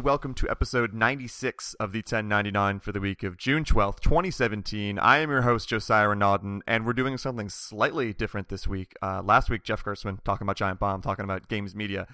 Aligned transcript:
and 0.00 0.06
welcome 0.06 0.32
to 0.32 0.48
episode 0.48 0.94
96 0.94 1.74
of 1.74 1.92
the 1.92 1.98
1099 1.98 2.80
for 2.80 2.90
the 2.90 3.00
week 3.00 3.22
of 3.22 3.36
June 3.36 3.64
12th, 3.64 4.00
2017. 4.00 4.98
I 4.98 5.18
am 5.18 5.28
your 5.28 5.42
host, 5.42 5.68
Josiah 5.68 6.06
Renaudin, 6.06 6.60
and 6.66 6.86
we're 6.86 6.94
doing 6.94 7.18
something 7.18 7.50
slightly 7.50 8.14
different 8.14 8.48
this 8.48 8.66
week. 8.66 8.94
Uh, 9.02 9.20
last 9.22 9.50
week, 9.50 9.62
Jeff 9.62 9.84
Gerstmann 9.84 10.24
talking 10.24 10.46
about 10.46 10.56
Giant 10.56 10.80
Bomb, 10.80 11.02
talking 11.02 11.26
about 11.26 11.48
games 11.48 11.74
media. 11.74 12.06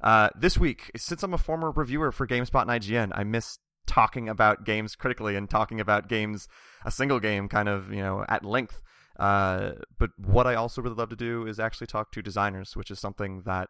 Uh, 0.00 0.30
this 0.34 0.56
week, 0.56 0.90
since 0.96 1.22
I'm 1.22 1.34
a 1.34 1.38
former 1.38 1.70
reviewer 1.70 2.12
for 2.12 2.26
GameSpot 2.26 2.62
and 2.62 2.70
IGN, 2.70 3.12
I 3.14 3.24
miss 3.24 3.58
talking 3.86 4.26
about 4.26 4.64
games 4.64 4.96
critically 4.96 5.36
and 5.36 5.50
talking 5.50 5.80
about 5.80 6.08
games, 6.08 6.48
a 6.86 6.90
single 6.90 7.20
game, 7.20 7.50
kind 7.50 7.68
of, 7.68 7.92
you 7.92 8.00
know, 8.00 8.24
at 8.26 8.42
length. 8.42 8.80
Uh, 9.18 9.72
but 9.98 10.12
what 10.16 10.46
I 10.46 10.54
also 10.54 10.80
really 10.80 10.96
love 10.96 11.10
to 11.10 11.16
do 11.16 11.46
is 11.46 11.60
actually 11.60 11.88
talk 11.88 12.10
to 12.12 12.22
designers, 12.22 12.74
which 12.74 12.90
is 12.90 12.98
something 12.98 13.42
that 13.44 13.68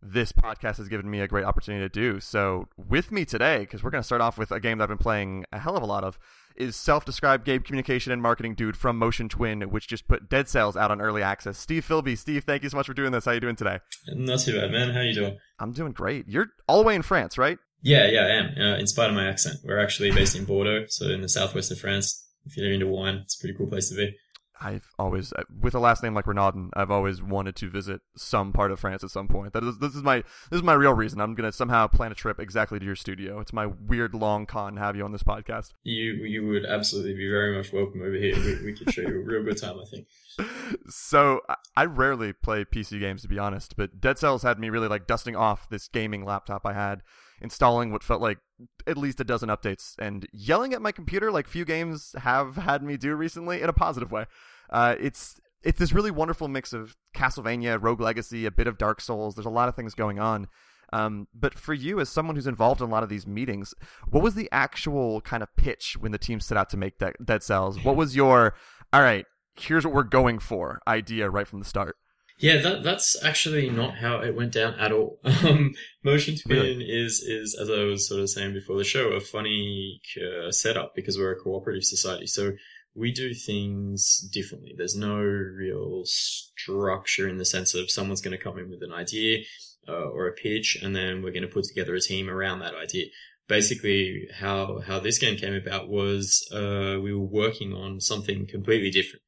this 0.00 0.32
podcast 0.32 0.76
has 0.76 0.88
given 0.88 1.10
me 1.10 1.20
a 1.20 1.28
great 1.28 1.44
opportunity 1.44 1.84
to 1.84 1.88
do. 1.88 2.20
So, 2.20 2.68
with 2.76 3.10
me 3.10 3.24
today, 3.24 3.60
because 3.60 3.82
we're 3.82 3.90
going 3.90 4.02
to 4.02 4.06
start 4.06 4.20
off 4.20 4.38
with 4.38 4.50
a 4.52 4.60
game 4.60 4.78
that 4.78 4.84
I've 4.84 4.88
been 4.88 4.98
playing 4.98 5.44
a 5.52 5.58
hell 5.58 5.76
of 5.76 5.82
a 5.82 5.86
lot 5.86 6.04
of, 6.04 6.18
is 6.56 6.76
self-described 6.76 7.44
game 7.44 7.62
communication 7.62 8.12
and 8.12 8.20
marketing 8.20 8.54
dude 8.54 8.76
from 8.76 8.98
Motion 8.98 9.28
Twin, 9.28 9.62
which 9.70 9.86
just 9.86 10.08
put 10.08 10.28
Dead 10.28 10.48
Cells 10.48 10.76
out 10.76 10.90
on 10.90 11.00
early 11.00 11.22
access. 11.22 11.56
Steve 11.56 11.84
Filby, 11.84 12.16
Steve, 12.16 12.44
thank 12.44 12.62
you 12.62 12.68
so 12.68 12.76
much 12.76 12.86
for 12.86 12.94
doing 12.94 13.12
this. 13.12 13.24
How 13.24 13.30
are 13.30 13.34
you 13.34 13.40
doing 13.40 13.56
today? 13.56 13.78
Not 14.08 14.40
too 14.40 14.58
bad, 14.60 14.70
man. 14.70 14.90
How 14.92 15.00
you 15.00 15.14
doing? 15.14 15.38
I'm 15.58 15.72
doing 15.72 15.92
great. 15.92 16.28
You're 16.28 16.48
all 16.68 16.80
the 16.80 16.86
way 16.86 16.94
in 16.94 17.02
France, 17.02 17.38
right? 17.38 17.58
Yeah, 17.82 18.08
yeah, 18.08 18.22
I 18.22 18.30
am. 18.30 18.54
Uh, 18.58 18.76
in 18.78 18.86
spite 18.88 19.08
of 19.08 19.14
my 19.14 19.28
accent, 19.28 19.58
we're 19.64 19.80
actually 19.80 20.10
based 20.10 20.34
in 20.36 20.44
Bordeaux, 20.44 20.86
so 20.88 21.06
in 21.06 21.22
the 21.22 21.28
southwest 21.28 21.70
of 21.70 21.78
France. 21.78 22.24
If 22.44 22.56
you're 22.56 22.72
into 22.72 22.86
wine, 22.86 23.20
it's 23.24 23.38
a 23.38 23.40
pretty 23.40 23.56
cool 23.56 23.68
place 23.68 23.88
to 23.90 23.96
be. 23.96 24.16
I've 24.60 24.92
always, 24.98 25.32
uh, 25.32 25.44
with 25.60 25.74
a 25.74 25.78
last 25.78 26.02
name 26.02 26.14
like 26.14 26.24
Renaudin, 26.24 26.70
I've 26.74 26.90
always 26.90 27.22
wanted 27.22 27.56
to 27.56 27.70
visit 27.70 28.00
some 28.16 28.52
part 28.52 28.72
of 28.72 28.80
France 28.80 29.04
at 29.04 29.10
some 29.10 29.28
point. 29.28 29.52
That 29.52 29.64
is, 29.64 29.78
this 29.78 29.94
is 29.94 30.02
my 30.02 30.18
this 30.50 30.58
is 30.58 30.62
my 30.62 30.72
real 30.72 30.92
reason. 30.92 31.20
I'm 31.20 31.34
gonna 31.34 31.52
somehow 31.52 31.86
plan 31.86 32.12
a 32.12 32.14
trip 32.14 32.40
exactly 32.40 32.78
to 32.78 32.84
your 32.84 32.96
studio. 32.96 33.40
It's 33.40 33.52
my 33.52 33.66
weird 33.66 34.14
long 34.14 34.46
con 34.46 34.74
to 34.74 34.80
have 34.80 34.96
you 34.96 35.04
on 35.04 35.12
this 35.12 35.22
podcast. 35.22 35.72
You 35.84 36.12
you 36.24 36.46
would 36.48 36.66
absolutely 36.66 37.14
be 37.14 37.28
very 37.28 37.56
much 37.56 37.72
welcome 37.72 38.02
over 38.02 38.14
here. 38.14 38.36
We, 38.36 38.66
we 38.66 38.72
could 38.76 38.92
show 38.92 39.02
you 39.02 39.20
a 39.20 39.24
real 39.24 39.44
good 39.44 39.58
time, 39.58 39.78
I 39.80 39.84
think. 39.84 40.06
So 40.88 41.40
I 41.76 41.84
rarely 41.86 42.32
play 42.32 42.64
PC 42.64 43.00
games 43.00 43.22
to 43.22 43.28
be 43.28 43.38
honest, 43.38 43.76
but 43.76 44.00
Dead 44.00 44.18
Cells 44.18 44.42
had 44.42 44.58
me 44.58 44.70
really 44.70 44.86
like 44.86 45.06
dusting 45.06 45.34
off 45.34 45.68
this 45.68 45.88
gaming 45.88 46.24
laptop 46.24 46.64
I 46.64 46.74
had, 46.74 47.02
installing 47.40 47.92
what 47.92 48.02
felt 48.02 48.20
like 48.20 48.38
at 48.86 48.96
least 48.96 49.20
a 49.20 49.24
dozen 49.24 49.48
updates, 49.48 49.94
and 49.98 50.26
yelling 50.32 50.72
at 50.74 50.82
my 50.82 50.92
computer 50.92 51.30
like 51.30 51.46
few 51.46 51.64
games 51.64 52.14
have 52.18 52.56
had 52.56 52.82
me 52.82 52.96
do 52.96 53.14
recently 53.14 53.62
in 53.62 53.68
a 53.68 53.72
positive 53.72 54.10
way. 54.10 54.26
Uh, 54.70 54.94
it's 55.00 55.40
it's 55.62 55.78
this 55.78 55.92
really 55.92 56.10
wonderful 56.10 56.48
mix 56.48 56.72
of 56.72 56.96
Castlevania, 57.14 57.78
Rogue 57.80 58.00
Legacy, 58.00 58.46
a 58.46 58.50
bit 58.50 58.66
of 58.66 58.78
Dark 58.78 59.00
Souls. 59.00 59.34
There's 59.34 59.46
a 59.46 59.50
lot 59.50 59.68
of 59.68 59.74
things 59.74 59.94
going 59.94 60.18
on. 60.18 60.46
Um, 60.92 61.28
but 61.34 61.58
for 61.58 61.74
you, 61.74 62.00
as 62.00 62.08
someone 62.08 62.36
who's 62.36 62.46
involved 62.46 62.80
in 62.80 62.88
a 62.88 62.90
lot 62.90 63.02
of 63.02 63.08
these 63.08 63.26
meetings, 63.26 63.74
what 64.08 64.22
was 64.22 64.34
the 64.34 64.48
actual 64.52 65.20
kind 65.20 65.42
of 65.42 65.54
pitch 65.56 65.96
when 65.98 66.12
the 66.12 66.18
team 66.18 66.40
set 66.40 66.56
out 66.56 66.70
to 66.70 66.76
make 66.76 66.98
De- 66.98 67.12
Dead 67.22 67.42
Cells? 67.42 67.82
What 67.84 67.96
was 67.96 68.16
your, 68.16 68.54
all 68.92 69.02
right, 69.02 69.26
here's 69.54 69.84
what 69.84 69.92
we're 69.92 70.04
going 70.04 70.38
for 70.38 70.80
idea 70.86 71.28
right 71.28 71.46
from 71.46 71.58
the 71.58 71.66
start? 71.66 71.96
Yeah, 72.38 72.58
that, 72.58 72.84
that's 72.84 73.22
actually 73.24 73.68
not 73.68 73.96
how 73.96 74.20
it 74.20 74.34
went 74.34 74.52
down 74.52 74.74
at 74.78 74.92
all. 74.92 75.18
Um, 75.44 75.74
Motion 76.02 76.36
Twin 76.36 76.58
really? 76.58 76.84
is, 76.84 77.20
is, 77.20 77.56
as 77.60 77.70
I 77.70 77.84
was 77.84 78.08
sort 78.08 78.20
of 78.20 78.30
saying 78.30 78.54
before 78.54 78.76
the 78.76 78.84
show, 78.84 79.10
a 79.10 79.20
funny 79.20 80.00
uh, 80.16 80.50
setup 80.50 80.94
because 80.94 81.16
we're 81.16 81.32
a 81.32 81.40
cooperative 81.40 81.84
society. 81.84 82.26
So 82.26 82.52
we 82.94 83.12
do 83.12 83.32
things 83.34 84.28
differently. 84.32 84.74
There's 84.76 84.96
no 84.96 85.16
real 85.16 86.02
structure 86.04 87.28
in 87.28 87.38
the 87.38 87.44
sense 87.44 87.74
of 87.74 87.90
someone's 87.90 88.20
going 88.20 88.36
to 88.36 88.42
come 88.42 88.58
in 88.58 88.68
with 88.68 88.82
an 88.82 88.92
idea 88.92 89.44
uh, 89.88 89.92
or 89.92 90.26
a 90.26 90.32
pitch, 90.32 90.78
and 90.82 90.94
then 90.94 91.22
we're 91.22 91.32
going 91.32 91.42
to 91.42 91.48
put 91.48 91.64
together 91.64 91.94
a 91.94 92.00
team 92.00 92.28
around 92.28 92.60
that 92.60 92.74
idea. 92.74 93.06
Basically, 93.48 94.28
how 94.38 94.80
how 94.86 95.00
this 95.00 95.18
game 95.18 95.36
came 95.36 95.54
about 95.54 95.88
was 95.88 96.46
uh, 96.52 96.98
we 97.00 97.14
were 97.14 97.20
working 97.20 97.72
on 97.72 98.00
something 98.00 98.46
completely 98.46 98.90
different, 98.90 99.22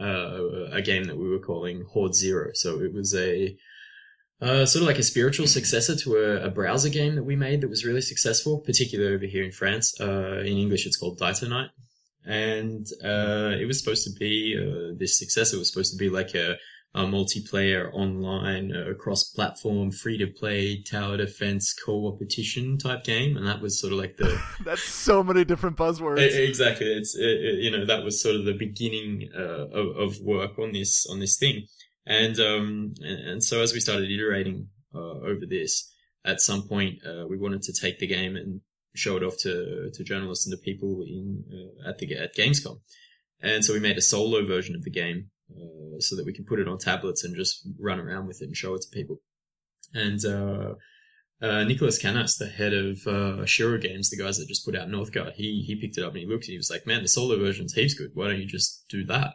uh, 0.00 0.70
a 0.72 0.82
game 0.82 1.04
that 1.04 1.16
we 1.16 1.28
were 1.28 1.38
calling 1.38 1.84
Horde 1.90 2.14
Zero. 2.14 2.50
So 2.54 2.80
it 2.80 2.92
was 2.92 3.14
a 3.14 3.56
uh, 4.40 4.66
sort 4.66 4.82
of 4.82 4.86
like 4.86 4.98
a 4.98 5.02
spiritual 5.02 5.46
successor 5.46 5.96
to 5.96 6.16
a, 6.16 6.46
a, 6.46 6.50
browser 6.50 6.90
game 6.90 7.14
that 7.14 7.22
we 7.22 7.36
made 7.36 7.62
that 7.62 7.70
was 7.70 7.86
really 7.86 8.02
successful, 8.02 8.58
particularly 8.58 9.14
over 9.14 9.24
here 9.24 9.42
in 9.42 9.50
France. 9.50 9.98
Uh, 9.98 10.40
in 10.40 10.58
English, 10.58 10.84
it's 10.84 10.98
called 10.98 11.18
Die2Nite 11.18 11.70
and 12.26 12.88
uh, 13.04 13.54
it 13.58 13.66
was 13.66 13.78
supposed 13.78 14.04
to 14.04 14.10
be 14.18 14.58
uh, 14.58 14.94
this 14.98 15.18
successor 15.18 15.58
was 15.58 15.70
supposed 15.70 15.92
to 15.92 15.98
be 15.98 16.10
like 16.10 16.34
a, 16.34 16.56
a 16.96 17.04
multiplayer 17.04 17.92
online 17.92 18.74
uh, 18.74 18.94
cross-platform 18.94 19.92
free-to-play 19.92 20.82
tower 20.82 21.18
defense 21.18 21.74
co-opetition 21.74 22.78
type 22.78 23.04
game 23.04 23.36
and 23.36 23.46
that 23.46 23.60
was 23.60 23.78
sort 23.78 23.92
of 23.92 23.98
like 23.98 24.16
the 24.16 24.40
that's 24.64 24.82
so 24.82 25.22
many 25.22 25.44
different 25.44 25.76
buzzwords. 25.76 26.18
Exactly. 26.18 26.86
It's 26.86 27.14
it, 27.14 27.24
it, 27.26 27.58
you 27.58 27.70
know 27.70 27.84
that 27.84 28.02
was 28.02 28.20
sort 28.20 28.36
of 28.36 28.46
the 28.46 28.54
beginning 28.54 29.28
uh, 29.36 29.66
of, 29.68 29.96
of, 29.96 30.20
work 30.22 30.58
on 30.58 30.72
this 30.72 31.06
on 31.10 31.20
this 31.20 31.36
thing. 31.36 31.66
And 32.06 32.40
um 32.40 32.94
and, 33.00 33.28
and 33.28 33.44
so 33.44 33.60
as 33.60 33.74
we 33.74 33.80
started 33.80 34.10
iterating 34.10 34.68
uh, 34.94 35.20
over 35.20 35.44
this 35.46 35.92
at 36.24 36.40
some 36.40 36.66
point 36.66 37.00
uh, 37.06 37.26
we 37.28 37.36
wanted 37.36 37.60
to 37.62 37.74
take 37.78 37.98
the 37.98 38.06
game 38.06 38.36
and 38.36 38.62
show 38.94 39.18
it 39.18 39.22
off 39.22 39.36
to 39.40 39.90
to 39.92 40.02
journalists 40.02 40.46
and 40.46 40.56
to 40.56 40.62
people 40.62 41.04
in 41.06 41.44
uh, 41.52 41.90
at 41.90 41.98
the 41.98 42.16
at 42.16 42.34
Gamescom. 42.34 42.80
And 43.42 43.62
so 43.62 43.74
we 43.74 43.80
made 43.80 43.98
a 43.98 44.02
solo 44.02 44.46
version 44.46 44.74
of 44.74 44.82
the 44.82 44.90
game 44.90 45.30
uh, 45.50 45.98
so 45.98 46.16
that 46.16 46.26
we 46.26 46.32
can 46.32 46.44
put 46.44 46.60
it 46.60 46.68
on 46.68 46.78
tablets 46.78 47.24
and 47.24 47.36
just 47.36 47.66
run 47.78 48.00
around 48.00 48.26
with 48.26 48.42
it 48.42 48.46
and 48.46 48.56
show 48.56 48.74
it 48.74 48.82
to 48.82 48.88
people. 48.90 49.20
And 49.94 50.24
uh, 50.24 50.74
uh, 51.40 51.64
Nicolas 51.64 52.02
Cannasse, 52.02 52.38
the 52.38 52.48
head 52.48 52.72
of 52.72 53.06
uh, 53.06 53.46
Shiro 53.46 53.78
Games, 53.78 54.10
the 54.10 54.16
guys 54.16 54.38
that 54.38 54.48
just 54.48 54.64
put 54.64 54.76
out 54.76 54.88
Northgard, 54.88 55.34
he 55.34 55.62
he 55.66 55.76
picked 55.76 55.98
it 55.98 56.04
up 56.04 56.12
and 56.12 56.20
he 56.20 56.26
looked 56.26 56.44
and 56.44 56.52
he 56.52 56.56
was 56.56 56.70
like, 56.70 56.86
"Man, 56.86 57.02
the 57.02 57.08
solo 57.08 57.38
version's 57.38 57.74
heaps 57.74 57.94
good. 57.94 58.10
Why 58.14 58.28
don't 58.28 58.40
you 58.40 58.46
just 58.46 58.84
do 58.88 59.04
that?" 59.04 59.34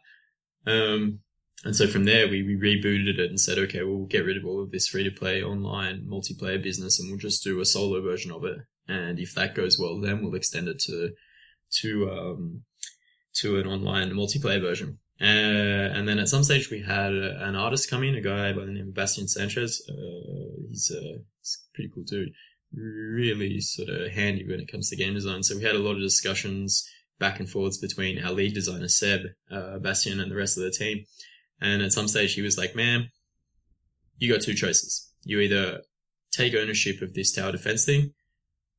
Um, 0.66 1.20
and 1.64 1.76
so 1.76 1.88
from 1.88 2.06
there, 2.06 2.28
we, 2.28 2.42
we 2.42 2.56
rebooted 2.56 3.20
it 3.20 3.30
and 3.30 3.40
said, 3.40 3.60
okay, 3.60 3.84
we'll 3.84 4.06
get 4.06 4.26
rid 4.26 4.36
of 4.36 4.46
all 4.46 4.64
of 4.64 4.72
this 4.72 4.88
free 4.88 5.04
to 5.04 5.12
play 5.12 5.44
online 5.44 6.08
multiplayer 6.10 6.62
business 6.62 7.00
and 7.00 7.08
we'll 7.08 7.20
just 7.20 7.44
do 7.44 7.62
a 7.62 7.66
solo 7.66 8.02
version 8.02 8.32
of 8.32 8.44
it 8.46 8.58
and 8.92 9.20
if 9.20 9.34
that 9.36 9.56
goes 9.56 9.80
well, 9.80 10.00
then 10.00 10.22
we'll 10.22 10.36
extend 10.36 10.68
it 10.68 10.80
to 10.80 11.12
to 11.82 12.12
um, 12.12 12.62
to 13.34 13.58
an 13.58 13.68
online 13.68 14.12
multiplayer 14.12 14.62
version. 14.62 15.00
Uh, 15.22 15.94
and 15.94 16.08
then 16.08 16.18
at 16.18 16.28
some 16.28 16.44
stage, 16.44 16.72
we 16.72 16.82
had 16.82 17.14
an 17.14 17.56
artist 17.56 17.90
come 17.90 18.04
in, 18.04 18.16
a 18.16 18.22
guy 18.22 18.54
by 18.54 18.66
the 18.66 18.72
name 18.72 18.88
of 18.88 18.96
Bastian 18.96 19.28
Sanchez. 19.28 19.82
Uh, 19.88 20.64
he's, 20.68 20.90
a, 20.90 21.20
he's 21.40 21.60
a 21.62 21.76
pretty 21.76 21.92
cool 21.94 22.04
dude, 22.04 22.34
really 22.74 23.60
sort 23.62 23.90
of 23.90 24.12
handy 24.12 24.48
when 24.48 24.60
it 24.60 24.72
comes 24.72 24.90
to 24.90 24.96
game 24.96 25.14
design. 25.14 25.44
So 25.44 25.56
we 25.56 25.64
had 25.64 25.76
a 25.76 25.80
lot 25.80 25.96
of 25.96 26.02
discussions 26.02 26.90
back 27.20 27.40
and 27.40 27.48
forwards 27.48 27.78
between 27.78 28.24
our 28.24 28.32
lead 28.32 28.56
designer 28.56 28.88
Seb, 28.88 29.22
uh, 29.52 29.78
Bastian, 29.78 30.20
and 30.20 30.32
the 30.32 30.36
rest 30.36 30.58
of 30.58 30.64
the 30.64 30.72
team. 30.72 31.06
And 31.62 31.84
at 31.84 31.94
some 31.94 32.08
stage, 32.08 32.34
he 32.34 32.42
was 32.42 32.58
like, 32.58 32.76
"Man, 32.76 33.12
you 34.18 34.32
got 34.32 34.42
two 34.42 34.56
choices. 34.56 35.14
You 35.24 35.40
either 35.40 35.82
take 36.32 36.56
ownership 36.56 37.04
of 37.04 37.14
this 37.14 37.32
tower 37.32 37.52
defense 37.52 37.86
thing, 37.86 38.14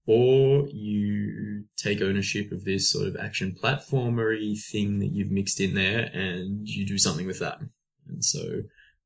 or 0.07 0.67
you 0.69 1.42
take 1.83 2.01
ownership 2.01 2.53
of 2.53 2.65
this 2.65 2.91
sort 2.91 3.07
of 3.07 3.17
action 3.17 3.57
platformery 3.61 4.59
thing 4.61 4.99
that 5.01 5.13
you've 5.13 5.31
mixed 5.31 5.61
in 5.61 5.75
there 5.75 6.11
and 6.13 6.69
you 6.69 6.87
do 6.87 6.99
something 6.99 7.27
with 7.27 7.41
that. 7.41 7.59
And 8.09 8.25
so 8.25 8.63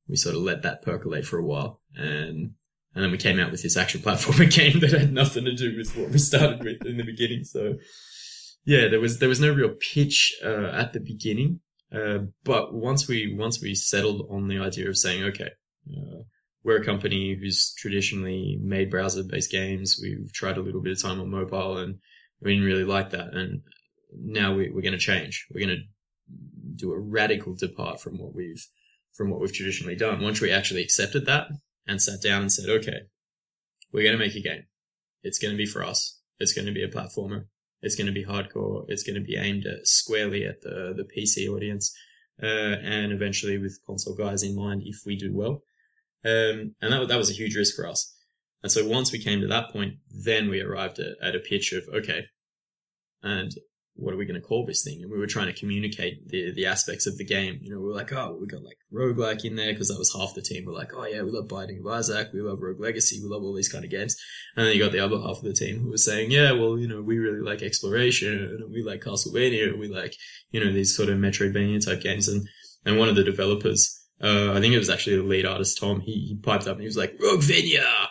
we 0.08 0.16
sort 0.16 0.34
of 0.34 0.42
let 0.42 0.62
that 0.62 0.82
percolate 0.82 1.26
for 1.26 1.38
a 1.38 1.44
while 1.44 1.80
and 1.94 2.52
and 2.94 3.04
then 3.04 3.12
we 3.12 3.18
came 3.18 3.38
out 3.38 3.50
with 3.50 3.62
this 3.62 3.76
action 3.76 4.00
platformer 4.00 4.50
game 4.54 4.80
that 4.80 4.92
had 4.92 5.12
nothing 5.12 5.44
to 5.44 5.54
do 5.54 5.76
with 5.76 5.94
what 5.96 6.08
we 6.08 6.18
started 6.18 6.64
with 6.64 6.84
in 6.86 6.96
the 6.96 7.04
beginning. 7.04 7.44
So 7.44 7.74
yeah, 8.64 8.88
there 8.88 9.00
was 9.00 9.18
there 9.18 9.28
was 9.28 9.38
no 9.38 9.52
real 9.52 9.74
pitch 9.92 10.34
uh, 10.42 10.70
at 10.72 10.94
the 10.94 11.00
beginning, 11.00 11.60
uh, 11.94 12.20
but 12.42 12.72
once 12.72 13.06
we 13.06 13.34
once 13.34 13.60
we 13.60 13.74
settled 13.74 14.26
on 14.30 14.48
the 14.48 14.58
idea 14.58 14.88
of 14.88 14.96
saying, 14.96 15.24
okay, 15.24 15.50
uh, 15.94 16.22
we're 16.64 16.80
a 16.80 16.84
company 16.84 17.36
who's 17.38 17.74
traditionally 17.74 18.58
made 18.60 18.90
browser 18.90 19.22
based 19.22 19.52
games. 19.52 20.00
We've 20.02 20.32
tried 20.32 20.56
a 20.56 20.62
little 20.62 20.80
bit 20.80 20.92
of 20.92 21.02
time 21.02 21.20
on 21.20 21.30
mobile 21.30 21.76
and 21.76 21.98
we 22.40 22.52
didn't 22.52 22.66
really 22.66 22.84
like 22.84 23.10
that. 23.10 23.34
And 23.34 23.62
now 24.12 24.54
we, 24.54 24.68
are 24.68 24.82
going 24.82 24.92
to 24.92 24.98
change. 24.98 25.46
We're 25.52 25.66
going 25.66 25.78
to 25.78 25.84
do 26.74 26.92
a 26.92 26.98
radical 26.98 27.54
depart 27.54 28.00
from 28.00 28.18
what 28.18 28.34
we've, 28.34 28.66
from 29.14 29.30
what 29.30 29.40
we've 29.40 29.52
traditionally 29.52 29.96
done. 29.96 30.22
Once 30.22 30.40
we 30.40 30.50
actually 30.50 30.82
accepted 30.82 31.26
that 31.26 31.48
and 31.86 32.00
sat 32.00 32.22
down 32.22 32.42
and 32.42 32.52
said, 32.52 32.68
okay, 32.68 33.00
we're 33.92 34.04
going 34.04 34.18
to 34.18 34.24
make 34.24 34.36
a 34.36 34.40
game. 34.40 34.64
It's 35.22 35.38
going 35.38 35.52
to 35.52 35.58
be 35.58 35.66
for 35.66 35.82
us. 35.82 36.20
It's 36.38 36.52
going 36.52 36.66
to 36.66 36.72
be 36.72 36.84
a 36.84 36.88
platformer. 36.88 37.46
It's 37.82 37.94
going 37.94 38.06
to 38.06 38.12
be 38.12 38.24
hardcore. 38.24 38.84
It's 38.88 39.02
going 39.02 39.14
to 39.14 39.26
be 39.26 39.36
aimed 39.36 39.66
at 39.66 39.86
squarely 39.86 40.44
at 40.44 40.60
the, 40.62 40.94
the 40.96 41.04
PC 41.04 41.48
audience. 41.48 41.94
Uh, 42.42 42.76
and 42.82 43.12
eventually 43.12 43.56
with 43.56 43.80
console 43.86 44.14
guys 44.14 44.42
in 44.42 44.54
mind 44.54 44.82
if 44.84 44.98
we 45.06 45.16
do 45.16 45.34
well. 45.34 45.62
Um, 46.24 46.74
and 46.82 46.92
that, 46.92 47.08
that 47.08 47.16
was 47.16 47.30
a 47.30 47.34
huge 47.34 47.56
risk 47.56 47.74
for 47.74 47.86
us. 47.86 48.14
And 48.62 48.72
so 48.72 48.86
once 48.86 49.12
we 49.12 49.22
came 49.22 49.40
to 49.40 49.46
that 49.48 49.70
point, 49.70 49.94
then 50.10 50.48
we 50.48 50.60
arrived 50.60 50.98
at, 50.98 51.16
at 51.22 51.36
a 51.36 51.40
pitch 51.40 51.72
of, 51.72 51.84
okay, 51.94 52.24
and 53.22 53.52
what 53.96 54.12
are 54.12 54.16
we 54.16 54.26
going 54.26 54.40
to 54.40 54.46
call 54.46 54.66
this 54.66 54.84
thing? 54.84 55.02
And 55.02 55.10
we 55.10 55.18
were 55.18 55.26
trying 55.26 55.46
to 55.46 55.58
communicate 55.58 56.28
the 56.28 56.52
the 56.52 56.66
aspects 56.66 57.06
of 57.06 57.16
the 57.16 57.24
game. 57.24 57.58
You 57.62 57.72
know, 57.72 57.80
we 57.80 57.86
were 57.86 57.94
like, 57.94 58.12
oh, 58.12 58.36
we 58.38 58.46
got 58.46 58.62
like 58.62 58.76
roguelike 58.92 59.44
in 59.44 59.56
there 59.56 59.72
because 59.72 59.88
that 59.88 59.98
was 59.98 60.14
half 60.14 60.34
the 60.34 60.42
team. 60.42 60.64
We're 60.66 60.74
like, 60.74 60.92
oh 60.94 61.06
yeah, 61.06 61.22
we 61.22 61.30
love 61.30 61.48
Binding 61.48 61.80
of 61.80 61.86
Isaac, 61.86 62.28
we 62.32 62.42
love 62.42 62.58
Rogue 62.60 62.80
Legacy, 62.80 63.20
we 63.22 63.28
love 63.28 63.42
all 63.42 63.54
these 63.54 63.70
kind 63.70 63.84
of 63.84 63.90
games. 63.90 64.16
And 64.56 64.66
then 64.66 64.74
you 64.74 64.82
got 64.82 64.92
the 64.92 65.00
other 65.00 65.18
half 65.18 65.38
of 65.38 65.44
the 65.44 65.54
team 65.54 65.80
who 65.80 65.90
was 65.90 66.04
saying, 66.04 66.30
yeah, 66.30 66.52
well, 66.52 66.78
you 66.78 66.86
know, 66.86 67.00
we 67.02 67.18
really 67.18 67.40
like 67.40 67.62
exploration 67.62 68.34
and 68.34 68.70
we 68.70 68.82
like 68.82 69.00
Castlevania, 69.00 69.68
and 69.68 69.80
we 69.80 69.88
like, 69.88 70.14
you 70.50 70.62
know, 70.62 70.72
these 70.72 70.94
sort 70.94 71.08
of 71.08 71.18
Metroidvania 71.18 71.84
type 71.84 72.02
games. 72.02 72.28
And 72.28 72.46
and 72.84 72.98
one 72.98 73.08
of 73.08 73.16
the 73.16 73.24
developers, 73.24 73.98
uh, 74.22 74.52
I 74.52 74.60
think 74.60 74.74
it 74.74 74.78
was 74.78 74.90
actually 74.90 75.16
the 75.16 75.22
lead 75.22 75.46
artist 75.46 75.78
Tom. 75.80 76.00
He 76.00 76.12
he 76.12 76.38
piped 76.42 76.66
up 76.66 76.74
and 76.74 76.82
he 76.82 76.86
was 76.86 76.98
like, 76.98 77.16
Rogue 77.18 77.40
Roguevania, 77.40 78.08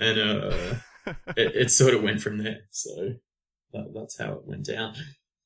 and 0.00 0.18
uh, 0.18 0.74
it, 1.36 1.54
it 1.54 1.70
sort 1.70 1.94
of 1.94 2.02
went 2.02 2.20
from 2.20 2.38
there. 2.38 2.62
So 2.70 3.14
that, 3.72 3.92
that's 3.94 4.18
how 4.18 4.32
it 4.32 4.46
went 4.46 4.64
down. 4.64 4.94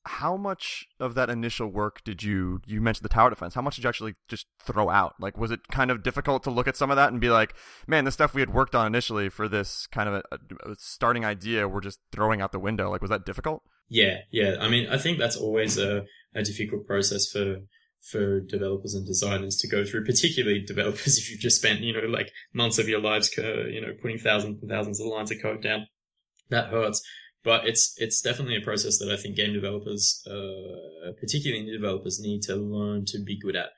How 0.07 0.37
much 0.37 0.85
of 0.99 1.15
that 1.15 1.31
initial 1.31 1.67
work 1.67 2.03
did 2.03 2.21
you 2.21 2.61
you 2.67 2.79
mentioned 2.79 3.05
the 3.05 3.09
tower 3.09 3.31
defense. 3.31 3.55
How 3.55 3.63
much 3.63 3.75
did 3.75 3.83
you 3.83 3.89
actually 3.89 4.15
just 4.27 4.45
throw 4.63 4.89
out? 4.89 5.15
Like 5.19 5.35
was 5.35 5.49
it 5.49 5.67
kind 5.69 5.89
of 5.89 6.03
difficult 6.03 6.43
to 6.43 6.51
look 6.51 6.67
at 6.67 6.77
some 6.77 6.91
of 6.91 6.95
that 6.95 7.11
and 7.11 7.19
be 7.19 7.29
like 7.29 7.55
man 7.87 8.05
the 8.05 8.11
stuff 8.11 8.35
we 8.35 8.41
had 8.41 8.53
worked 8.53 8.75
on 8.75 8.85
initially 8.85 9.29
for 9.29 9.47
this 9.47 9.87
kind 9.87 10.07
of 10.07 10.23
a, 10.31 10.71
a 10.71 10.75
starting 10.77 11.25
idea 11.25 11.67
we're 11.67 11.81
just 11.81 11.99
throwing 12.11 12.39
out 12.39 12.51
the 12.51 12.59
window. 12.59 12.91
Like 12.91 13.01
was 13.01 13.09
that 13.09 13.25
difficult? 13.25 13.63
Yeah 13.89 14.19
yeah. 14.31 14.57
I 14.59 14.69
mean 14.69 14.87
i 14.89 14.97
think 14.97 15.17
that's 15.17 15.37
always 15.37 15.79
a, 15.79 16.05
a 16.35 16.43
difficult 16.43 16.85
process 16.85 17.27
for 17.27 17.61
for 18.11 18.39
developers 18.39 18.93
and 18.93 19.05
designers 19.05 19.57
to 19.57 19.67
go 19.67 19.83
through, 19.83 20.05
particularly 20.05 20.61
developers 20.61 21.17
if 21.19 21.29
you've 21.29 21.39
just 21.39 21.57
spent, 21.57 21.81
you 21.81 21.93
know, 21.93 22.07
like 22.07 22.31
months 22.53 22.77
of 22.77 22.87
your 22.87 23.01
lives, 23.01 23.31
you 23.37 23.81
know, 23.81 23.93
putting 24.01 24.17
thousands 24.17 24.61
and 24.61 24.69
thousands 24.69 24.99
of 24.99 25.07
lines 25.07 25.31
of 25.31 25.41
code 25.41 25.61
down. 25.61 25.87
That 26.49 26.69
hurts 26.69 27.01
but 27.45 27.67
it's 27.67 27.93
it's 27.97 28.21
definitely 28.21 28.57
a 28.57 28.61
process 28.61 28.97
that 28.97 29.11
I 29.11 29.15
think 29.15 29.35
game 29.35 29.53
developers, 29.53 30.21
uh, 30.27 31.11
particularly 31.21 31.63
indie 31.63 31.79
developers, 31.79 32.19
need 32.19 32.41
to 32.43 32.55
learn 32.55 33.05
to 33.05 33.23
be 33.23 33.39
good 33.39 33.55
at. 33.55 33.69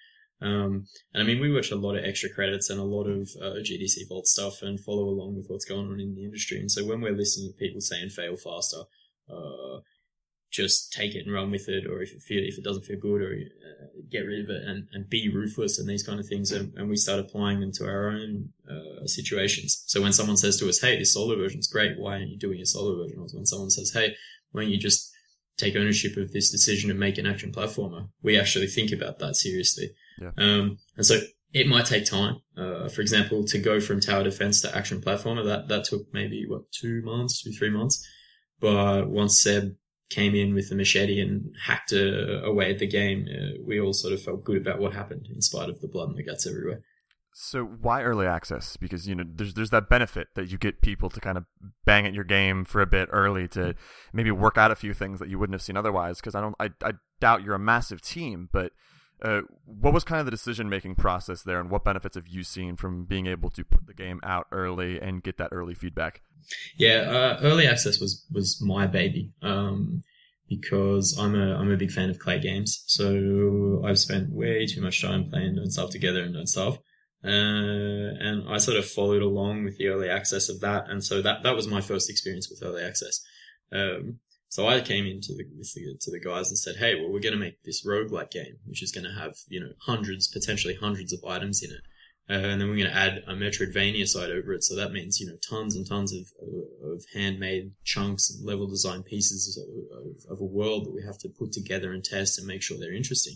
Um, 0.41 0.87
and 1.13 1.21
I 1.21 1.23
mean, 1.23 1.41
we 1.41 1.53
watch 1.53 1.69
a 1.71 1.75
lot 1.75 1.97
of 1.97 2.05
extra 2.05 2.29
credits 2.29 2.69
and 2.69 2.79
a 2.79 2.85
lot 2.85 3.07
of 3.07 3.29
uh, 3.41 3.59
GDC 3.59 4.07
Vault 4.07 4.25
stuff 4.25 4.61
and 4.61 4.79
follow 4.79 5.03
along 5.03 5.35
with 5.35 5.47
what's 5.49 5.65
going 5.65 5.87
on 5.87 5.99
in 5.99 6.15
the 6.15 6.23
industry. 6.23 6.59
And 6.59 6.71
so 6.71 6.85
when 6.85 7.01
we're 7.01 7.15
listening 7.15 7.51
to 7.51 7.57
people 7.57 7.81
saying 7.81 8.09
fail 8.09 8.37
faster, 8.37 8.83
uh, 9.29 9.81
just 10.51 10.93
take 10.93 11.15
it 11.15 11.25
and 11.25 11.33
run 11.33 11.51
with 11.51 11.67
it, 11.67 11.85
or 11.85 12.01
if 12.01 12.13
it 12.13 12.21
feel 12.21 12.43
if 12.43 12.57
it 12.57 12.63
doesn't 12.63 12.85
feel 12.85 12.99
good, 12.99 13.21
or 13.21 13.31
uh, 13.33 13.87
get 14.09 14.19
rid 14.19 14.43
of 14.43 14.49
it 14.49 14.63
and, 14.63 14.87
and 14.93 15.09
be 15.09 15.29
ruthless 15.33 15.77
and 15.77 15.87
these 15.87 16.03
kind 16.03 16.19
of 16.19 16.27
things, 16.27 16.51
and, 16.51 16.73
and 16.77 16.89
we 16.89 16.95
start 16.95 17.19
applying 17.19 17.59
them 17.59 17.71
to 17.73 17.85
our 17.85 18.09
own 18.09 18.49
uh, 18.69 19.05
situations. 19.05 19.83
So 19.87 20.01
when 20.01 20.13
someone 20.13 20.37
says 20.37 20.57
to 20.59 20.69
us, 20.69 20.79
"Hey, 20.79 20.97
this 20.97 21.13
solo 21.13 21.35
version 21.35 21.59
is 21.59 21.67
great. 21.67 21.99
Why 21.99 22.13
aren't 22.13 22.29
you 22.29 22.37
doing 22.37 22.61
a 22.61 22.65
solo 22.65 22.97
version?" 22.97 23.19
Or 23.19 23.27
when 23.33 23.45
someone 23.45 23.69
says, 23.69 23.91
"Hey, 23.93 24.15
why 24.51 24.61
don't 24.61 24.71
you 24.71 24.79
just 24.79 25.11
take 25.57 25.75
ownership 25.75 26.15
of 26.17 26.31
this 26.31 26.51
decision 26.51 26.89
and 26.89 26.99
make 26.99 27.17
an 27.17 27.27
action 27.27 27.51
platformer?" 27.51 28.09
We 28.21 28.39
actually 28.39 28.67
think 28.67 28.91
about 28.91 29.19
that 29.19 29.35
seriously. 29.35 29.91
Yeah. 30.19 30.31
Um, 30.37 30.79
and 30.95 31.05
so 31.05 31.19
it 31.53 31.67
might 31.67 31.85
take 31.85 32.05
time. 32.05 32.37
Uh, 32.55 32.87
for 32.89 33.01
example, 33.01 33.43
to 33.45 33.59
go 33.59 33.79
from 33.79 33.99
tower 33.99 34.23
defense 34.23 34.61
to 34.61 34.75
action 34.75 35.01
platformer, 35.01 35.43
that 35.45 35.67
that 35.67 35.83
took 35.83 36.03
maybe 36.13 36.45
what 36.47 36.71
two 36.71 37.01
months, 37.03 37.43
two 37.43 37.51
three 37.51 37.69
months. 37.69 38.05
But 38.59 39.09
once 39.09 39.39
Seb 39.39 39.75
came 40.09 40.35
in 40.35 40.53
with 40.53 40.71
a 40.71 40.75
machete 40.75 41.19
and 41.19 41.53
hacked 41.65 41.93
uh, 41.93 42.41
away 42.43 42.71
at 42.71 42.79
the 42.79 42.87
game, 42.87 43.27
uh, 43.29 43.61
we 43.65 43.79
all 43.79 43.93
sort 43.93 44.13
of 44.13 44.21
felt 44.21 44.43
good 44.43 44.57
about 44.57 44.79
what 44.79 44.93
happened 44.93 45.27
in 45.33 45.41
spite 45.41 45.69
of 45.69 45.81
the 45.81 45.87
blood 45.87 46.09
and 46.09 46.17
the 46.17 46.23
guts 46.23 46.47
everywhere. 46.47 46.81
So 47.39 47.63
why 47.63 48.01
early 48.01 48.25
access? 48.25 48.77
Because 48.77 49.07
you 49.07 49.13
know 49.13 49.23
there's 49.27 49.53
there's 49.53 49.69
that 49.69 49.89
benefit 49.89 50.29
that 50.33 50.49
you 50.49 50.57
get 50.57 50.81
people 50.81 51.11
to 51.11 51.19
kind 51.19 51.37
of 51.37 51.45
bang 51.85 52.07
at 52.07 52.13
your 52.15 52.23
game 52.23 52.65
for 52.65 52.81
a 52.81 52.87
bit 52.87 53.09
early 53.11 53.47
to 53.49 53.75
maybe 54.11 54.31
work 54.31 54.57
out 54.57 54.71
a 54.71 54.75
few 54.75 54.91
things 54.95 55.19
that 55.19 55.29
you 55.29 55.37
wouldn't 55.37 55.53
have 55.53 55.61
seen 55.61 55.77
otherwise. 55.77 56.17
Because 56.17 56.33
I 56.33 56.41
don't 56.41 56.55
I, 56.59 56.69
I 56.83 56.93
doubt 57.19 57.43
you're 57.43 57.53
a 57.53 57.59
massive 57.59 58.01
team, 58.01 58.49
but 58.51 58.71
uh, 59.21 59.41
what 59.65 59.93
was 59.93 60.03
kind 60.03 60.19
of 60.19 60.25
the 60.25 60.31
decision 60.31 60.69
making 60.69 60.95
process 60.95 61.41
there, 61.43 61.59
and 61.59 61.69
what 61.69 61.83
benefits 61.83 62.15
have 62.15 62.27
you 62.27 62.43
seen 62.43 62.75
from 62.75 63.05
being 63.05 63.27
able 63.27 63.49
to 63.51 63.63
put 63.63 63.87
the 63.87 63.93
game 63.93 64.19
out 64.23 64.47
early 64.51 64.99
and 64.99 65.23
get 65.23 65.37
that 65.37 65.49
early 65.51 65.73
feedback? 65.73 66.21
Yeah, 66.77 66.99
uh, 67.09 67.39
early 67.41 67.67
access 67.67 67.99
was 67.99 68.25
was 68.31 68.61
my 68.61 68.87
baby. 68.87 69.31
Um, 69.41 70.03
because 70.49 71.17
I'm 71.19 71.35
a 71.35 71.55
I'm 71.55 71.71
a 71.71 71.77
big 71.77 71.91
fan 71.91 72.09
of 72.09 72.19
Klei 72.19 72.41
games. 72.41 72.83
So 72.87 73.83
I've 73.85 73.99
spent 73.99 74.31
way 74.31 74.65
too 74.65 74.81
much 74.81 75.01
time 75.01 75.29
playing 75.29 75.55
Don't 75.55 75.71
Starve 75.71 75.89
Together 75.89 76.23
and 76.23 76.49
Starve. 76.49 76.79
Uh, 77.23 78.13
and 78.19 78.47
I 78.47 78.57
sort 78.57 78.77
of 78.77 78.85
followed 78.85 79.21
along 79.23 79.65
with 79.65 79.77
the 79.77 79.87
early 79.87 80.09
access 80.09 80.49
of 80.49 80.61
that, 80.61 80.89
and 80.89 81.03
so 81.03 81.21
that 81.21 81.43
that 81.43 81.55
was 81.55 81.67
my 81.67 81.81
first 81.81 82.09
experience 82.09 82.49
with 82.49 82.63
early 82.63 82.83
access. 82.83 83.21
Um, 83.71 84.19
so 84.49 84.67
I 84.67 84.81
came 84.81 85.05
into 85.05 85.33
the, 85.33 85.43
the, 85.43 85.97
to 85.99 86.11
the 86.11 86.19
guys 86.19 86.49
and 86.49 86.57
said, 86.57 86.75
"Hey, 86.77 86.95
well, 86.95 87.11
we're 87.11 87.19
going 87.19 87.33
to 87.33 87.39
make 87.39 87.61
this 87.63 87.85
roguelike 87.85 88.31
game, 88.31 88.57
which 88.65 88.81
is 88.81 88.91
going 88.91 89.05
to 89.05 89.19
have 89.19 89.35
you 89.47 89.59
know 89.59 89.71
hundreds, 89.81 90.27
potentially 90.27 90.75
hundreds 90.75 91.13
of 91.13 91.23
items 91.25 91.61
in 91.63 91.71
it, 91.71 91.81
uh, 92.29 92.33
and 92.33 92.59
then 92.59 92.67
we're 92.67 92.77
going 92.77 92.89
to 92.89 92.95
add 92.95 93.23
a 93.25 93.33
Metroidvania 93.33 94.05
side 94.05 94.31
over 94.31 94.51
it. 94.51 94.63
So 94.63 94.75
that 94.75 94.91
means, 94.91 95.19
you 95.19 95.27
know, 95.27 95.37
tons 95.49 95.77
and 95.77 95.87
tons 95.87 96.13
of, 96.13 96.25
of 96.83 97.03
handmade 97.13 97.71
chunks 97.85 98.29
and 98.29 98.45
level 98.45 98.67
design 98.67 99.03
pieces 99.03 99.57
of, 99.57 99.97
of, 99.97 100.33
of, 100.33 100.41
a 100.41 100.45
world 100.45 100.85
that 100.85 100.93
we 100.93 101.03
have 101.03 101.17
to 101.19 101.29
put 101.29 101.53
together 101.53 101.93
and 101.93 102.03
test 102.03 102.37
and 102.37 102.45
make 102.45 102.61
sure 102.61 102.77
they're 102.77 102.93
interesting. 102.93 103.35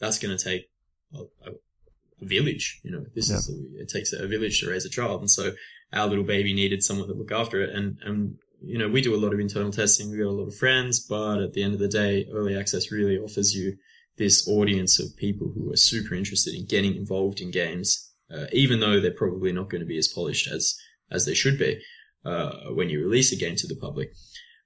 That's 0.00 0.18
going 0.18 0.36
to 0.36 0.42
take 0.42 0.70
a, 1.14 1.18
a, 1.18 1.50
a, 2.20 2.24
village. 2.24 2.80
You 2.82 2.90
know, 2.90 3.04
this 3.14 3.30
yeah. 3.30 3.36
is, 3.36 3.48
a, 3.48 3.80
it 3.80 3.88
takes 3.88 4.12
a 4.12 4.26
village 4.26 4.60
to 4.60 4.70
raise 4.70 4.84
a 4.84 4.90
child. 4.90 5.20
And 5.20 5.30
so 5.30 5.52
our 5.92 6.08
little 6.08 6.24
baby 6.24 6.52
needed 6.52 6.82
someone 6.82 7.06
to 7.06 7.14
look 7.14 7.30
after 7.30 7.62
it. 7.62 7.70
And, 7.70 7.98
and, 8.02 8.38
you 8.62 8.78
know, 8.78 8.88
we 8.88 9.00
do 9.00 9.14
a 9.14 9.18
lot 9.18 9.32
of 9.32 9.40
internal 9.40 9.70
testing. 9.70 10.10
We've 10.10 10.20
got 10.20 10.28
a 10.28 10.30
lot 10.30 10.48
of 10.48 10.56
friends, 10.56 11.00
but 11.00 11.40
at 11.40 11.52
the 11.52 11.62
end 11.62 11.74
of 11.74 11.80
the 11.80 11.88
day, 11.88 12.26
early 12.32 12.56
access 12.56 12.92
really 12.92 13.18
offers 13.18 13.54
you 13.54 13.76
this 14.16 14.46
audience 14.46 14.98
of 14.98 15.16
people 15.16 15.52
who 15.54 15.72
are 15.72 15.76
super 15.76 16.14
interested 16.14 16.54
in 16.54 16.66
getting 16.66 16.94
involved 16.94 17.40
in 17.40 17.50
games, 17.50 18.12
uh, 18.30 18.46
even 18.52 18.80
though 18.80 19.00
they're 19.00 19.12
probably 19.12 19.52
not 19.52 19.70
going 19.70 19.80
to 19.80 19.86
be 19.86 19.98
as 19.98 20.08
polished 20.08 20.46
as 20.48 20.76
as 21.10 21.26
they 21.26 21.34
should 21.34 21.58
be 21.58 21.80
uh, 22.24 22.52
when 22.74 22.88
you 22.88 23.00
release 23.00 23.32
a 23.32 23.36
game 23.36 23.56
to 23.56 23.66
the 23.66 23.74
public. 23.74 24.12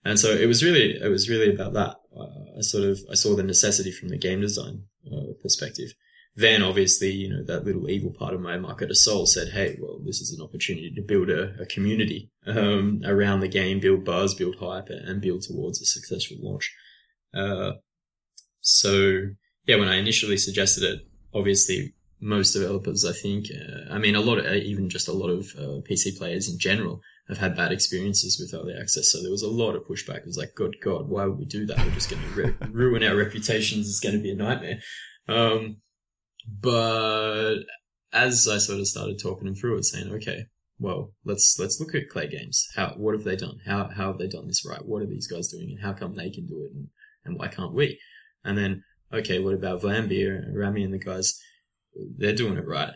And 0.04 0.18
so 0.18 0.30
it 0.30 0.47
was 0.47 0.62
really 0.62 0.99
it 1.00 1.09
was 1.09 1.30
really 1.30 1.52
about 1.52 1.73
that. 1.75 1.97
Uh, 2.14 2.59
I 2.59 2.61
sort 2.61 2.85
of 2.85 2.99
I 3.11 3.14
saw 3.14 3.35
the 3.35 3.42
necessity 3.42 3.90
from 3.90 4.09
the 4.09 4.18
game 4.18 4.40
design 4.40 4.83
uh, 5.11 5.33
perspective. 5.40 5.95
Then 6.37 6.62
obviously, 6.62 7.12
you 7.12 7.31
know, 7.31 7.45
that 7.45 7.64
little 7.64 7.88
evil 7.88 8.12
part 8.12 8.35
of 8.35 8.41
my 8.41 8.57
marketer 8.57 8.95
soul 8.95 9.26
said, 9.26 9.53
Hey, 9.53 9.79
well, 9.81 10.00
this 10.05 10.21
is 10.21 10.37
an 10.37 10.45
opportunity 10.45 10.93
to 10.95 11.03
build 11.03 11.31
a, 11.31 11.55
a 11.61 11.67
community, 11.67 12.31
um, 12.47 13.03
around 13.05 13.41
the 13.41 13.49
game, 13.49 13.79
build 13.79 14.05
buzz, 14.05 14.35
build 14.35 14.57
hype 14.57 14.88
and 14.88 15.23
build 15.23 15.43
towards 15.43 15.81
a 15.81 15.87
successful 15.87 16.37
launch. 16.41 16.75
Uh, 17.33 17.73
so 18.61 19.21
yeah, 19.67 19.76
when 19.76 19.88
I 19.88 19.97
initially 19.97 20.37
suggested 20.37 20.83
it, 20.83 21.07
obviously 21.33 21.95
most 22.21 22.53
developers, 22.53 23.05
I 23.05 23.12
think, 23.12 23.47
uh, 23.50 23.93
I 23.93 23.99
mean, 23.99 24.17
a 24.17 24.21
lot 24.21 24.38
of, 24.38 24.47
even 24.47 24.88
just 24.88 25.09
a 25.09 25.12
lot 25.12 25.29
of 25.29 25.47
uh, 25.59 25.81
PC 25.88 26.17
players 26.17 26.49
in 26.49 26.59
general 26.59 27.00
have 27.29 27.38
had 27.38 27.57
bad 27.57 27.73
experiences 27.73 28.38
with 28.38 28.59
early 28.59 28.75
access. 28.75 29.11
So 29.11 29.23
there 29.23 29.31
was 29.31 29.43
a 29.43 29.49
lot 29.49 29.75
of 29.75 29.85
pushback. 29.85 30.19
It 30.19 30.26
was 30.26 30.38
like, 30.38 30.55
good 30.55 30.76
God, 30.83 31.09
why 31.09 31.26
would 31.26 31.38
we 31.38 31.45
do 31.45 31.67
that? 31.67 31.79
We're 31.79 31.95
just 31.95 32.11
going 32.11 32.23
to 32.23 32.29
re- 32.29 32.55
ruin 32.71 33.03
our 33.03 33.17
reputations. 33.17 33.88
It's 33.88 34.00
going 34.00 34.14
to 34.14 34.23
be 34.23 34.31
a 34.31 34.35
nightmare. 34.35 34.81
Um, 35.29 35.79
but 36.46 37.56
as 38.12 38.46
I 38.48 38.58
sort 38.58 38.80
of 38.80 38.86
started 38.86 39.18
talking 39.18 39.46
them 39.46 39.54
through 39.54 39.78
it, 39.78 39.84
saying, 39.84 40.12
okay, 40.12 40.46
well, 40.78 41.12
let's 41.24 41.56
let's 41.58 41.80
look 41.80 41.94
at 41.94 42.08
Klei 42.08 42.30
Games. 42.30 42.68
How 42.74 42.94
what 42.96 43.14
have 43.14 43.24
they 43.24 43.36
done? 43.36 43.58
How 43.64 43.88
how 43.88 44.08
have 44.08 44.18
they 44.18 44.28
done 44.28 44.46
this 44.46 44.66
right? 44.66 44.84
What 44.84 45.02
are 45.02 45.06
these 45.06 45.28
guys 45.28 45.48
doing, 45.48 45.70
and 45.70 45.80
how 45.80 45.92
come 45.92 46.14
they 46.14 46.30
can 46.30 46.46
do 46.46 46.64
it, 46.64 46.72
and, 46.74 46.88
and 47.24 47.38
why 47.38 47.48
can't 47.48 47.74
we? 47.74 47.98
And 48.44 48.58
then 48.58 48.84
okay, 49.12 49.38
what 49.38 49.54
about 49.54 49.82
Vlambeer, 49.82 50.46
Rami 50.52 50.82
and 50.84 50.92
the 50.92 50.98
guys? 50.98 51.38
They're 51.94 52.34
doing 52.34 52.58
it 52.58 52.66
right. 52.66 52.90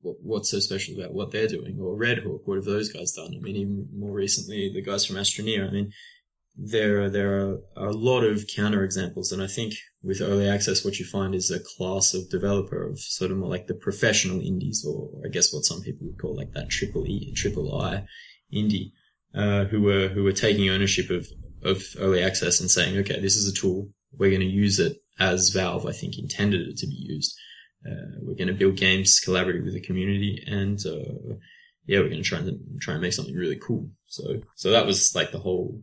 what's 0.00 0.50
so 0.50 0.58
special 0.58 0.98
about 0.98 1.12
what 1.12 1.30
they're 1.30 1.48
doing? 1.48 1.78
Or 1.78 1.94
Red 1.94 2.18
Hook, 2.18 2.42
what 2.46 2.56
have 2.56 2.64
those 2.64 2.90
guys 2.90 3.12
done? 3.12 3.34
I 3.36 3.40
mean, 3.40 3.56
even 3.56 3.88
more 3.94 4.12
recently, 4.12 4.72
the 4.72 4.82
guys 4.82 5.04
from 5.04 5.16
Astroneer. 5.16 5.68
I 5.68 5.70
mean, 5.70 5.92
there, 6.56 7.08
there 7.08 7.58
are 7.76 7.88
a 7.88 7.92
lot 7.92 8.22
of 8.22 8.46
counter 8.54 8.84
examples. 8.84 9.32
And 9.32 9.42
I 9.42 9.46
think 9.46 9.74
with 10.02 10.20
early 10.20 10.48
access, 10.48 10.84
what 10.84 10.98
you 10.98 11.04
find 11.04 11.34
is 11.34 11.50
a 11.50 11.60
class 11.76 12.14
of 12.14 12.30
developer 12.30 12.86
of 12.86 12.98
sort 12.98 13.30
of 13.30 13.38
more 13.38 13.48
like 13.48 13.66
the 13.66 13.74
professional 13.74 14.40
indies, 14.40 14.84
or 14.86 15.10
I 15.24 15.28
guess 15.28 15.52
what 15.52 15.64
some 15.64 15.80
people 15.80 16.06
would 16.06 16.20
call 16.20 16.36
like 16.36 16.52
that 16.52 16.68
triple 16.68 17.06
E, 17.06 17.32
triple 17.34 17.80
I 17.80 18.04
indie, 18.52 18.92
uh, 19.34 19.64
who 19.64 19.82
were, 19.82 20.08
who 20.08 20.22
were 20.24 20.32
taking 20.32 20.68
ownership 20.68 21.10
of, 21.10 21.26
of 21.62 21.82
early 21.98 22.22
access 22.22 22.60
and 22.60 22.70
saying, 22.70 22.98
okay, 22.98 23.20
this 23.20 23.36
is 23.36 23.50
a 23.50 23.54
tool. 23.54 23.88
We're 24.12 24.30
going 24.30 24.40
to 24.40 24.46
use 24.46 24.78
it 24.78 24.98
as 25.18 25.50
Valve, 25.50 25.86
I 25.86 25.92
think, 25.92 26.18
intended 26.18 26.68
it 26.68 26.76
to 26.78 26.86
be 26.86 26.96
used. 26.96 27.34
Uh, 27.86 28.18
we're 28.20 28.36
going 28.36 28.48
to 28.48 28.54
build 28.54 28.76
games 28.76 29.20
collaborative 29.26 29.64
with 29.64 29.74
the 29.74 29.80
community, 29.80 30.42
and 30.46 30.78
uh, 30.86 31.34
yeah, 31.86 31.98
we're 31.98 32.08
going 32.08 32.22
to 32.22 32.28
try 32.28 32.38
and 32.38 32.80
try 32.80 32.94
and 32.94 33.02
make 33.02 33.12
something 33.12 33.34
really 33.34 33.58
cool. 33.60 33.90
So, 34.06 34.40
so 34.54 34.70
that 34.70 34.86
was 34.86 35.14
like 35.14 35.32
the 35.32 35.40
whole 35.40 35.82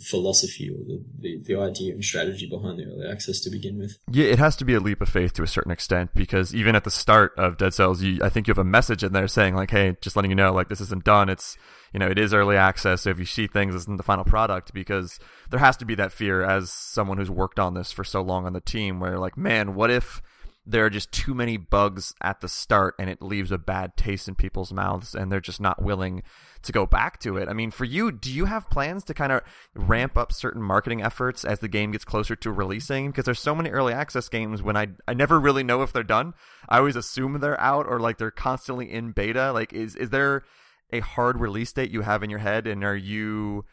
philosophy 0.00 0.70
or 0.70 0.78
the, 0.84 1.02
the, 1.18 1.42
the 1.44 1.60
idea 1.60 1.94
and 1.94 2.04
strategy 2.04 2.46
behind 2.46 2.78
the 2.78 2.84
early 2.84 3.06
access 3.10 3.40
to 3.40 3.50
begin 3.50 3.78
with. 3.78 3.98
Yeah, 4.10 4.26
it 4.26 4.38
has 4.38 4.56
to 4.56 4.64
be 4.64 4.74
a 4.74 4.80
leap 4.80 5.00
of 5.00 5.08
faith 5.08 5.32
to 5.34 5.42
a 5.42 5.46
certain 5.46 5.72
extent 5.72 6.10
because 6.14 6.54
even 6.54 6.74
at 6.74 6.84
the 6.84 6.90
start 6.90 7.32
of 7.36 7.56
Dead 7.56 7.74
Cells, 7.74 8.02
you, 8.02 8.20
I 8.22 8.28
think 8.28 8.46
you 8.46 8.52
have 8.52 8.58
a 8.58 8.64
message 8.64 9.04
in 9.04 9.12
there 9.12 9.28
saying 9.28 9.54
like, 9.54 9.70
"Hey, 9.70 9.96
just 10.00 10.16
letting 10.16 10.30
you 10.30 10.36
know, 10.36 10.52
like 10.52 10.68
this 10.68 10.80
isn't 10.80 11.04
done. 11.04 11.28
It's 11.28 11.56
you 11.94 12.00
know, 12.00 12.08
it 12.08 12.18
is 12.18 12.34
early 12.34 12.56
access. 12.56 13.02
So 13.02 13.10
if 13.10 13.20
you 13.20 13.24
see 13.24 13.46
things, 13.46 13.74
isn't 13.74 13.96
the 13.96 14.02
final 14.02 14.24
product 14.24 14.74
because 14.74 15.20
there 15.50 15.60
has 15.60 15.76
to 15.76 15.84
be 15.84 15.94
that 15.94 16.10
fear 16.10 16.42
as 16.42 16.70
someone 16.70 17.18
who's 17.18 17.30
worked 17.30 17.60
on 17.60 17.74
this 17.74 17.92
for 17.92 18.02
so 18.02 18.20
long 18.20 18.46
on 18.46 18.52
the 18.52 18.60
team, 18.60 18.98
where 18.98 19.18
like, 19.18 19.36
man, 19.36 19.76
what 19.76 19.92
if 19.92 20.20
there 20.66 20.84
are 20.84 20.90
just 20.90 21.12
too 21.12 21.34
many 21.34 21.56
bugs 21.56 22.14
at 22.22 22.40
the 22.40 22.48
start 22.48 22.94
and 22.98 23.10
it 23.10 23.20
leaves 23.20 23.52
a 23.52 23.58
bad 23.58 23.96
taste 23.96 24.28
in 24.28 24.34
people's 24.34 24.72
mouths 24.72 25.14
and 25.14 25.30
they're 25.30 25.40
just 25.40 25.60
not 25.60 25.82
willing 25.82 26.22
to 26.62 26.72
go 26.72 26.86
back 26.86 27.20
to 27.20 27.36
it. 27.36 27.48
I 27.48 27.52
mean, 27.52 27.70
for 27.70 27.84
you, 27.84 28.10
do 28.10 28.32
you 28.32 28.46
have 28.46 28.70
plans 28.70 29.04
to 29.04 29.14
kind 29.14 29.30
of 29.30 29.42
ramp 29.74 30.16
up 30.16 30.32
certain 30.32 30.62
marketing 30.62 31.02
efforts 31.02 31.44
as 31.44 31.58
the 31.58 31.68
game 31.68 31.90
gets 31.90 32.04
closer 32.04 32.34
to 32.36 32.50
releasing? 32.50 33.10
Because 33.10 33.26
there's 33.26 33.40
so 33.40 33.54
many 33.54 33.68
early 33.68 33.92
access 33.92 34.30
games 34.30 34.62
when 34.62 34.76
I 34.76 34.88
I 35.06 35.12
never 35.12 35.38
really 35.38 35.62
know 35.62 35.82
if 35.82 35.92
they're 35.92 36.02
done. 36.02 36.32
I 36.68 36.78
always 36.78 36.96
assume 36.96 37.38
they're 37.40 37.60
out 37.60 37.86
or 37.86 38.00
like 38.00 38.16
they're 38.16 38.30
constantly 38.30 38.90
in 38.90 39.12
beta. 39.12 39.52
Like 39.52 39.74
is 39.74 39.94
is 39.96 40.08
there 40.10 40.44
a 40.90 41.00
hard 41.00 41.38
release 41.38 41.72
date 41.72 41.90
you 41.90 42.00
have 42.02 42.22
in 42.22 42.30
your 42.30 42.38
head 42.38 42.66
and 42.66 42.82
are 42.84 42.96
you 42.96 43.66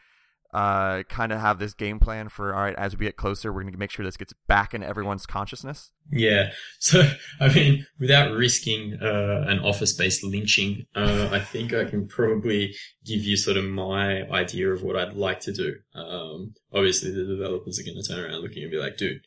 uh, 0.53 1.03
kind 1.03 1.31
of 1.31 1.39
have 1.39 1.59
this 1.59 1.73
game 1.73 1.99
plan 1.99 2.29
for 2.29 2.53
all 2.53 2.63
right 2.63 2.75
as 2.75 2.97
we 2.97 3.05
get 3.05 3.15
closer 3.15 3.53
we're 3.53 3.61
going 3.61 3.71
to 3.71 3.79
make 3.79 3.91
sure 3.91 4.05
this 4.05 4.17
gets 4.17 4.33
back 4.47 4.73
in 4.73 4.83
everyone's 4.83 5.25
consciousness. 5.25 5.91
Yeah. 6.11 6.51
So 6.79 7.03
i 7.39 7.53
mean 7.53 7.85
without 7.99 8.31
risking 8.31 8.97
uh, 9.01 9.45
an 9.47 9.59
office 9.59 9.93
based 9.93 10.23
lynching 10.23 10.85
uh, 10.95 11.29
i 11.31 11.39
think 11.39 11.73
i 11.73 11.85
can 11.85 12.07
probably 12.07 12.73
give 13.05 13.23
you 13.23 13.37
sort 13.37 13.55
of 13.55 13.65
my 13.65 14.23
idea 14.29 14.71
of 14.71 14.83
what 14.83 14.95
i'd 14.95 15.13
like 15.13 15.39
to 15.41 15.53
do. 15.53 15.75
Um, 15.93 16.55
obviously 16.73 17.11
the 17.11 17.25
developers 17.25 17.79
are 17.79 17.83
going 17.83 18.01
to 18.01 18.07
turn 18.07 18.25
around 18.25 18.41
looking 18.41 18.63
and 18.63 18.71
be 18.71 18.77
like 18.77 18.97
dude 18.97 19.21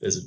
there's 0.00 0.18
a 0.18 0.20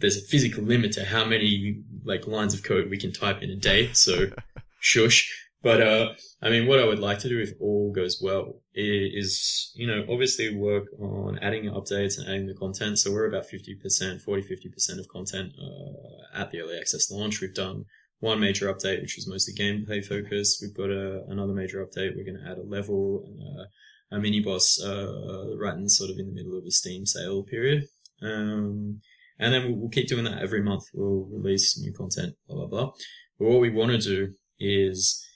there's 0.00 0.16
a 0.16 0.26
physical 0.26 0.64
limit 0.64 0.92
to 0.92 1.04
how 1.04 1.24
many 1.24 1.82
like 2.04 2.26
lines 2.26 2.54
of 2.54 2.62
code 2.62 2.90
we 2.90 2.98
can 2.98 3.12
type 3.12 3.42
in 3.42 3.50
a 3.50 3.56
day. 3.56 3.92
So 3.92 4.30
shush 4.80 5.30
but 5.62 5.82
uh, 5.82 6.08
I 6.40 6.48
mean, 6.48 6.66
what 6.66 6.80
I 6.80 6.86
would 6.86 6.98
like 6.98 7.18
to 7.20 7.28
do 7.28 7.38
if 7.38 7.50
all 7.60 7.92
goes 7.92 8.20
well 8.22 8.60
is, 8.74 9.72
you 9.74 9.86
know, 9.86 10.06
obviously 10.08 10.54
work 10.54 10.84
on 10.98 11.38
adding 11.40 11.64
updates 11.64 12.18
and 12.18 12.26
adding 12.28 12.46
the 12.46 12.54
content. 12.54 12.98
So 12.98 13.12
we're 13.12 13.28
about 13.28 13.44
50%, 13.44 14.22
40, 14.22 14.42
50% 14.42 14.98
of 14.98 15.08
content 15.08 15.52
uh, 15.60 16.40
at 16.40 16.50
the 16.50 16.60
early 16.60 16.78
access 16.78 17.10
launch. 17.10 17.40
We've 17.40 17.54
done 17.54 17.84
one 18.20 18.40
major 18.40 18.72
update, 18.72 19.02
which 19.02 19.16
was 19.16 19.28
mostly 19.28 19.54
gameplay 19.54 20.04
focused. 20.04 20.62
We've 20.62 20.76
got 20.76 20.90
a, 20.90 21.24
another 21.28 21.52
major 21.52 21.84
update. 21.84 22.16
We're 22.16 22.24
going 22.24 22.42
to 22.42 22.50
add 22.50 22.58
a 22.58 22.62
level 22.62 23.24
and 23.26 23.40
a, 23.42 24.16
a 24.16 24.20
mini 24.20 24.40
boss 24.40 24.80
uh, 24.82 25.56
right 25.58 25.74
in 25.74 25.88
sort 25.88 26.10
of 26.10 26.18
in 26.18 26.26
the 26.26 26.34
middle 26.34 26.56
of 26.56 26.64
a 26.64 26.70
Steam 26.70 27.04
sale 27.04 27.42
period. 27.42 27.84
Um, 28.22 29.00
and 29.38 29.52
then 29.52 29.64
we'll, 29.64 29.76
we'll 29.76 29.90
keep 29.90 30.08
doing 30.08 30.24
that 30.24 30.42
every 30.42 30.62
month. 30.62 30.84
We'll 30.94 31.28
release 31.30 31.78
new 31.78 31.92
content, 31.92 32.34
blah, 32.46 32.56
blah, 32.56 32.66
blah. 32.66 32.92
But 33.38 33.48
what 33.48 33.60
we 33.60 33.70
want 33.70 33.90
to 33.92 33.98
do 33.98 34.34
is 34.58 35.26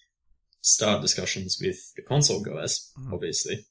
start 0.65 1.03
discussions 1.03 1.59
with 1.61 1.93
the 1.95 2.03
console 2.03 2.41
guys, 2.41 2.91
mm. 2.99 3.13
obviously. 3.13 3.67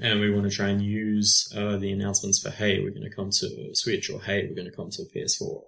And 0.00 0.20
we 0.20 0.30
want 0.30 0.48
to 0.48 0.54
try 0.54 0.68
and 0.68 0.82
use 0.82 1.52
uh, 1.56 1.78
the 1.78 1.90
announcements 1.90 2.38
for, 2.38 2.50
hey, 2.50 2.80
we're 2.80 2.90
going 2.90 3.08
to 3.08 3.16
come 3.16 3.30
to 3.30 3.70
Switch 3.72 4.10
or 4.10 4.20
hey, 4.20 4.46
we're 4.46 4.54
going 4.54 4.70
to 4.70 4.76
come 4.76 4.90
to 4.90 5.02
PS4. 5.14 5.62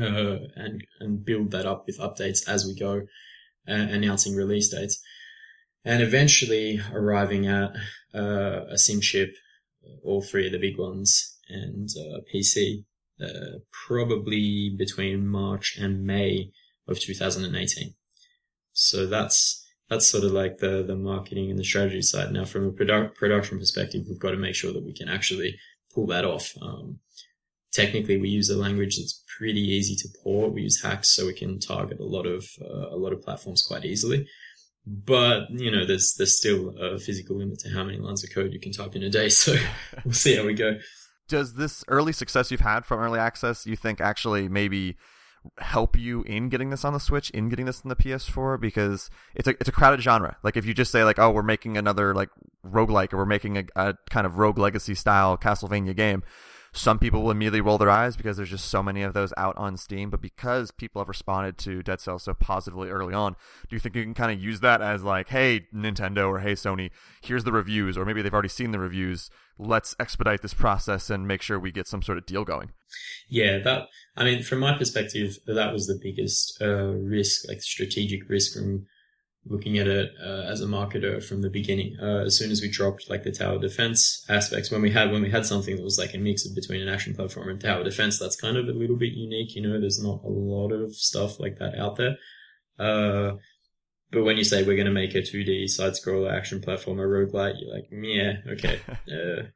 Uh, 0.00 0.48
and, 0.56 0.84
and 0.98 1.24
build 1.24 1.52
that 1.52 1.64
up 1.64 1.86
with 1.86 2.00
updates 2.00 2.48
as 2.48 2.66
we 2.66 2.74
go, 2.74 3.02
uh, 3.68 3.72
announcing 3.72 4.34
release 4.34 4.70
dates. 4.70 5.00
And 5.84 6.02
eventually 6.02 6.80
arriving 6.92 7.46
at 7.46 7.70
uh, 8.12 8.64
a 8.68 8.74
simship, 8.74 9.30
all 10.02 10.22
three 10.22 10.46
of 10.46 10.52
the 10.52 10.58
big 10.58 10.76
ones, 10.76 11.38
and 11.48 11.88
uh, 11.96 12.18
PC, 12.34 12.84
uh, 13.22 13.58
probably 13.86 14.74
between 14.76 15.28
March 15.28 15.76
and 15.80 16.04
May 16.04 16.50
of 16.88 16.98
2018. 16.98 17.94
So 18.72 19.06
that's 19.06 19.65
that's 19.88 20.08
sort 20.08 20.24
of 20.24 20.32
like 20.32 20.58
the 20.58 20.82
the 20.82 20.96
marketing 20.96 21.50
and 21.50 21.58
the 21.58 21.64
strategy 21.64 22.02
side. 22.02 22.32
Now, 22.32 22.44
from 22.44 22.66
a 22.66 22.72
produ- 22.72 23.14
production 23.14 23.58
perspective, 23.58 24.04
we've 24.08 24.18
got 24.18 24.32
to 24.32 24.36
make 24.36 24.54
sure 24.54 24.72
that 24.72 24.84
we 24.84 24.92
can 24.92 25.08
actually 25.08 25.56
pull 25.94 26.06
that 26.08 26.24
off. 26.24 26.52
Um, 26.60 26.98
technically, 27.72 28.16
we 28.16 28.28
use 28.28 28.50
a 28.50 28.56
language 28.56 28.96
that's 28.96 29.22
pretty 29.38 29.60
easy 29.60 29.94
to 29.96 30.08
port. 30.22 30.52
We 30.52 30.62
use 30.62 30.82
Haxe, 30.82 31.06
so 31.06 31.26
we 31.26 31.34
can 31.34 31.60
target 31.60 32.00
a 32.00 32.04
lot 32.04 32.26
of 32.26 32.44
uh, 32.60 32.94
a 32.94 32.96
lot 32.96 33.12
of 33.12 33.22
platforms 33.22 33.62
quite 33.62 33.84
easily. 33.84 34.26
But 34.86 35.50
you 35.50 35.70
know, 35.70 35.86
there's 35.86 36.14
there's 36.16 36.36
still 36.36 36.76
a 36.78 36.98
physical 36.98 37.36
limit 37.38 37.60
to 37.60 37.70
how 37.70 37.84
many 37.84 37.98
lines 37.98 38.24
of 38.24 38.30
code 38.32 38.52
you 38.52 38.60
can 38.60 38.72
type 38.72 38.96
in 38.96 39.02
a 39.02 39.10
day. 39.10 39.28
So 39.30 39.54
we'll 40.04 40.14
see 40.14 40.36
how 40.36 40.44
we 40.44 40.54
go. 40.54 40.78
Does 41.28 41.54
this 41.54 41.84
early 41.88 42.12
success 42.12 42.52
you've 42.52 42.60
had 42.60 42.84
from 42.84 43.00
early 43.00 43.18
access, 43.18 43.66
you 43.66 43.74
think 43.74 44.00
actually 44.00 44.48
maybe 44.48 44.96
help 45.58 45.98
you 45.98 46.22
in 46.22 46.48
getting 46.48 46.70
this 46.70 46.84
on 46.84 46.92
the 46.92 47.00
Switch, 47.00 47.30
in 47.30 47.48
getting 47.48 47.66
this 47.66 47.80
in 47.82 47.88
the 47.88 47.96
PS4 47.96 48.60
because 48.60 49.10
it's 49.34 49.48
a 49.48 49.52
it's 49.52 49.68
a 49.68 49.72
crowded 49.72 50.02
genre. 50.02 50.36
Like 50.42 50.56
if 50.56 50.66
you 50.66 50.74
just 50.74 50.92
say 50.92 51.04
like, 51.04 51.18
oh, 51.18 51.30
we're 51.30 51.42
making 51.42 51.76
another 51.76 52.14
like 52.14 52.30
roguelike 52.66 53.12
or 53.12 53.18
we're 53.18 53.26
making 53.26 53.58
a, 53.58 53.64
a 53.76 53.94
kind 54.10 54.26
of 54.26 54.38
rogue 54.38 54.58
legacy 54.58 54.94
style 54.94 55.36
Castlevania 55.36 55.94
game, 55.94 56.22
some 56.76 56.98
people 56.98 57.22
will 57.22 57.30
immediately 57.30 57.60
roll 57.60 57.78
their 57.78 57.90
eyes 57.90 58.16
because 58.16 58.36
there's 58.36 58.50
just 58.50 58.66
so 58.66 58.82
many 58.82 59.02
of 59.02 59.14
those 59.14 59.32
out 59.36 59.56
on 59.56 59.76
Steam. 59.76 60.10
But 60.10 60.20
because 60.20 60.70
people 60.70 61.00
have 61.00 61.08
responded 61.08 61.56
to 61.58 61.82
Dead 61.82 62.00
Cells 62.00 62.24
so 62.24 62.34
positively 62.34 62.90
early 62.90 63.14
on, 63.14 63.34
do 63.68 63.74
you 63.74 63.80
think 63.80 63.96
you 63.96 64.02
can 64.02 64.14
kind 64.14 64.30
of 64.30 64.42
use 64.42 64.60
that 64.60 64.82
as 64.82 65.02
like, 65.02 65.28
hey, 65.28 65.66
Nintendo 65.74 66.28
or 66.28 66.40
hey, 66.40 66.52
Sony, 66.52 66.90
here's 67.22 67.44
the 67.44 67.52
reviews, 67.52 67.96
or 67.96 68.04
maybe 68.04 68.20
they've 68.20 68.32
already 68.32 68.48
seen 68.48 68.72
the 68.72 68.78
reviews. 68.78 69.30
Let's 69.58 69.96
expedite 69.98 70.42
this 70.42 70.52
process 70.52 71.08
and 71.08 71.26
make 71.26 71.40
sure 71.40 71.58
we 71.58 71.72
get 71.72 71.86
some 71.86 72.02
sort 72.02 72.18
of 72.18 72.26
deal 72.26 72.44
going. 72.44 72.72
Yeah, 73.28 73.58
that. 73.58 73.88
I 74.16 74.24
mean, 74.24 74.42
from 74.42 74.60
my 74.60 74.76
perspective, 74.76 75.38
that 75.46 75.72
was 75.72 75.86
the 75.86 75.98
biggest 76.00 76.60
uh, 76.60 76.92
risk, 76.92 77.48
like 77.48 77.62
strategic 77.62 78.28
risk 78.28 78.52
from 78.52 78.86
looking 79.48 79.78
at 79.78 79.86
it 79.86 80.12
uh, 80.22 80.42
as 80.42 80.60
a 80.60 80.66
marketer 80.66 81.22
from 81.22 81.42
the 81.42 81.50
beginning. 81.50 81.96
Uh, 82.00 82.24
as 82.24 82.36
soon 82.36 82.50
as 82.50 82.60
we 82.60 82.68
dropped 82.68 83.08
like 83.08 83.22
the 83.22 83.32
tower 83.32 83.58
defense 83.58 84.24
aspects, 84.28 84.70
when 84.70 84.82
we 84.82 84.90
had 84.90 85.10
when 85.12 85.22
we 85.22 85.30
had 85.30 85.46
something 85.46 85.76
that 85.76 85.84
was 85.84 85.98
like 85.98 86.14
a 86.14 86.18
mix 86.18 86.46
of 86.46 86.54
between 86.54 86.82
an 86.82 86.88
action 86.88 87.14
platform 87.14 87.48
and 87.48 87.60
tower 87.60 87.84
defense, 87.84 88.18
that's 88.18 88.36
kind 88.36 88.56
of 88.56 88.68
a 88.68 88.72
little 88.72 88.96
bit 88.96 89.12
unique. 89.12 89.54
You 89.54 89.62
know, 89.62 89.80
there's 89.80 90.02
not 90.02 90.22
a 90.24 90.28
lot 90.28 90.72
of 90.72 90.94
stuff 90.94 91.38
like 91.40 91.58
that 91.58 91.78
out 91.78 91.96
there. 91.96 92.16
Uh, 92.78 93.36
but 94.12 94.24
when 94.24 94.36
you 94.36 94.44
say 94.44 94.62
we're 94.62 94.76
going 94.76 94.86
to 94.86 94.92
make 94.92 95.14
a 95.14 95.18
2D 95.18 95.68
side 95.68 95.92
scroller 95.92 96.32
action 96.32 96.60
platform, 96.60 97.00
a 97.00 97.02
roguelite, 97.02 97.54
you're 97.58 97.74
like, 97.74 97.88
yeah, 97.90 98.34
okay, 98.52 98.80
uh, 98.88 99.48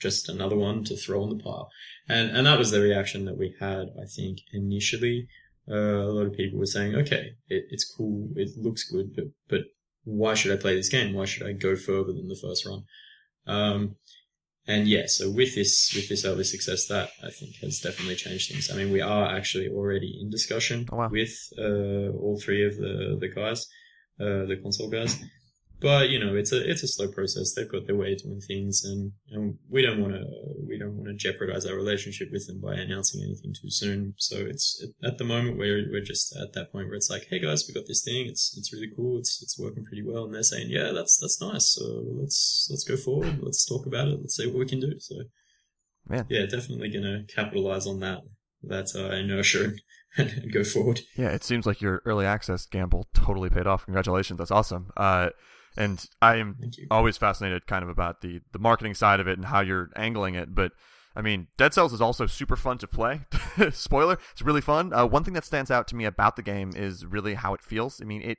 just 0.00 0.28
another 0.28 0.56
one 0.56 0.84
to 0.84 0.96
throw 0.96 1.24
in 1.24 1.36
the 1.36 1.42
pile. 1.42 1.70
And 2.08 2.36
and 2.36 2.46
that 2.46 2.58
was 2.58 2.70
the 2.70 2.80
reaction 2.80 3.24
that 3.24 3.38
we 3.38 3.54
had, 3.60 3.88
I 4.00 4.06
think, 4.06 4.38
initially 4.52 5.28
uh, 5.70 5.74
a 5.74 6.12
lot 6.12 6.26
of 6.26 6.34
people 6.34 6.58
were 6.58 6.66
saying, 6.66 6.94
okay, 6.94 7.32
it, 7.48 7.64
it's 7.70 7.84
cool, 7.84 8.30
it 8.36 8.50
looks 8.56 8.90
good, 8.90 9.14
but 9.14 9.26
but 9.48 9.60
why 10.04 10.34
should 10.34 10.52
I 10.52 10.60
play 10.60 10.74
this 10.74 10.88
game? 10.88 11.14
Why 11.14 11.26
should 11.26 11.46
I 11.46 11.52
go 11.52 11.76
further 11.76 12.12
than 12.12 12.28
the 12.28 12.38
first 12.40 12.66
run? 12.66 12.84
Um, 13.46 13.96
and 14.66 14.86
yeah, 14.86 15.06
so 15.06 15.30
with 15.30 15.54
this 15.54 15.92
with 15.94 16.08
this 16.08 16.24
early 16.24 16.44
success, 16.44 16.86
that 16.88 17.10
I 17.22 17.30
think 17.30 17.56
has 17.62 17.80
definitely 17.80 18.16
changed 18.16 18.50
things. 18.50 18.70
I 18.70 18.76
mean, 18.76 18.92
we 18.92 19.00
are 19.00 19.26
actually 19.34 19.68
already 19.68 20.18
in 20.20 20.30
discussion 20.30 20.86
oh, 20.92 20.96
wow. 20.96 21.08
with 21.10 21.34
uh, 21.58 22.12
all 22.18 22.38
three 22.42 22.66
of 22.66 22.76
the 22.76 23.16
the 23.18 23.28
guys, 23.28 23.66
uh, 24.20 24.44
the 24.44 24.58
console 24.62 24.90
guys, 24.90 25.18
but 25.80 26.08
you 26.08 26.18
know, 26.18 26.34
it's 26.34 26.52
a 26.52 26.68
it's 26.68 26.82
a 26.82 26.88
slow 26.88 27.08
process. 27.08 27.54
They've 27.54 27.70
got 27.70 27.86
their 27.86 27.96
way 27.96 28.12
of 28.12 28.22
doing 28.22 28.40
things, 28.40 28.84
and, 28.84 29.12
and 29.30 29.58
we 29.70 29.82
don't 29.82 30.00
want 30.00 30.14
to 30.14 30.24
we 30.66 30.78
don't 30.78 30.96
want 30.96 31.08
to 31.08 31.14
jeopardize 31.14 31.66
our 31.66 31.76
relationship 31.76 32.28
with 32.32 32.46
them 32.46 32.60
by 32.60 32.74
announcing 32.74 33.22
anything 33.22 33.54
too 33.54 33.70
soon. 33.70 34.14
So 34.18 34.38
it's 34.38 34.84
at 35.04 35.18
the 35.18 35.24
moment 35.24 35.58
we're 35.58 35.88
we're 35.90 36.02
just 36.02 36.34
at 36.36 36.52
that 36.54 36.72
point 36.72 36.86
where 36.86 36.96
it's 36.96 37.10
like, 37.10 37.26
hey 37.30 37.38
guys, 37.38 37.64
we 37.66 37.74
got 37.74 37.86
this 37.86 38.02
thing. 38.02 38.26
It's 38.26 38.56
it's 38.58 38.72
really 38.72 38.90
cool. 38.94 39.18
It's 39.18 39.40
it's 39.42 39.58
working 39.58 39.84
pretty 39.84 40.02
well, 40.04 40.24
and 40.24 40.34
they're 40.34 40.42
saying, 40.42 40.68
yeah, 40.70 40.90
that's 40.92 41.18
that's 41.18 41.40
nice. 41.40 41.74
So 41.74 41.84
let's 42.20 42.68
let's 42.70 42.84
go 42.84 42.96
forward. 42.96 43.38
Let's 43.42 43.64
talk 43.64 43.86
about 43.86 44.08
it. 44.08 44.18
Let's 44.20 44.36
see 44.36 44.46
what 44.46 44.58
we 44.58 44.66
can 44.66 44.80
do. 44.80 44.98
So, 44.98 45.14
man, 46.08 46.26
yeah, 46.28 46.46
definitely 46.46 46.90
gonna 46.90 47.24
capitalize 47.32 47.86
on 47.86 48.00
that 48.00 48.22
that 48.64 48.88
uh, 48.96 49.14
inertia 49.14 49.74
and 50.16 50.52
go 50.52 50.64
forward. 50.64 51.02
Yeah, 51.16 51.28
it 51.28 51.44
seems 51.44 51.66
like 51.66 51.80
your 51.80 52.02
early 52.04 52.26
access 52.26 52.66
gamble 52.66 53.06
totally 53.14 53.50
paid 53.50 53.66
off. 53.66 53.84
Congratulations, 53.84 54.38
that's 54.38 54.50
awesome. 54.50 54.90
Uh, 54.96 55.30
and 55.78 56.04
I 56.20 56.36
am 56.36 56.58
always 56.90 57.16
fascinated 57.16 57.68
kind 57.68 57.84
of 57.84 57.88
about 57.88 58.20
the 58.20 58.40
the 58.52 58.58
marketing 58.58 58.94
side 58.94 59.20
of 59.20 59.28
it 59.28 59.38
and 59.38 59.46
how 59.46 59.60
you're 59.60 59.90
angling 59.96 60.34
it. 60.34 60.52
But 60.54 60.72
I 61.14 61.22
mean, 61.22 61.46
Dead 61.56 61.72
Cells 61.72 61.92
is 61.92 62.00
also 62.00 62.26
super 62.26 62.56
fun 62.56 62.78
to 62.78 62.88
play. 62.88 63.20
Spoiler, 63.70 64.18
it's 64.32 64.42
really 64.42 64.60
fun. 64.60 64.92
Uh, 64.92 65.06
one 65.06 65.22
thing 65.22 65.34
that 65.34 65.44
stands 65.44 65.70
out 65.70 65.86
to 65.88 65.96
me 65.96 66.04
about 66.04 66.34
the 66.34 66.42
game 66.42 66.72
is 66.74 67.06
really 67.06 67.34
how 67.34 67.54
it 67.54 67.62
feels. 67.62 68.02
I 68.02 68.04
mean, 68.04 68.22
it 68.22 68.38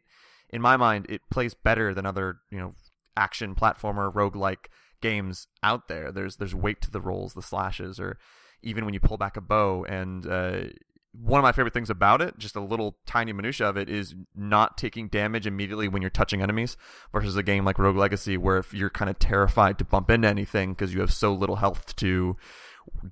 in 0.50 0.62
my 0.62 0.76
mind 0.76 1.06
it 1.08 1.22
plays 1.32 1.54
better 1.54 1.94
than 1.94 2.06
other 2.06 2.40
you 2.52 2.60
know 2.60 2.74
action 3.16 3.56
platformer 3.56 4.14
roguelike 4.14 4.68
games 5.02 5.48
out 5.64 5.88
there. 5.88 6.12
There's 6.12 6.36
there's 6.36 6.54
weight 6.54 6.82
to 6.82 6.92
the 6.92 7.02
rolls, 7.02 7.36
the 7.36 7.42
slashes, 7.42 8.02
or 8.02 8.18
even 8.62 8.84
when 8.84 8.94
you 8.94 9.00
pull 9.00 9.18
back 9.18 9.38
a 9.38 9.42
bow 9.42 9.86
and 9.88 10.28
uh, 10.28 10.64
one 11.12 11.40
of 11.40 11.44
my 11.44 11.52
favorite 11.52 11.74
things 11.74 11.90
about 11.90 12.22
it, 12.22 12.38
just 12.38 12.56
a 12.56 12.62
little 12.62 12.98
tiny 13.06 13.34
minutia 13.34 13.68
of 13.68 13.78
it, 13.78 13.90
is 13.90 14.14
not 14.36 14.78
taking 14.78 15.08
damage 15.08 15.48
immediately 15.48 15.88
when 15.88 16.02
you're 16.02 16.10
touching 16.10 16.42
enemies 16.42 16.78
versus 17.12 17.36
a 17.36 17.44
game 17.44 17.66
like 17.66 17.80
Rogue 17.80 17.98
Legacy 17.98 18.38
where 18.38 18.58
if 18.58 18.74
you're 18.74 18.90
kind 18.90 19.10
of 19.10 19.18
terrified 19.18 19.78
to 19.80 19.86
bump 19.86 20.10
into 20.10 20.28
anything 20.28 20.74
because 20.74 20.94
you 20.94 21.00
have 21.00 21.12
so 21.12 21.34
little 21.34 21.58
health 21.58 21.96
to 21.98 22.38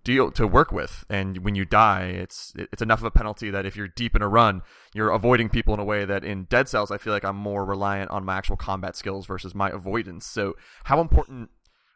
deal 0.04 0.32
to 0.32 0.48
work 0.48 0.72
with. 0.72 1.06
And 1.10 1.40
when 1.40 1.56
you 1.56 1.66
die 1.66 2.06
it's 2.06 2.54
it's 2.56 2.82
enough 2.82 3.00
of 3.00 3.06
a 3.06 3.12
penalty 3.12 3.50
that 3.50 3.66
if 3.66 3.76
you're 3.76 3.88
deep 3.88 4.16
in 4.16 4.22
a 4.22 4.28
run 4.28 4.62
you're 4.94 5.12
avoiding 5.12 5.50
people 5.50 5.74
in 5.74 5.80
a 5.80 5.86
way 5.86 6.06
that 6.06 6.24
in 6.24 6.46
dead 6.46 6.68
cells 6.68 6.90
i 6.90 6.98
feel 6.98 7.14
like 7.14 7.24
i'm 7.24 7.36
more 7.36 7.64
reliant 7.64 8.10
on 8.10 8.26
my 8.26 8.36
actual 8.36 8.58
combat 8.58 8.96
skills 8.96 9.26
versus 9.26 9.54
my 9.54 9.70
avoidance. 9.70 10.26
So 10.26 10.56
how 10.86 11.00
important 11.02 11.50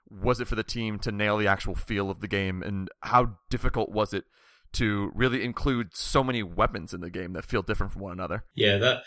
was 0.10 0.42
it 0.42 0.48
for 0.48 0.56
the 0.56 0.64
team 0.64 1.00
to 1.00 1.12
nail 1.12 1.38
the 1.38 1.48
actual 1.48 1.76
feel 1.76 2.10
of 2.10 2.20
the 2.20 2.28
game? 2.28 2.62
And 2.62 2.90
how 3.02 3.38
difficult 3.50 3.92
was 3.92 4.14
it 4.14 4.26
to 4.74 5.12
really 5.14 5.44
include 5.44 5.96
so 5.96 6.24
many 6.24 6.44
weapons 6.44 6.94
in 6.94 7.02
the 7.02 7.10
game 7.10 7.34
that 7.34 7.46
feel 7.46 7.62
different 7.62 7.92
from 7.92 8.02
one 8.02 8.14
another. 8.14 8.46
Yeah, 8.56 8.78
that 8.78 9.04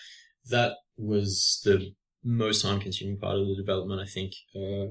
that 0.51 0.73
was 0.97 1.61
the 1.65 1.95
most 2.23 2.63
time 2.63 2.81
consuming 2.81 3.19
part 3.19 3.39
of 3.39 3.47
the 3.47 3.57
development. 3.57 4.01
I 4.01 4.07
think 4.07 4.33
uh, 4.55 4.87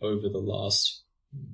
over 0.00 0.28
the 0.28 0.38
last 0.38 1.04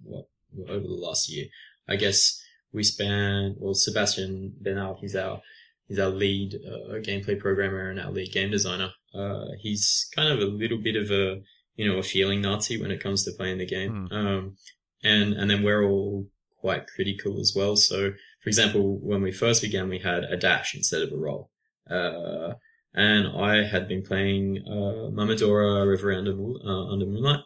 what 0.03 0.27
over 0.69 0.87
the 0.87 0.95
last 0.95 1.31
year, 1.31 1.47
I 1.89 1.97
guess 1.97 2.41
we 2.73 2.83
spent 2.83 3.57
well 3.59 3.75
Sebastian 3.75 4.55
Bénard, 4.63 4.99
he's 5.01 5.17
our 5.17 5.41
he's 5.89 5.99
our 5.99 6.11
lead 6.11 6.55
uh, 6.55 6.95
gameplay 6.99 7.39
programmer 7.39 7.91
and 7.91 8.01
our 8.01 8.11
lead 8.11 8.33
game 8.33 8.51
designer. 8.51 8.91
Uh, 9.15 9.47
he's 9.61 10.09
kind 10.15 10.29
of 10.29 10.41
a 10.41 10.51
little 10.51 10.79
bit 10.79 10.97
of 10.97 11.11
a 11.11 11.41
you 11.77 11.91
know 11.91 11.99
a 11.99 12.03
feeling 12.03 12.41
Nazi 12.41 12.81
when 12.81 12.91
it 12.91 13.03
comes 13.03 13.25
to 13.25 13.33
playing 13.33 13.59
the 13.59 13.67
game. 13.67 14.09
Mm. 14.11 14.13
Um, 14.13 14.57
and 15.03 15.35
and 15.35 15.51
then 15.51 15.63
we're 15.63 15.85
all 15.85 16.27
quite 16.65 16.87
critical 16.87 17.39
as 17.41 17.53
well. 17.55 17.77
So, 17.77 18.13
for 18.41 18.49
example, 18.49 18.99
when 19.03 19.21
we 19.21 19.33
first 19.33 19.61
began, 19.61 19.91
we 19.91 19.99
had 19.99 20.25
a 20.25 20.39
dash 20.39 20.75
instead 20.75 21.03
of 21.03 21.13
a 21.13 21.17
roll. 21.17 21.51
Uh, 21.91 22.55
and 22.95 23.29
I 23.29 23.67
had 23.67 23.87
been 23.87 24.03
playing 24.03 24.65
uh, 24.67 25.11
Momodora 25.13 25.87
Reverie 25.87 26.17
Under, 26.17 26.33
uh, 26.33 26.91
Under 26.91 27.05
Moonlight, 27.05 27.41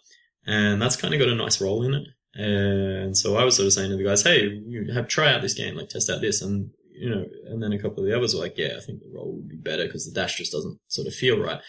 and 0.46 0.80
that's 0.80 0.94
kind 0.94 1.12
of 1.12 1.18
got 1.18 1.28
a 1.28 1.34
nice 1.34 1.60
roll 1.60 1.84
in 1.84 1.94
it. 1.94 2.06
And 2.34 3.16
so 3.16 3.36
I 3.36 3.42
was 3.42 3.56
sort 3.56 3.66
of 3.66 3.72
saying 3.72 3.90
to 3.90 3.96
the 3.96 4.04
guys, 4.04 4.22
"Hey, 4.22 4.42
you 4.44 4.92
have 4.94 5.08
try 5.08 5.32
out 5.32 5.42
this 5.42 5.54
game, 5.54 5.74
like 5.74 5.88
test 5.88 6.10
out 6.10 6.20
this." 6.20 6.40
And 6.40 6.70
you 6.92 7.10
know, 7.10 7.24
and 7.46 7.60
then 7.60 7.72
a 7.72 7.82
couple 7.82 8.04
of 8.04 8.08
the 8.08 8.16
others 8.16 8.34
were 8.34 8.42
like, 8.42 8.56
"Yeah, 8.56 8.74
I 8.76 8.80
think 8.80 9.00
the 9.00 9.10
roll 9.12 9.34
would 9.34 9.48
be 9.48 9.56
better 9.56 9.86
because 9.86 10.06
the 10.06 10.12
dash 10.12 10.36
just 10.36 10.52
doesn't 10.52 10.78
sort 10.86 11.08
of 11.08 11.14
feel 11.14 11.40
right." 11.40 11.60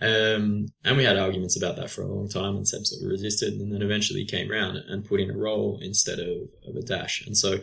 Um, 0.00 0.66
and 0.84 0.96
we 0.96 1.04
had 1.04 1.16
arguments 1.16 1.56
about 1.56 1.76
that 1.76 1.90
for 1.90 2.02
a 2.02 2.12
long 2.12 2.28
time 2.28 2.56
and 2.56 2.66
Seb 2.66 2.84
sort 2.84 3.02
of 3.02 3.10
resisted 3.10 3.54
and 3.54 3.72
then 3.72 3.80
eventually 3.80 4.24
came 4.24 4.50
around 4.50 4.76
and 4.76 5.04
put 5.04 5.20
in 5.20 5.30
a 5.30 5.36
roll 5.36 5.78
instead 5.80 6.18
of, 6.18 6.48
of 6.66 6.76
a 6.76 6.82
dash. 6.82 7.24
And 7.26 7.36
so 7.36 7.58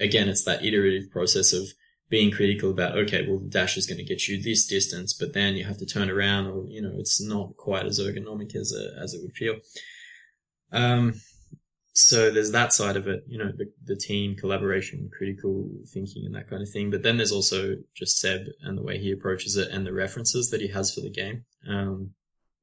again, 0.00 0.28
it's 0.28 0.44
that 0.44 0.64
iterative 0.64 1.10
process 1.10 1.52
of 1.52 1.68
being 2.08 2.32
critical 2.32 2.70
about, 2.70 2.98
okay, 2.98 3.24
well, 3.26 3.38
the 3.38 3.48
dash 3.48 3.76
is 3.76 3.86
going 3.86 3.98
to 3.98 4.04
get 4.04 4.26
you 4.26 4.42
this 4.42 4.66
distance, 4.66 5.12
but 5.12 5.32
then 5.32 5.54
you 5.54 5.64
have 5.64 5.78
to 5.78 5.86
turn 5.86 6.10
around 6.10 6.48
or, 6.48 6.66
you 6.68 6.82
know, 6.82 6.92
it's 6.98 7.22
not 7.22 7.56
quite 7.56 7.86
as 7.86 8.00
ergonomic 8.00 8.56
as, 8.56 8.74
a, 8.74 9.00
as 9.00 9.14
it 9.14 9.22
would 9.22 9.36
feel. 9.36 9.56
Um, 10.72 11.20
so 12.00 12.30
there's 12.30 12.52
that 12.52 12.72
side 12.72 12.96
of 12.96 13.06
it, 13.06 13.24
you 13.26 13.38
know, 13.38 13.52
the, 13.56 13.70
the 13.84 13.96
team 13.96 14.34
collaboration, 14.34 15.10
critical 15.16 15.68
thinking 15.92 16.24
and 16.24 16.34
that 16.34 16.48
kind 16.48 16.62
of 16.62 16.68
thing. 16.70 16.90
But 16.90 17.02
then 17.02 17.16
there's 17.16 17.32
also 17.32 17.76
just 17.94 18.18
Seb 18.18 18.42
and 18.62 18.78
the 18.78 18.82
way 18.82 18.98
he 18.98 19.12
approaches 19.12 19.56
it 19.56 19.70
and 19.70 19.86
the 19.86 19.92
references 19.92 20.50
that 20.50 20.60
he 20.60 20.68
has 20.68 20.94
for 20.94 21.00
the 21.00 21.10
game. 21.10 21.44
Um, 21.68 22.10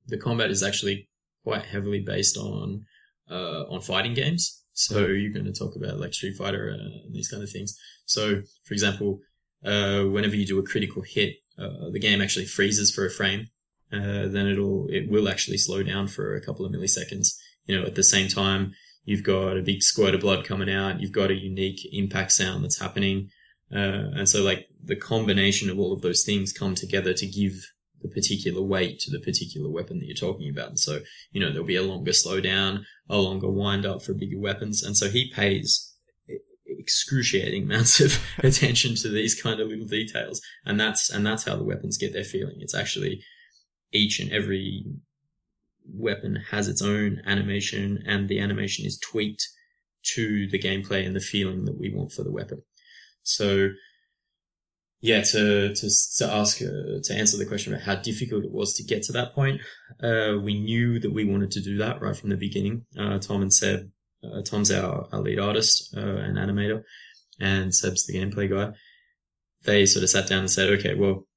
the 0.08 0.18
combat 0.18 0.50
is 0.50 0.64
actually 0.64 1.10
quite 1.44 1.66
heavily 1.66 2.00
based 2.00 2.38
on, 2.38 2.86
uh, 3.30 3.64
on 3.70 3.82
fighting 3.82 4.14
games. 4.14 4.64
So 4.74 5.08
you're 5.08 5.34
going 5.34 5.46
to 5.46 5.54
talk 5.54 5.76
about 5.76 6.00
like 6.00 6.14
Street 6.14 6.36
Fighter 6.36 6.70
and 6.70 7.14
these 7.14 7.30
kind 7.30 7.44
of 7.44 7.50
things. 7.50 7.78
So 8.06 8.42
for 8.64 8.74
example, 8.74 9.20
uh, 9.64 10.04
whenever 10.04 10.36
you 10.36 10.46
do 10.46 10.60
a 10.60 10.64
critical 10.64 11.04
hit, 11.04 11.36
uh, 11.60 11.90
the 11.92 12.00
game 12.00 12.22
actually 12.22 12.46
freezes 12.46 12.94
for 12.94 13.06
a 13.06 13.12
frame. 13.12 13.48
Uh, 13.92 14.28
then 14.28 14.48
it'll, 14.48 14.88
it 14.90 15.10
will 15.10 15.30
actually 15.30 15.58
slow 15.58 15.82
down 15.84 16.08
for 16.08 16.36
a 16.36 16.42
couple 16.42 16.66
of 16.66 16.72
milliseconds. 16.72 17.38
You 17.66 17.80
know, 17.80 17.86
at 17.86 17.96
the 17.96 18.04
same 18.04 18.28
time, 18.30 18.74
You've 19.08 19.24
got 19.24 19.56
a 19.56 19.62
big 19.62 19.84
squirt 19.84 20.14
of 20.14 20.20
blood 20.20 20.44
coming 20.44 20.70
out. 20.70 21.00
You've 21.00 21.14
got 21.14 21.32
a 21.32 21.34
unique 21.34 21.80
impact 21.94 22.34
sound 22.34 22.66
that's 22.66 22.82
happening. 22.82 23.30
Uh, 23.74 24.12
and 24.14 24.28
so 24.28 24.44
like 24.44 24.68
the 24.84 24.98
combination 24.98 25.70
of 25.70 25.80
all 25.80 25.94
of 25.94 26.02
those 26.02 26.26
things 26.26 26.52
come 26.52 26.76
together 26.76 27.14
to 27.14 27.26
give 27.26 27.54
the 28.02 28.10
particular 28.10 28.62
weight 28.62 29.00
to 29.00 29.10
the 29.10 29.22
particular 29.22 29.70
weapon 29.70 30.00
that 30.00 30.08
you're 30.08 30.30
talking 30.30 30.50
about. 30.50 30.68
And 30.68 30.80
so, 30.80 31.00
you 31.32 31.40
know, 31.40 31.50
there'll 31.52 31.66
be 31.66 31.78
a 31.78 31.84
longer 31.84 32.12
slowdown, 32.12 32.84
a 33.10 33.18
longer 33.18 33.50
wind 33.50 33.86
up 33.86 34.04
for 34.04 34.14
bigger 34.14 34.40
weapons. 34.40 34.84
And 34.84 34.98
so 34.98 35.10
he 35.10 35.32
pays 35.32 35.96
excruciating 36.68 37.64
amounts 37.72 38.02
of 38.02 38.22
attention 38.40 38.96
to 38.96 39.08
these 39.08 39.42
kind 39.42 39.62
of 39.62 39.70
little 39.70 39.88
details. 39.88 40.42
And 40.66 40.78
that's, 40.78 41.10
and 41.10 41.26
that's 41.26 41.46
how 41.46 41.56
the 41.56 41.64
weapons 41.64 41.98
get 41.98 42.12
their 42.12 42.26
feeling. 42.26 42.58
It's 42.60 42.76
actually 42.76 43.22
each 43.94 44.20
and 44.20 44.34
every 44.34 44.84
weapon 45.94 46.44
has 46.52 46.68
its 46.68 46.82
own 46.82 47.22
animation 47.26 48.04
and 48.06 48.28
the 48.28 48.40
animation 48.40 48.86
is 48.86 49.00
tweaked 49.00 49.48
to 50.04 50.48
the 50.50 50.60
gameplay 50.60 51.06
and 51.06 51.16
the 51.16 51.20
feeling 51.20 51.66
that 51.66 51.80
we 51.80 51.94
want 51.94 52.12
for 52.12 52.24
the 52.24 52.32
weapon. 52.32 52.62
So 53.24 53.70
yeah, 55.00 55.22
to, 55.22 55.74
to, 55.76 55.90
to 56.18 56.32
ask, 56.32 56.62
uh, 56.62 57.00
to 57.04 57.14
answer 57.14 57.38
the 57.38 57.46
question 57.46 57.74
about 57.74 57.86
how 57.86 57.96
difficult 57.96 58.44
it 58.44 58.52
was 58.52 58.74
to 58.76 58.84
get 58.84 59.04
to 59.04 59.12
that 59.14 59.36
point, 59.36 59.62
uh, 60.02 60.38
we 60.42 60.60
knew 60.60 61.00
that 61.00 61.14
we 61.14 61.24
wanted 61.24 61.52
to 61.52 61.62
do 61.62 61.78
that 61.78 62.02
right 62.02 62.16
from 62.16 62.30
the 62.30 62.38
beginning. 62.38 62.86
Uh, 63.00 63.20
Tom 63.20 63.42
and 63.44 63.54
Seb, 63.54 63.92
uh, 64.24 64.42
Tom's 64.42 64.72
our, 64.72 65.08
our 65.12 65.22
lead 65.22 65.40
artist, 65.40 65.96
uh, 65.96 66.00
and 66.00 66.38
animator, 66.38 66.82
and 67.40 67.76
Seb's 67.76 68.08
the 68.08 68.18
gameplay 68.18 68.50
guy. 68.50 68.74
They 69.64 69.86
sort 69.86 70.04
of 70.04 70.10
sat 70.10 70.28
down 70.28 70.40
and 70.40 70.52
said, 70.52 70.70
okay, 70.80 70.96
well, 70.96 71.28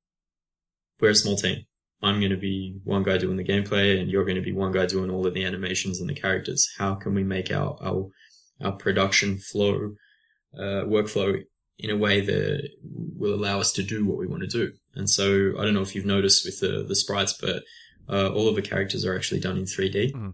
we're 0.99 1.11
a 1.11 1.15
small 1.15 1.37
team. 1.37 1.65
I'm 2.03 2.19
going 2.19 2.31
to 2.31 2.37
be 2.37 2.79
one 2.85 3.03
guy 3.03 3.19
doing 3.19 3.37
the 3.37 3.45
gameplay 3.45 4.01
and 4.01 4.11
you're 4.11 4.25
going 4.25 4.37
to 4.37 4.43
be 4.43 4.53
one 4.53 4.73
guy 4.73 4.87
doing 4.87 5.11
all 5.11 5.27
of 5.27 5.35
the 5.35 5.45
animations 5.45 6.01
and 6.01 6.09
the 6.09 6.15
characters. 6.15 6.73
How 6.79 6.95
can 6.95 7.15
we 7.15 7.23
make 7.23 7.51
our, 7.51 7.77
our, 7.83 8.09
our 8.63 8.73
production 8.73 9.39
flow, 9.39 9.97
uh, 10.57 10.85
workflow 10.85 11.43
in 11.79 11.91
a 11.91 11.97
way 11.97 12.21
that 12.21 12.69
will 13.17 13.35
allow 13.35 13.61
us 13.61 13.73
to 13.73 13.83
do 13.83 14.07
what 14.07 14.17
we 14.17 14.27
want 14.27 14.43
to 14.43 14.49
do? 14.49 14.73
And 14.95 15.11
so 15.11 15.53
I 15.59 15.65
don't 15.65 15.75
know 15.75 15.83
if 15.83 15.95
you've 15.95 16.07
noticed 16.07 16.45
with 16.45 16.61
the, 16.61 16.85
the 16.87 16.97
sprites, 16.97 17.35
but, 17.35 17.63
uh, 18.09 18.31
all 18.31 18.49
of 18.49 18.57
the 18.57 18.63
characters 18.63 19.05
are 19.05 19.15
actually 19.15 19.41
done 19.41 19.59
in 19.59 19.65
3D. 19.65 20.13
Mm-hmm. 20.13 20.31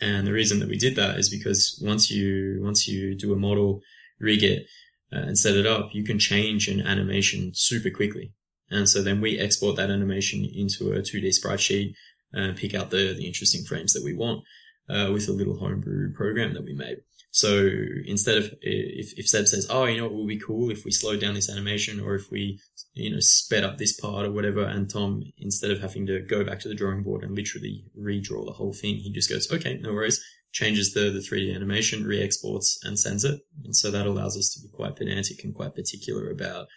And 0.00 0.26
the 0.26 0.32
reason 0.32 0.60
that 0.60 0.68
we 0.68 0.76
did 0.76 0.94
that 0.96 1.18
is 1.18 1.30
because 1.30 1.82
once 1.82 2.10
you, 2.10 2.58
once 2.60 2.86
you 2.86 3.16
do 3.16 3.32
a 3.32 3.36
model, 3.36 3.80
rig 4.20 4.42
it, 4.42 4.66
uh, 5.10 5.20
and 5.20 5.38
set 5.38 5.56
it 5.56 5.66
up, 5.66 5.90
you 5.92 6.04
can 6.04 6.18
change 6.18 6.68
an 6.68 6.82
animation 6.82 7.52
super 7.54 7.90
quickly. 7.90 8.32
And 8.70 8.88
so 8.88 9.02
then 9.02 9.20
we 9.20 9.38
export 9.38 9.76
that 9.76 9.90
animation 9.90 10.44
into 10.44 10.92
a 10.92 10.98
2D 10.98 11.32
sprite 11.32 11.60
sheet 11.60 11.94
and 12.32 12.56
pick 12.56 12.74
out 12.74 12.90
the, 12.90 13.14
the 13.14 13.26
interesting 13.26 13.64
frames 13.64 13.92
that 13.92 14.04
we 14.04 14.14
want 14.14 14.42
uh, 14.88 15.10
with 15.12 15.28
a 15.28 15.32
little 15.32 15.58
homebrew 15.58 16.12
program 16.12 16.54
that 16.54 16.64
we 16.64 16.74
made. 16.74 16.98
So 17.30 17.68
instead 18.06 18.38
of 18.38 18.54
if, 18.62 19.12
if 19.18 19.28
Seb 19.28 19.46
says, 19.46 19.66
oh, 19.68 19.84
you 19.84 19.98
know 19.98 20.06
it 20.06 20.14
would 20.14 20.26
be 20.26 20.38
cool 20.38 20.70
if 20.70 20.86
we 20.86 20.90
slowed 20.90 21.20
down 21.20 21.34
this 21.34 21.50
animation 21.50 22.00
or 22.00 22.14
if 22.14 22.30
we, 22.30 22.58
you 22.94 23.10
know, 23.10 23.20
sped 23.20 23.62
up 23.62 23.76
this 23.76 23.98
part 23.98 24.24
or 24.24 24.32
whatever, 24.32 24.64
and 24.64 24.88
Tom, 24.88 25.22
instead 25.36 25.70
of 25.70 25.80
having 25.80 26.06
to 26.06 26.20
go 26.20 26.44
back 26.44 26.60
to 26.60 26.68
the 26.68 26.74
drawing 26.74 27.02
board 27.02 27.22
and 27.22 27.34
literally 27.34 27.84
redraw 27.98 28.46
the 28.46 28.54
whole 28.54 28.72
thing, 28.72 28.96
he 28.96 29.12
just 29.12 29.28
goes, 29.28 29.52
okay, 29.52 29.78
no 29.82 29.92
worries, 29.92 30.24
changes 30.52 30.94
the, 30.94 31.10
the 31.10 31.18
3D 31.18 31.54
animation, 31.54 32.06
re-exports 32.06 32.78
and 32.82 32.98
sends 32.98 33.22
it. 33.22 33.38
And 33.64 33.76
so 33.76 33.90
that 33.90 34.06
allows 34.06 34.38
us 34.38 34.48
to 34.54 34.62
be 34.62 34.68
quite 34.72 34.96
pedantic 34.96 35.44
and 35.44 35.54
quite 35.54 35.74
particular 35.74 36.30
about 36.30 36.68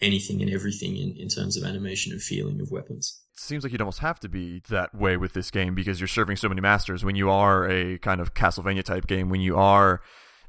anything 0.00 0.40
and 0.42 0.50
everything 0.50 0.96
in, 0.96 1.16
in 1.16 1.28
terms 1.28 1.56
of 1.56 1.64
animation 1.64 2.12
and 2.12 2.22
feeling 2.22 2.60
of 2.60 2.70
weapons. 2.70 3.20
It 3.34 3.40
seems 3.40 3.62
like 3.62 3.72
you'd 3.72 3.80
almost 3.80 4.00
have 4.00 4.20
to 4.20 4.28
be 4.28 4.62
that 4.68 4.94
way 4.94 5.16
with 5.16 5.32
this 5.32 5.50
game 5.50 5.74
because 5.74 6.00
you're 6.00 6.08
serving 6.08 6.36
so 6.36 6.48
many 6.48 6.60
masters. 6.60 7.04
When 7.04 7.16
you 7.16 7.30
are 7.30 7.68
a 7.68 7.98
kind 7.98 8.20
of 8.20 8.34
Castlevania 8.34 8.82
type 8.82 9.06
game, 9.06 9.28
when 9.28 9.40
you 9.40 9.56
are 9.56 10.00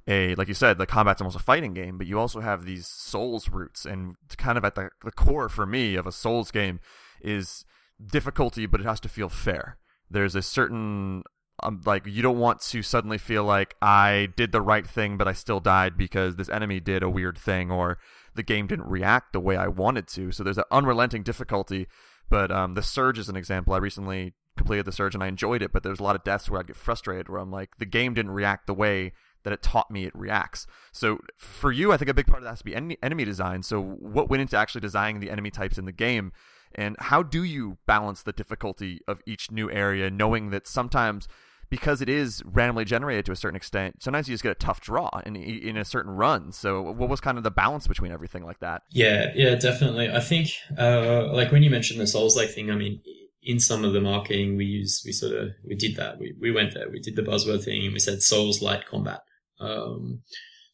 a 0.07 0.35
like 0.35 0.47
you 0.47 0.53
said, 0.53 0.77
the 0.77 0.85
combat's 0.85 1.21
almost 1.21 1.37
a 1.37 1.43
fighting 1.43 1.73
game, 1.73 1.97
but 1.97 2.07
you 2.07 2.19
also 2.19 2.39
have 2.39 2.65
these 2.65 2.87
Souls 2.87 3.49
roots, 3.49 3.85
and 3.85 4.15
kind 4.37 4.57
of 4.57 4.65
at 4.65 4.75
the 4.75 4.89
the 5.03 5.11
core 5.11 5.49
for 5.49 5.65
me 5.65 5.95
of 5.95 6.07
a 6.07 6.11
Souls 6.11 6.51
game 6.51 6.79
is 7.21 7.65
difficulty, 8.03 8.65
but 8.65 8.81
it 8.81 8.85
has 8.85 8.99
to 9.01 9.09
feel 9.09 9.29
fair. 9.29 9.77
There's 10.09 10.35
a 10.35 10.41
certain 10.41 11.23
um, 11.63 11.81
like 11.85 12.05
you 12.07 12.21
don't 12.21 12.39
want 12.39 12.61
to 12.61 12.81
suddenly 12.81 13.17
feel 13.17 13.43
like 13.43 13.75
I 13.81 14.29
did 14.35 14.51
the 14.51 14.61
right 14.61 14.87
thing, 14.87 15.17
but 15.17 15.27
I 15.27 15.33
still 15.33 15.59
died 15.59 15.97
because 15.97 16.35
this 16.35 16.49
enemy 16.49 16.79
did 16.79 17.03
a 17.03 17.09
weird 17.09 17.37
thing, 17.37 17.71
or 17.71 17.97
the 18.36 18.44
game 18.44 18.67
didn't 18.67 18.88
react 18.88 19.34
the 19.34 19.39
way 19.39 19.58
I 19.58 19.67
wanted 19.67 20.08
to. 20.10 20.32
So 20.32 20.44
there's 20.44 20.58
an 20.58 20.63
unrelenting 20.72 21.24
difficulty. 21.24 21.88
But 22.30 22.52
um, 22.52 22.76
the 22.76 22.84
Surge 22.84 23.20
is 23.20 23.30
an 23.30 23.36
example. 23.36 23.74
I 23.74 23.78
recently 23.78 24.34
completed 24.56 24.86
the 24.86 24.91
Surge 24.91 25.13
and 25.13 25.24
I 25.24 25.28
enjoyed 25.28 25.62
it, 25.62 25.74
but 25.74 25.84
there's 25.84 26.00
a 26.00 26.04
lot 26.04 26.15
of 26.15 26.24
deaths 26.24 26.50
where 26.50 26.60
I'd 26.60 26.67
get 26.67 26.76
frustrated 26.76 27.28
where 27.28 27.41
I'm 27.41 27.52
like, 27.52 27.78
the 27.78 27.86
game 27.86 28.13
didn't 28.13 28.32
react 28.32 28.67
the 28.67 28.74
way 28.74 29.12
that 29.44 29.54
it 29.54 29.62
taught 29.62 29.91
me 29.91 30.06
it 30.06 30.15
reacts. 30.15 30.67
So 30.91 31.20
for 31.38 31.72
you, 31.72 31.91
I 31.91 31.98
think 31.98 32.10
a 32.10 32.13
big 32.13 32.28
part 32.28 32.39
of 32.39 32.44
that 32.44 32.52
has 32.52 32.60
to 32.60 32.65
be 32.65 32.76
en- 32.76 32.96
enemy 33.02 33.26
design. 33.26 33.63
So 33.63 33.82
what 33.82 34.30
went 34.30 34.41
into 34.41 34.56
actually 34.56 34.82
designing 34.82 35.20
the 35.20 35.32
enemy 35.32 35.50
types 35.50 35.78
in 35.78 35.86
the 35.86 35.91
game? 35.91 36.32
And 36.74 36.96
how 37.00 37.24
do 37.24 37.44
you 37.44 37.80
balance 37.86 38.24
the 38.24 38.32
difficulty 38.32 39.02
of 39.08 39.22
each 39.26 39.52
new 39.52 39.70
area, 39.70 40.10
knowing 40.10 40.52
that 40.52 40.67
sometimes 40.67 41.28
because 41.71 42.01
it 42.01 42.10
is 42.10 42.43
randomly 42.45 42.84
generated 42.84 43.25
to 43.25 43.31
a 43.31 43.36
certain 43.36 43.55
extent, 43.55 44.03
sometimes 44.03 44.27
you 44.27 44.34
just 44.34 44.43
get 44.43 44.51
a 44.51 44.55
tough 44.55 44.81
draw 44.81 45.10
in 45.25 45.36
in 45.36 45.77
a 45.77 45.86
certain 45.86 46.12
run. 46.12 46.51
So, 46.51 46.81
what 46.81 47.10
was 47.10 47.19
kind 47.19 47.38
of 47.38 47.43
the 47.43 47.49
balance 47.49 47.88
between 47.88 48.12
everything 48.12 48.43
like 48.43 48.60
that? 48.60 48.84
Yeah, 48.91 49.31
yeah, 49.34 49.55
definitely. 49.55 50.12
I 50.12 50.19
think, 50.19 50.49
uh, 50.77 51.31
like 51.34 51.51
when 51.51 51.63
you 51.63 51.71
mentioned 51.71 51.99
the 51.99 52.05
Souls 52.05 52.36
like 52.36 52.49
thing, 52.49 52.69
I 52.69 52.75
mean, 52.75 53.01
in 53.41 53.60
some 53.60 53.86
of 53.86 53.93
the 53.93 54.01
marketing 54.01 54.57
we 54.57 54.65
use, 54.65 55.01
we 55.05 55.13
sort 55.13 55.34
of 55.34 55.49
we 55.65 55.75
did 55.75 55.95
that. 55.95 56.19
We 56.19 56.36
we 56.39 56.51
went 56.51 56.73
there, 56.73 56.89
we 56.91 56.99
did 56.99 57.15
the 57.15 57.23
buzzword 57.23 57.63
thing, 57.63 57.86
and 57.86 57.93
we 57.93 57.99
said 57.99 58.21
Souls 58.21 58.62
light 58.62 58.86
combat. 58.86 59.21
Um, 59.60 60.21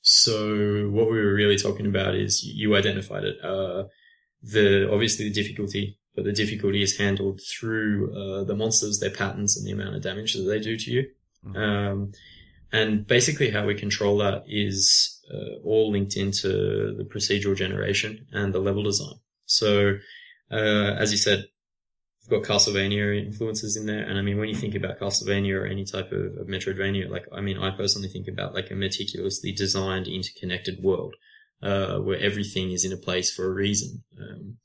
so 0.02 0.90
what 0.90 1.12
we 1.12 1.18
were 1.18 1.34
really 1.34 1.58
talking 1.58 1.86
about 1.86 2.16
is 2.16 2.44
you 2.44 2.76
identified 2.76 3.24
it. 3.24 3.36
Uh, 3.44 3.84
the 4.42 4.90
obviously 4.92 5.30
the 5.30 5.34
difficulty 5.34 6.00
but 6.18 6.26
the 6.26 6.34
difficulty 6.34 6.82
is 6.82 6.98
handled 6.98 7.40
through 7.40 8.12
uh, 8.12 8.44
the 8.44 8.56
monsters, 8.56 9.00
their 9.00 9.12
patterns, 9.12 9.56
and 9.56 9.68
the 9.68 9.72
amount 9.72 9.96
of 9.96 10.02
damage 10.02 10.34
that 10.34 10.42
they 10.42 10.60
do 10.60 10.76
to 10.76 10.92
you. 10.92 11.08
Mm-hmm. 11.46 11.58
Um, 11.58 12.12
and 12.74 13.06
basically, 13.06 13.52
how 13.52 13.68
we 13.68 13.76
control 13.76 14.18
that 14.18 14.44
is 14.48 15.22
uh, 15.32 15.60
all 15.64 15.92
linked 15.92 16.18
into 16.18 16.48
the 16.98 17.08
procedural 17.08 17.56
generation 17.56 18.26
and 18.32 18.52
the 18.52 18.60
level 18.60 18.82
design. 18.82 19.20
So, 19.46 20.00
uh, 20.52 20.96
as 20.98 21.12
you 21.12 21.20
said, 21.20 21.46
we've 22.28 22.42
got 22.42 22.50
Castlevania 22.52 23.24
influences 23.24 23.78
in 23.78 23.86
there. 23.86 24.04
And 24.04 24.18
I 24.18 24.24
mean, 24.24 24.40
when 24.40 24.50
you 24.50 24.56
think 24.56 24.74
about 24.74 25.00
Castlevania 25.00 25.54
or 25.54 25.68
any 25.68 25.86
type 25.86 26.12
of, 26.12 26.36
of 26.36 26.48
Metroidvania, 26.48 27.12
like, 27.12 27.28
I 27.32 27.42
mean, 27.42 27.60
I 27.60 27.70
personally 27.70 28.10
think 28.10 28.28
about 28.28 28.56
like 28.56 28.72
a 28.72 28.76
meticulously 28.76 29.52
designed, 29.52 30.08
interconnected 30.08 30.84
world, 30.84 31.14
uh, 31.62 32.00
where 32.00 32.20
everything 32.20 32.72
is 32.72 32.84
in 32.84 32.92
a 32.92 32.98
place 32.98 33.32
for 33.32 33.46
a 33.46 33.54
reason. 33.54 34.04
Um, 34.20 34.58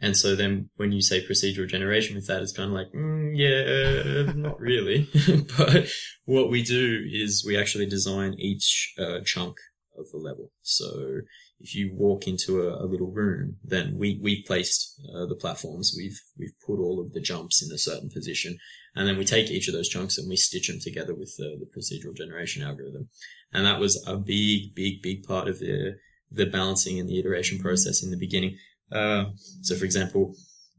and 0.00 0.16
so 0.16 0.34
then 0.34 0.70
when 0.76 0.92
you 0.92 1.02
say 1.02 1.24
procedural 1.24 1.68
generation 1.68 2.16
with 2.16 2.26
that, 2.26 2.40
it's 2.40 2.56
kind 2.56 2.70
of 2.70 2.74
like, 2.74 2.90
mm, 2.92 3.32
yeah, 3.34 4.32
not 4.32 4.58
really. 4.58 5.08
but 5.58 5.88
what 6.24 6.50
we 6.50 6.62
do 6.62 7.06
is 7.10 7.44
we 7.46 7.58
actually 7.58 7.86
design 7.86 8.34
each 8.38 8.94
uh, 8.98 9.18
chunk 9.24 9.56
of 9.98 10.10
the 10.10 10.16
level. 10.16 10.52
So 10.62 11.20
if 11.58 11.74
you 11.74 11.90
walk 11.94 12.26
into 12.26 12.62
a, 12.62 12.82
a 12.82 12.86
little 12.86 13.10
room, 13.10 13.56
then 13.62 13.98
we, 13.98 14.18
we 14.22 14.42
placed 14.42 14.98
uh, 15.14 15.26
the 15.26 15.36
platforms. 15.38 15.94
We've, 15.94 16.18
we've 16.38 16.58
put 16.66 16.80
all 16.80 16.98
of 16.98 17.12
the 17.12 17.20
jumps 17.20 17.62
in 17.62 17.70
a 17.74 17.78
certain 17.78 18.08
position. 18.08 18.56
And 18.96 19.06
then 19.06 19.18
we 19.18 19.26
take 19.26 19.50
each 19.50 19.68
of 19.68 19.74
those 19.74 19.88
chunks 19.88 20.16
and 20.16 20.28
we 20.30 20.36
stitch 20.36 20.68
them 20.68 20.80
together 20.80 21.14
with 21.14 21.34
the, 21.36 21.58
the 21.60 21.66
procedural 21.66 22.16
generation 22.16 22.62
algorithm. 22.62 23.10
And 23.52 23.66
that 23.66 23.80
was 23.80 24.02
a 24.06 24.16
big, 24.16 24.74
big, 24.74 25.02
big 25.02 25.24
part 25.24 25.46
of 25.46 25.58
the, 25.58 25.96
the 26.30 26.46
balancing 26.46 26.98
and 26.98 27.08
the 27.08 27.18
iteration 27.18 27.58
process 27.58 28.02
in 28.02 28.10
the 28.10 28.16
beginning 28.16 28.56
uh, 28.92 29.24
so, 29.62 29.76
for 29.76 29.84
example, 29.84 30.34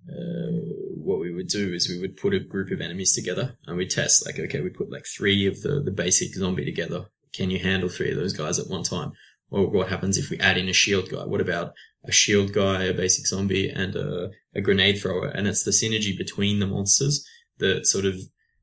uh, 0.09 0.51
what 0.97 1.19
we 1.19 1.33
would 1.33 1.47
do 1.47 1.73
is 1.73 1.89
we 1.89 1.99
would 1.99 2.17
put 2.17 2.33
a 2.33 2.39
group 2.39 2.71
of 2.71 2.81
enemies 2.81 3.13
together 3.13 3.57
and 3.67 3.77
we 3.77 3.87
test 3.87 4.25
like, 4.25 4.39
okay, 4.39 4.61
we 4.61 4.69
put 4.69 4.91
like 4.91 5.05
three 5.05 5.47
of 5.47 5.61
the, 5.61 5.81
the 5.81 5.91
basic 5.91 6.33
zombie 6.33 6.65
together. 6.65 7.05
Can 7.33 7.49
you 7.49 7.59
handle 7.59 7.89
three 7.89 8.11
of 8.11 8.17
those 8.17 8.33
guys 8.33 8.59
at 8.59 8.67
one 8.67 8.83
time? 8.83 9.13
Or 9.49 9.69
what 9.69 9.89
happens 9.89 10.17
if 10.17 10.29
we 10.29 10.39
add 10.39 10.57
in 10.57 10.69
a 10.69 10.73
shield 10.73 11.09
guy? 11.09 11.25
What 11.25 11.41
about 11.41 11.73
a 12.05 12.11
shield 12.11 12.53
guy, 12.53 12.83
a 12.83 12.93
basic 12.93 13.27
zombie, 13.27 13.69
and 13.69 13.95
a, 13.95 14.29
a 14.55 14.61
grenade 14.61 15.01
thrower? 15.01 15.27
And 15.27 15.47
it's 15.47 15.63
the 15.63 15.71
synergy 15.71 16.17
between 16.17 16.59
the 16.59 16.67
monsters 16.67 17.27
that 17.57 17.85
sort 17.85 18.05
of 18.05 18.15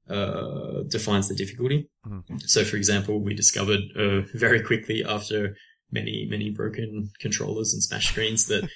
uh, 0.09 0.83
defines 0.89 1.29
the 1.29 1.35
difficulty. 1.35 1.91
Mm-hmm. 2.07 2.39
So, 2.39 2.65
for 2.65 2.77
example, 2.77 3.21
we 3.23 3.35
discovered 3.35 3.81
uh, 3.99 4.23
very 4.35 4.63
quickly 4.63 5.05
after 5.05 5.57
many, 5.93 6.27
many 6.29 6.51
broken 6.51 7.11
controllers 7.21 7.75
and 7.75 7.83
smash 7.83 8.09
screens 8.09 8.47
that 8.47 8.69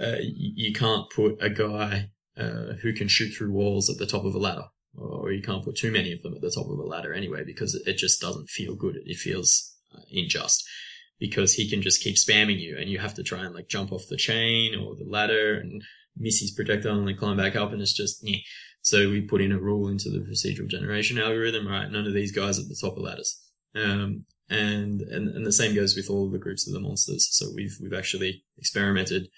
uh, 0.00 0.16
you 0.20 0.72
can't 0.72 1.08
put 1.10 1.36
a 1.40 1.50
guy 1.50 2.10
uh, 2.36 2.74
who 2.82 2.92
can 2.92 3.08
shoot 3.08 3.30
through 3.30 3.52
walls 3.52 3.90
at 3.90 3.98
the 3.98 4.06
top 4.06 4.24
of 4.24 4.34
a 4.34 4.38
ladder, 4.38 4.64
or 4.96 5.32
you 5.32 5.42
can't 5.42 5.64
put 5.64 5.76
too 5.76 5.90
many 5.90 6.12
of 6.12 6.22
them 6.22 6.34
at 6.34 6.40
the 6.40 6.50
top 6.50 6.66
of 6.66 6.78
a 6.78 6.82
ladder 6.82 7.12
anyway, 7.12 7.42
because 7.44 7.74
it 7.74 7.96
just 7.96 8.20
doesn't 8.20 8.48
feel 8.48 8.74
good. 8.74 8.96
It 9.04 9.16
feels 9.16 9.74
uh, 9.94 10.00
unjust 10.12 10.64
because 11.18 11.54
he 11.54 11.68
can 11.68 11.82
just 11.82 12.02
keep 12.02 12.16
spamming 12.16 12.58
you, 12.58 12.76
and 12.78 12.88
you 12.88 12.98
have 12.98 13.14
to 13.14 13.22
try 13.22 13.44
and 13.44 13.54
like 13.54 13.68
jump 13.68 13.92
off 13.92 14.08
the 14.08 14.16
chain 14.16 14.74
or 14.74 14.96
the 14.96 15.04
ladder 15.08 15.58
and 15.58 15.82
miss 16.16 16.40
his 16.40 16.50
projectile 16.50 16.98
and 16.98 17.08
then 17.08 17.16
climb 17.16 17.36
back 17.36 17.56
up, 17.56 17.72
and 17.72 17.80
it's 17.82 17.92
just 17.92 18.20
yeah. 18.22 18.38
So 18.82 19.10
we 19.10 19.20
put 19.20 19.40
in 19.40 19.52
a 19.52 19.60
rule 19.60 19.88
into 19.88 20.10
the 20.10 20.18
procedural 20.18 20.68
generation 20.68 21.16
algorithm, 21.18 21.68
right? 21.68 21.88
None 21.88 22.06
of 22.06 22.14
these 22.14 22.32
guys 22.32 22.58
at 22.58 22.68
the 22.68 22.76
top 22.80 22.96
of 22.96 23.04
ladders. 23.04 23.40
Um, 23.76 24.24
and, 24.50 25.00
and, 25.02 25.28
and 25.28 25.46
the 25.46 25.52
same 25.52 25.74
goes 25.74 25.94
with 25.94 26.10
all 26.10 26.28
the 26.28 26.38
groups 26.38 26.66
of 26.66 26.74
the 26.74 26.80
monsters. 26.80 27.28
So 27.30 27.46
we've, 27.54 27.76
we've 27.80 27.94
actually 27.94 28.42
experimented 28.58 29.28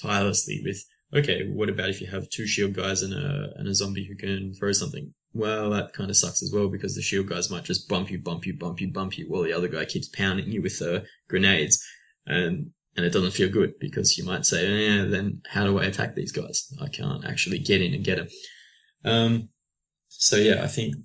tirelessly 0.00 0.62
with, 0.64 0.84
okay, 1.14 1.42
what 1.48 1.68
about 1.68 1.90
if 1.90 2.00
you 2.00 2.06
have 2.08 2.28
two 2.28 2.46
shield 2.46 2.74
guys 2.74 3.02
and 3.02 3.12
a, 3.12 3.52
and 3.56 3.68
a 3.68 3.74
zombie 3.74 4.06
who 4.06 4.16
can 4.16 4.54
throw 4.54 4.72
something? 4.72 5.12
Well, 5.34 5.70
that 5.70 5.92
kind 5.94 6.10
of 6.10 6.16
sucks 6.16 6.42
as 6.42 6.52
well 6.52 6.68
because 6.68 6.94
the 6.94 7.02
shield 7.02 7.28
guys 7.28 7.50
might 7.50 7.64
just 7.64 7.88
bump 7.88 8.10
you, 8.10 8.18
bump 8.18 8.46
you, 8.46 8.54
bump 8.54 8.80
you, 8.80 8.92
bump 8.92 9.16
you 9.16 9.26
while 9.26 9.42
the 9.42 9.52
other 9.52 9.68
guy 9.68 9.84
keeps 9.84 10.08
pounding 10.08 10.50
you 10.50 10.60
with 10.62 10.80
uh, 10.82 11.00
grenades. 11.28 11.82
And, 12.26 12.70
and 12.96 13.06
it 13.06 13.12
doesn't 13.12 13.30
feel 13.32 13.48
good 13.48 13.78
because 13.80 14.18
you 14.18 14.24
might 14.24 14.44
say, 14.44 14.68
yeah, 14.68 15.04
then 15.04 15.40
how 15.48 15.64
do 15.64 15.78
I 15.78 15.84
attack 15.84 16.14
these 16.14 16.32
guys? 16.32 16.70
I 16.80 16.88
can't 16.88 17.24
actually 17.24 17.58
get 17.58 17.80
in 17.80 17.94
and 17.94 18.04
get 18.04 18.16
them. 18.16 18.28
Um, 19.04 19.48
so 20.08 20.36
yeah, 20.36 20.62
I 20.62 20.66
think 20.66 20.96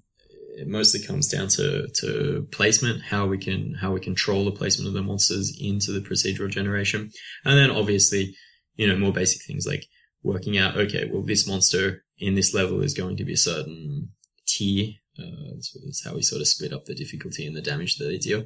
it 0.57 0.67
mostly 0.67 1.01
comes 1.01 1.29
down 1.29 1.47
to, 1.49 1.87
to 2.01 2.47
placement, 2.51 3.03
how 3.03 3.27
we 3.27 3.37
can, 3.37 3.75
how 3.75 3.93
we 3.93 4.01
control 4.01 4.43
the 4.43 4.51
placement 4.51 4.87
of 4.89 4.93
the 4.93 5.01
monsters 5.01 5.57
into 5.61 5.91
the 5.91 6.01
procedural 6.01 6.49
generation. 6.49 7.11
And 7.45 7.57
then 7.57 7.71
obviously 7.71 8.35
you 8.77 8.87
know, 8.87 8.95
more 8.95 9.11
basic 9.11 9.41
things 9.41 9.67
like 9.67 9.85
working 10.23 10.57
out, 10.57 10.77
okay, 10.77 11.09
well, 11.11 11.23
this 11.23 11.47
monster 11.47 12.03
in 12.17 12.35
this 12.35 12.53
level 12.53 12.81
is 12.81 12.93
going 12.93 13.17
to 13.17 13.25
be 13.25 13.33
a 13.33 13.37
certain 13.37 14.09
tier. 14.47 14.93
Uh, 15.19 15.59
so 15.59 15.79
that's 15.83 16.05
how 16.05 16.13
we 16.13 16.21
sort 16.21 16.41
of 16.41 16.47
split 16.47 16.73
up 16.73 16.85
the 16.85 16.95
difficulty 16.95 17.45
and 17.45 17.55
the 17.55 17.61
damage 17.61 17.97
that 17.97 18.05
they 18.05 18.17
deal. 18.17 18.45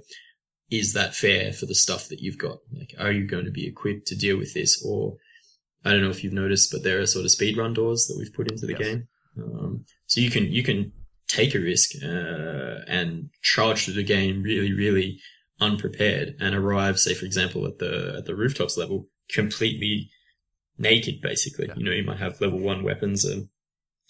Is 0.69 0.93
that 0.93 1.13
fair 1.13 1.51
for 1.51 1.65
the 1.65 1.75
stuff 1.75 2.07
that 2.07 2.21
you've 2.21 2.37
got? 2.37 2.59
Like, 2.71 2.93
are 2.97 3.11
you 3.11 3.27
going 3.27 3.45
to 3.45 3.51
be 3.51 3.67
equipped 3.67 4.07
to 4.07 4.15
deal 4.15 4.37
with 4.37 4.53
this? 4.53 4.81
Or, 4.85 5.17
I 5.83 5.91
don't 5.91 6.01
know 6.01 6.09
if 6.09 6.23
you've 6.23 6.31
noticed, 6.31 6.71
but 6.71 6.83
there 6.83 6.99
are 6.99 7.05
sort 7.05 7.25
of 7.25 7.31
speed 7.31 7.57
run 7.57 7.73
doors 7.73 8.07
that 8.07 8.17
we've 8.17 8.33
put 8.33 8.49
into 8.49 8.65
the 8.65 8.77
yes. 8.79 8.81
game. 8.81 9.07
Um, 9.37 9.85
so 10.07 10.21
you 10.21 10.31
can, 10.31 10.51
you 10.51 10.63
can 10.63 10.93
take 11.27 11.55
a 11.55 11.59
risk, 11.59 11.91
uh, 12.01 12.85
and 12.87 13.29
charge 13.41 13.85
through 13.85 13.95
the 13.95 14.03
game 14.03 14.43
really, 14.43 14.71
really 14.71 15.19
unprepared 15.59 16.35
and 16.39 16.55
arrive, 16.55 16.99
say, 16.99 17.13
for 17.13 17.25
example, 17.25 17.65
at 17.65 17.79
the, 17.79 18.15
at 18.19 18.25
the 18.25 18.35
rooftops 18.35 18.77
level 18.77 19.07
completely 19.29 20.09
naked, 20.81 21.21
basically. 21.21 21.67
Yeah. 21.67 21.75
You 21.77 21.83
know, 21.85 21.91
you 21.91 22.03
might 22.03 22.19
have 22.19 22.41
level 22.41 22.59
one 22.59 22.83
weapons 22.83 23.23
and 23.23 23.49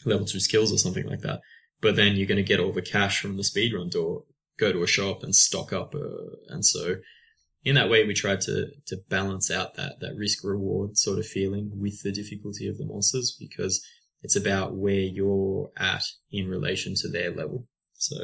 level 0.05 0.25
two 0.25 0.39
skills 0.39 0.73
or 0.73 0.77
something 0.77 1.05
like 1.05 1.21
that. 1.21 1.41
But 1.81 1.95
then 1.95 2.15
you're 2.15 2.27
going 2.27 2.37
to 2.37 2.43
get 2.43 2.59
all 2.59 2.71
the 2.71 2.81
cash 2.81 3.21
from 3.21 3.37
the 3.37 3.43
speedrun 3.43 3.91
door, 3.91 4.23
go 4.57 4.71
to 4.71 4.83
a 4.83 4.87
shop 4.87 5.23
and 5.23 5.35
stock 5.35 5.73
up. 5.73 5.95
Uh, 5.95 6.37
and 6.49 6.65
so 6.65 6.95
in 7.63 7.75
that 7.75 7.89
way, 7.89 8.05
we 8.05 8.13
tried 8.13 8.41
to, 8.41 8.67
to 8.87 8.97
balance 9.09 9.51
out 9.51 9.75
that, 9.75 9.99
that 9.99 10.15
risk 10.15 10.43
reward 10.43 10.97
sort 10.97 11.19
of 11.19 11.25
feeling 11.25 11.71
with 11.75 12.01
the 12.03 12.11
difficulty 12.11 12.67
of 12.67 12.77
the 12.77 12.85
monsters 12.85 13.35
because 13.39 13.85
it's 14.23 14.35
about 14.35 14.75
where 14.75 14.93
you're 14.93 15.71
at 15.77 16.03
in 16.31 16.47
relation 16.47 16.93
to 16.95 17.09
their 17.09 17.31
level. 17.31 17.67
So 17.93 18.15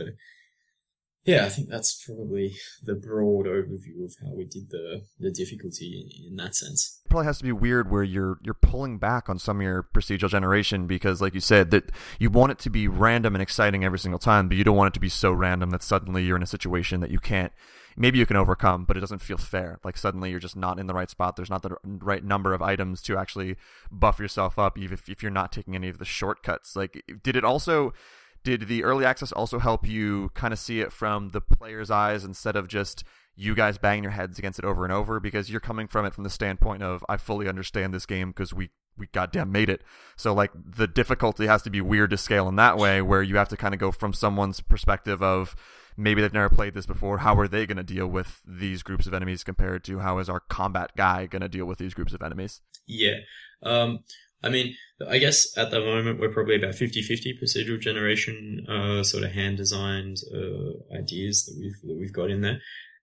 yeah, 1.28 1.46
I 1.46 1.50
think 1.50 1.68
that's 1.68 2.06
probably 2.06 2.56
the 2.82 2.96
broad 2.96 3.48
overview 3.48 4.06
of 4.06 4.16
how 4.24 4.34
we 4.34 4.46
did 4.46 4.70
the 4.70 5.04
the 5.20 5.30
difficulty 5.30 6.26
in, 6.26 6.38
that 6.38 6.56
sense. 6.56 7.02
It 7.06 7.10
probably 7.10 7.26
has 7.26 7.38
to 7.40 7.44
be 7.44 7.52
weird 7.52 7.92
where 7.92 8.04
you're 8.04 8.40
you're 8.42 8.54
pulling 8.54 8.98
back 8.98 9.28
on 9.28 9.38
some 9.38 9.58
of 9.58 9.64
your 9.64 9.84
procedural 9.84 10.30
generation 10.30 10.88
because, 10.88 11.22
like 11.22 11.34
you 11.34 11.42
said, 11.42 11.70
that 11.72 11.92
you 12.18 12.30
want 12.30 12.54
it 12.54 12.60
to 12.60 12.70
be 12.70 12.88
random 12.88 13.36
and 13.36 13.42
exciting 13.42 13.84
every 13.84 14.00
single 14.00 14.20
time, 14.20 14.48
but 14.48 14.56
you 14.56 14.64
don't 14.64 14.78
want 14.78 14.88
it 14.88 14.94
to 14.94 15.02
be 15.02 15.10
so 15.10 15.34
random 15.34 15.70
that 15.72 15.84
suddenly 15.84 16.24
you're 16.24 16.38
in 16.38 16.44
a 16.44 16.48
situation 16.48 17.02
that 17.02 17.12
you 17.12 17.20
can't. 17.20 17.52
Maybe 17.98 18.20
you 18.20 18.26
can 18.26 18.38
overcome, 18.38 18.86
but 18.86 18.96
it 18.96 19.02
doesn't 19.02 19.20
feel 19.20 19.38
fair. 19.38 19.80
Like 19.84 19.98
suddenly 19.98 20.30
you're 20.30 20.40
just 20.40 20.56
not 20.56 20.80
in 20.80 20.88
the 20.88 20.94
right 20.94 21.10
spot. 21.10 21.36
There's 21.36 21.50
not 21.50 21.64
the 21.64 21.76
right 21.84 22.24
number 22.24 22.54
of 22.54 22.62
items 22.62 23.02
to 23.02 23.18
actually 23.18 23.58
buff 23.92 24.20
yourself 24.20 24.58
up, 24.58 24.78
even 24.78 24.94
if, 24.94 25.10
if 25.10 25.22
you're 25.22 25.32
not 25.32 25.52
taking 25.52 25.76
any 25.76 25.90
of 25.90 25.98
the 25.98 26.06
shortcuts. 26.06 26.76
Like, 26.76 27.04
did 27.22 27.36
it 27.36 27.44
also? 27.44 27.94
Did 28.44 28.68
the 28.68 28.84
early 28.84 29.06
access 29.06 29.32
also 29.32 29.60
help 29.60 29.88
you 29.88 30.30
kind 30.34 30.54
of 30.54 30.60
see 30.60 30.80
it 30.80 30.92
from 30.92 31.30
the 31.30 31.42
player's 31.42 31.92
eyes 31.92 32.24
instead 32.24 32.56
of 32.56 32.68
just 32.68 33.04
you 33.36 33.54
guys 33.54 33.78
banging 33.78 34.04
your 34.04 34.12
heads 34.12 34.40
against 34.40 34.60
it 34.60 34.66
over 34.66 34.84
and 34.84 34.92
over 34.92 35.20
because 35.20 35.50
you're 35.50 35.60
coming 35.60 35.88
from 35.88 36.06
it 36.06 36.14
from 36.14 36.24
the 36.24 36.30
standpoint 36.30 36.82
of 36.82 37.06
I 37.08 37.18
fully 37.18 37.48
understand 37.48 37.94
this 37.94 38.06
game 38.06 38.30
because 38.32 38.54
we 38.54 38.70
we 38.98 39.08
goddamn 39.08 39.52
made 39.52 39.70
it. 39.70 39.84
So 40.16 40.34
like 40.34 40.52
the 40.56 40.88
difficulty 40.88 41.46
has 41.46 41.62
to 41.64 41.70
be 41.70 41.82
weird 41.82 42.10
to 42.10 42.18
scale 42.18 42.48
in 42.50 42.56
that 42.56 42.78
way 42.78 43.02
where 43.02 43.22
you 43.22 43.38
have 43.38 43.50
to 43.50 43.58
kind 43.58 43.76
of 43.76 43.80
go 43.80 43.92
from 43.92 44.12
someone's 44.12 44.60
perspective 44.60 45.22
of 45.22 45.56
maybe 45.96 46.22
they've 46.22 46.34
never 46.34 46.50
played 46.50 46.74
this 46.74 46.86
before. 46.86 47.20
How 47.20 47.36
are 47.36 47.48
they 47.48 47.66
going 47.66 47.78
to 47.78 47.84
deal 47.84 48.08
with 48.08 48.42
these 48.46 48.84
groups 48.84 49.06
of 49.08 49.14
enemies 49.14 49.44
compared 49.44 49.84
to 49.86 50.00
how 50.00 50.18
is 50.18 50.30
our 50.30 50.40
combat 50.40 50.92
guy 50.98 51.26
going 51.28 51.42
to 51.42 51.50
deal 51.50 51.66
with 51.66 51.78
these 51.78 51.94
groups 51.94 52.14
of 52.14 52.22
enemies? 52.22 52.62
Yeah. 52.88 53.18
Um, 53.64 54.00
I 54.44 54.50
mean, 54.50 54.76
I 55.08 55.18
guess 55.18 55.58
at 55.58 55.72
the 55.72 55.80
moment 55.80 56.20
we're 56.20 56.34
probably 56.34 56.56
about 56.56 56.76
50-50 56.76 57.42
procedural 57.42 57.80
generation, 57.80 58.66
uh, 58.70 59.04
sort 59.04 59.24
of 59.24 59.32
hand 59.32 59.58
designed, 59.58 60.18
uh, 60.34 60.96
ideas 60.96 61.46
that 61.46 61.56
we've, 61.60 61.90
that 61.90 62.00
we've 62.00 62.14
got 62.14 62.30
in 62.30 62.42
there. 62.42 62.60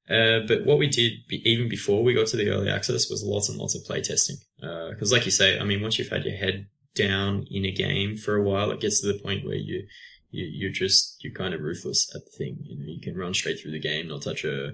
Uh, 0.08 0.46
but 0.46 0.66
what 0.66 0.78
we 0.78 0.86
did 0.86 1.12
be, 1.28 1.36
even 1.48 1.68
before 1.68 2.04
we 2.04 2.14
got 2.14 2.26
to 2.28 2.36
the 2.36 2.50
early 2.50 2.68
access 2.68 3.08
was 3.08 3.24
lots 3.24 3.48
and 3.48 3.58
lots 3.58 3.74
of 3.74 3.84
play 3.84 4.02
testing. 4.02 4.36
Uh, 4.62 4.90
cause 4.98 5.12
like 5.12 5.24
you 5.24 5.30
say, 5.30 5.58
I 5.58 5.64
mean, 5.64 5.82
once 5.82 5.98
you've 5.98 6.10
had 6.10 6.24
your 6.24 6.36
head 6.36 6.66
down 6.94 7.46
in 7.50 7.64
a 7.64 7.72
game 7.72 8.16
for 8.16 8.36
a 8.36 8.42
while, 8.42 8.70
it 8.70 8.80
gets 8.80 9.00
to 9.00 9.12
the 9.12 9.18
point 9.18 9.44
where 9.44 9.56
you, 9.56 9.86
you, 10.30 10.44
you're 10.44 10.72
just 10.72 11.22
you're 11.22 11.32
kind 11.32 11.54
of 11.54 11.60
ruthless 11.60 12.14
at 12.14 12.24
the 12.24 12.30
thing. 12.30 12.58
You 12.62 12.78
know, 12.78 12.84
you 12.86 13.00
can 13.00 13.16
run 13.16 13.34
straight 13.34 13.60
through 13.60 13.72
the 13.72 13.80
game, 13.80 14.08
not 14.08 14.22
touch 14.22 14.44
a, 14.44 14.72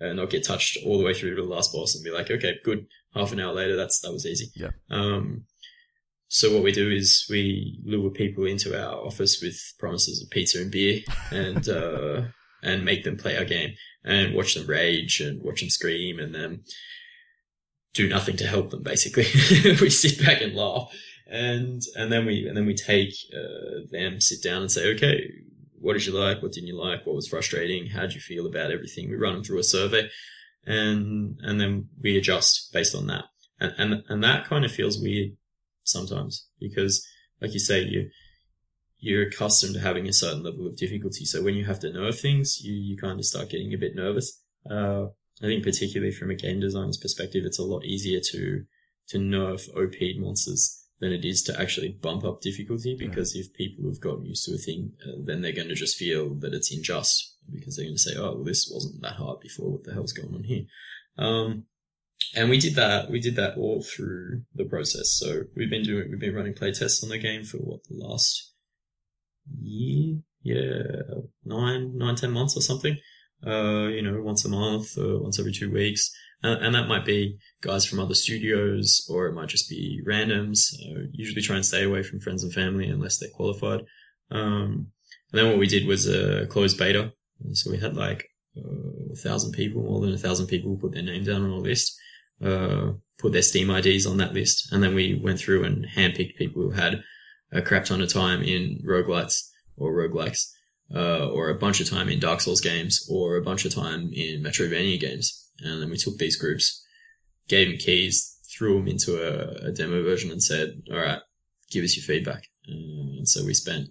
uh, 0.00 0.12
not 0.12 0.30
get 0.30 0.46
touched 0.46 0.78
all 0.84 0.98
the 0.98 1.04
way 1.04 1.14
through 1.14 1.34
to 1.36 1.42
the 1.42 1.48
last 1.48 1.72
boss, 1.72 1.94
and 1.94 2.04
be 2.04 2.10
like, 2.10 2.30
okay, 2.30 2.56
good. 2.64 2.86
Half 3.14 3.32
an 3.32 3.40
hour 3.40 3.52
later, 3.52 3.76
that's 3.76 4.00
that 4.02 4.12
was 4.12 4.24
easy. 4.24 4.52
Yeah. 4.54 4.70
Um, 4.88 5.44
so 6.32 6.54
what 6.54 6.62
we 6.62 6.70
do 6.70 6.88
is 6.88 7.26
we 7.28 7.80
lure 7.84 8.08
people 8.08 8.46
into 8.46 8.80
our 8.80 8.94
office 9.04 9.42
with 9.42 9.60
promises 9.80 10.22
of 10.22 10.30
pizza 10.30 10.60
and 10.60 10.70
beer, 10.70 11.00
and 11.32 11.68
uh, 11.68 12.22
and 12.62 12.84
make 12.84 13.02
them 13.02 13.16
play 13.16 13.36
our 13.36 13.44
game 13.44 13.74
and 14.04 14.34
watch 14.34 14.54
them 14.54 14.66
rage 14.66 15.20
and 15.20 15.42
watch 15.42 15.60
them 15.60 15.70
scream, 15.70 16.20
and 16.20 16.32
then 16.32 16.62
do 17.94 18.08
nothing 18.08 18.36
to 18.36 18.46
help 18.46 18.70
them. 18.70 18.84
Basically, 18.84 19.24
we 19.80 19.90
sit 19.90 20.24
back 20.24 20.40
and 20.40 20.54
laugh, 20.54 20.92
and 21.26 21.82
and 21.96 22.12
then 22.12 22.24
we 22.26 22.46
and 22.46 22.56
then 22.56 22.66
we 22.66 22.74
take 22.74 23.12
uh, 23.36 23.80
them, 23.90 24.20
sit 24.20 24.40
down, 24.40 24.62
and 24.62 24.70
say, 24.70 24.94
okay, 24.94 25.28
what 25.80 25.94
did 25.94 26.06
you 26.06 26.12
like? 26.12 26.42
What 26.42 26.52
didn't 26.52 26.68
you 26.68 26.80
like? 26.80 27.04
What 27.04 27.16
was 27.16 27.26
frustrating? 27.26 27.88
How 27.88 28.02
did 28.02 28.14
you 28.14 28.20
feel 28.20 28.46
about 28.46 28.70
everything? 28.70 29.10
We 29.10 29.16
run 29.16 29.34
them 29.34 29.42
through 29.42 29.58
a 29.58 29.64
survey, 29.64 30.08
and 30.64 31.40
and 31.42 31.60
then 31.60 31.88
we 32.00 32.16
adjust 32.16 32.72
based 32.72 32.94
on 32.94 33.08
that, 33.08 33.24
and 33.58 33.74
and 33.78 34.04
and 34.08 34.22
that 34.22 34.44
kind 34.44 34.64
of 34.64 34.70
feels 34.70 35.02
weird 35.02 35.32
sometimes 35.84 36.46
because, 36.58 37.06
like 37.40 37.52
you 37.52 37.60
say, 37.60 37.80
you 37.80 38.10
you're 39.00 39.26
accustomed 39.26 39.74
to 39.74 39.80
having 39.80 40.06
a 40.06 40.12
certain 40.12 40.42
level 40.42 40.66
of 40.66 40.76
difficulty. 40.76 41.24
So 41.24 41.42
when 41.42 41.54
you 41.54 41.64
have 41.64 41.80
to 41.80 41.88
nerf 41.88 42.20
things, 42.20 42.60
you, 42.62 42.74
you 42.74 42.96
kind 42.98 43.18
of 43.18 43.24
start 43.24 43.48
getting 43.48 43.72
a 43.72 43.78
bit 43.78 43.96
nervous. 43.96 44.42
Uh, 44.70 45.06
I 45.42 45.46
think 45.46 45.64
particularly 45.64 46.12
from 46.12 46.30
a 46.30 46.34
game 46.34 46.60
designer's 46.60 46.98
perspective, 46.98 47.44
it's 47.46 47.58
a 47.58 47.64
lot 47.64 47.84
easier 47.84 48.20
to, 48.30 48.64
to 49.08 49.18
nerf 49.18 49.68
OP 49.70 50.20
monsters 50.20 50.84
than 51.00 51.12
it 51.12 51.24
is 51.24 51.42
to 51.44 51.58
actually 51.58 51.88
bump 51.88 52.24
up 52.24 52.42
difficulty 52.42 52.94
because 52.94 53.34
if 53.34 53.54
people 53.54 53.88
have 53.88 54.00
gotten 54.00 54.26
used 54.26 54.44
to 54.44 54.54
a 54.54 54.58
thing, 54.58 54.92
uh, 55.06 55.16
then 55.24 55.40
they're 55.40 55.52
going 55.52 55.68
to 55.68 55.74
just 55.74 55.96
feel 55.96 56.34
that 56.34 56.52
it's 56.52 56.70
unjust 56.70 57.36
because 57.50 57.76
they're 57.76 57.86
going 57.86 57.96
to 57.96 58.02
say, 58.02 58.16
oh, 58.18 58.34
well, 58.34 58.44
this 58.44 58.70
wasn't 58.70 59.00
that 59.00 59.14
hard 59.14 59.40
before. 59.40 59.70
What 59.70 59.84
the 59.84 59.94
hell's 59.94 60.12
going 60.12 60.34
on 60.34 60.44
here? 60.44 60.64
Um, 61.16 61.64
and 62.34 62.50
we 62.50 62.58
did 62.58 62.74
that. 62.76 63.10
We 63.10 63.20
did 63.20 63.36
that 63.36 63.56
all 63.56 63.82
through 63.82 64.42
the 64.54 64.64
process. 64.64 65.10
So 65.12 65.42
we've 65.56 65.70
been 65.70 65.82
doing, 65.82 66.08
we've 66.10 66.20
been 66.20 66.34
running 66.34 66.54
playtests 66.54 67.02
on 67.02 67.08
the 67.08 67.18
game 67.18 67.44
for 67.44 67.58
what 67.58 67.80
the 67.88 67.96
last 67.96 68.54
year, 69.60 70.20
yeah, 70.42 70.82
nine, 71.44 71.96
nine, 71.96 72.16
ten 72.16 72.30
months 72.30 72.56
or 72.56 72.60
something. 72.60 72.96
Uh, 73.46 73.88
you 73.88 74.02
know, 74.02 74.20
once 74.20 74.44
a 74.44 74.48
month 74.50 74.98
or 74.98 75.22
once 75.22 75.38
every 75.38 75.52
two 75.52 75.70
weeks. 75.72 76.10
Uh, 76.42 76.56
and 76.60 76.74
that 76.74 76.88
might 76.88 77.04
be 77.04 77.38
guys 77.62 77.84
from 77.84 77.98
other 77.98 78.14
studios 78.14 79.06
or 79.10 79.26
it 79.26 79.34
might 79.34 79.48
just 79.48 79.68
be 79.68 80.00
randoms. 80.06 80.74
Uh, 80.74 81.06
usually 81.12 81.42
try 81.42 81.56
and 81.56 81.64
stay 81.64 81.84
away 81.84 82.02
from 82.02 82.20
friends 82.20 82.44
and 82.44 82.52
family 82.52 82.86
unless 82.86 83.18
they're 83.18 83.30
qualified. 83.30 83.80
Um, 84.30 84.88
and 85.32 85.38
then 85.38 85.48
what 85.48 85.58
we 85.58 85.66
did 85.66 85.86
was 85.86 86.08
a 86.08 86.46
closed 86.46 86.78
beta. 86.78 87.12
So 87.52 87.70
we 87.70 87.78
had 87.78 87.96
like 87.96 88.26
uh, 88.56 89.12
a 89.12 89.16
thousand 89.16 89.52
people, 89.52 89.82
more 89.82 90.00
than 90.00 90.12
a 90.12 90.18
thousand 90.18 90.46
people 90.46 90.76
put 90.76 90.92
their 90.92 91.02
name 91.02 91.24
down 91.24 91.42
on 91.42 91.50
a 91.50 91.56
list, 91.56 91.98
uh, 92.44 92.92
put 93.18 93.32
their 93.32 93.42
Steam 93.42 93.70
IDs 93.70 94.06
on 94.06 94.16
that 94.18 94.34
list. 94.34 94.72
And 94.72 94.82
then 94.82 94.94
we 94.94 95.20
went 95.22 95.38
through 95.38 95.64
and 95.64 95.86
handpicked 95.96 96.36
people 96.36 96.62
who 96.62 96.70
had 96.70 97.02
a 97.52 97.62
crap 97.62 97.84
ton 97.84 98.00
of 98.00 98.12
time 98.12 98.42
in 98.42 98.82
roguelites 98.86 99.48
or 99.76 99.92
roguelikes, 99.92 100.50
uh, 100.94 101.28
or 101.28 101.48
a 101.48 101.58
bunch 101.58 101.80
of 101.80 101.88
time 101.88 102.08
in 102.08 102.20
Dark 102.20 102.40
Souls 102.40 102.60
games, 102.60 103.06
or 103.10 103.36
a 103.36 103.42
bunch 103.42 103.64
of 103.64 103.74
time 103.74 104.10
in 104.12 104.42
Metroidvania 104.42 105.00
games. 105.00 105.50
And 105.60 105.82
then 105.82 105.90
we 105.90 105.96
took 105.96 106.18
these 106.18 106.36
groups, 106.36 106.84
gave 107.48 107.68
them 107.68 107.78
keys, 107.78 108.38
threw 108.50 108.78
them 108.78 108.88
into 108.88 109.16
a, 109.16 109.68
a 109.68 109.72
demo 109.72 110.02
version, 110.02 110.30
and 110.30 110.42
said, 110.42 110.82
"All 110.90 110.98
right, 110.98 111.20
give 111.70 111.84
us 111.84 111.96
your 111.96 112.04
feedback." 112.04 112.44
And 112.66 113.28
so 113.28 113.44
we 113.44 113.54
spent 113.54 113.88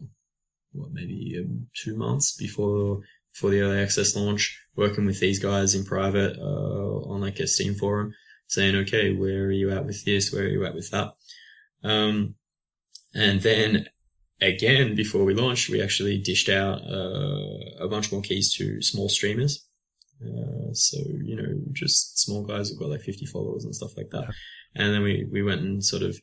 what 0.71 0.91
maybe 0.91 1.35
um, 1.39 1.67
two 1.75 1.95
months 1.95 2.35
before 2.35 3.01
before 3.33 3.51
the 3.51 3.61
early 3.61 3.79
access 3.79 4.15
launch, 4.15 4.59
working 4.75 5.05
with 5.05 5.19
these 5.19 5.39
guys 5.39 5.75
in 5.75 5.85
private 5.85 6.37
uh, 6.37 7.09
on 7.09 7.21
like 7.21 7.39
a 7.39 7.47
Steam 7.47 7.75
forum, 7.75 8.13
saying, 8.49 8.75
"Okay, 8.75 9.13
where 9.13 9.45
are 9.45 9.51
you 9.51 9.71
at 9.71 9.85
with 9.85 10.03
this? 10.05 10.33
Where 10.33 10.43
are 10.43 10.49
you 10.49 10.65
at 10.65 10.75
with 10.75 10.91
that?" 10.91 11.13
Um, 11.83 12.35
and 13.13 13.41
then 13.41 13.87
again, 14.41 14.95
before 14.95 15.23
we 15.23 15.33
launched, 15.33 15.69
we 15.69 15.81
actually 15.81 16.17
dished 16.17 16.49
out 16.49 16.81
uh, 16.81 17.83
a 17.83 17.87
bunch 17.89 18.11
more 18.11 18.21
keys 18.21 18.53
to 18.55 18.81
small 18.81 19.09
streamers. 19.09 19.65
Uh, 20.21 20.73
so, 20.73 20.97
you 21.23 21.35
know, 21.35 21.55
just 21.71 22.19
small 22.19 22.43
guys 22.43 22.69
who've 22.69 22.79
got 22.79 22.89
like 22.89 23.01
50 23.01 23.25
followers 23.27 23.63
and 23.63 23.75
stuff 23.75 23.95
like 23.95 24.09
that. 24.11 24.23
Yeah. 24.23 24.83
And 24.83 24.93
then 24.93 25.01
we, 25.01 25.25
we 25.31 25.41
went 25.41 25.61
and 25.61 25.83
sort 25.83 26.03
of 26.03 26.17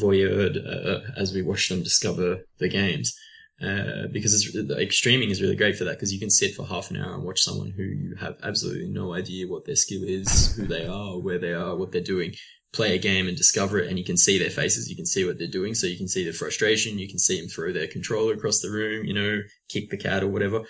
voyeured 0.00 0.56
uh, 0.56 1.00
as 1.16 1.32
we 1.32 1.42
watched 1.42 1.68
them 1.68 1.82
discover 1.82 2.40
the 2.58 2.68
games. 2.68 3.16
Uh, 3.62 4.06
because 4.10 4.32
it's 4.32 4.70
like 4.70 4.90
streaming 4.90 5.28
is 5.28 5.42
really 5.42 5.56
great 5.56 5.76
for 5.76 5.84
that 5.84 5.92
because 5.92 6.14
you 6.14 6.18
can 6.18 6.30
sit 6.30 6.54
for 6.54 6.66
half 6.66 6.90
an 6.90 6.96
hour 6.96 7.12
and 7.12 7.24
watch 7.24 7.42
someone 7.42 7.70
who 7.70 7.82
you 7.82 8.14
have 8.18 8.34
absolutely 8.42 8.88
no 8.88 9.12
idea 9.12 9.46
what 9.46 9.66
their 9.66 9.76
skill 9.76 10.02
is, 10.02 10.56
who 10.56 10.66
they 10.66 10.86
are, 10.86 11.18
where 11.18 11.38
they 11.38 11.52
are, 11.52 11.76
what 11.76 11.92
they're 11.92 12.00
doing, 12.00 12.32
play 12.72 12.94
a 12.94 12.98
game 12.98 13.28
and 13.28 13.36
discover 13.36 13.78
it 13.78 13.88
and 13.88 13.98
you 13.98 14.04
can 14.04 14.16
see 14.16 14.38
their 14.38 14.48
faces, 14.48 14.88
you 14.88 14.96
can 14.96 15.04
see 15.04 15.26
what 15.26 15.38
they're 15.38 15.46
doing. 15.46 15.74
So 15.74 15.86
you 15.86 15.98
can 15.98 16.08
see 16.08 16.24
the 16.24 16.32
frustration, 16.32 16.98
you 16.98 17.06
can 17.06 17.18
see 17.18 17.38
them 17.38 17.50
throw 17.50 17.70
their 17.70 17.86
controller 17.86 18.32
across 18.32 18.60
the 18.60 18.70
room, 18.70 19.04
you 19.04 19.12
know, 19.12 19.40
kick 19.68 19.90
the 19.90 19.98
cat 19.98 20.22
or 20.22 20.28
whatever. 20.28 20.62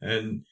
And, 0.00 0.46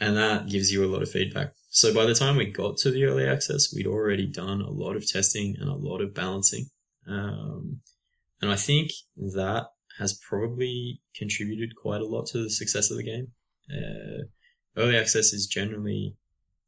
and 0.00 0.16
that 0.16 0.48
gives 0.48 0.72
you 0.72 0.84
a 0.84 0.90
lot 0.90 1.02
of 1.02 1.10
feedback. 1.10 1.52
So 1.70 1.94
by 1.94 2.04
the 2.04 2.14
time 2.14 2.36
we 2.36 2.46
got 2.46 2.78
to 2.78 2.90
the 2.90 3.04
early 3.04 3.28
access, 3.28 3.72
we'd 3.72 3.86
already 3.86 4.26
done 4.26 4.60
a 4.60 4.70
lot 4.70 4.96
of 4.96 5.08
testing 5.08 5.54
and 5.60 5.68
a 5.68 5.74
lot 5.74 6.00
of 6.00 6.14
balancing. 6.14 6.66
Um, 7.06 7.80
and 8.40 8.50
I 8.50 8.56
think 8.56 8.90
that 9.16 9.68
has 9.98 10.18
probably 10.28 11.00
contributed 11.14 11.76
quite 11.76 12.00
a 12.00 12.06
lot 12.06 12.26
to 12.26 12.42
the 12.42 12.50
success 12.50 12.90
of 12.90 12.96
the 12.96 13.02
game. 13.02 13.28
Uh, 13.70 14.24
early 14.76 14.96
access 14.96 15.32
is 15.32 15.46
generally 15.46 16.16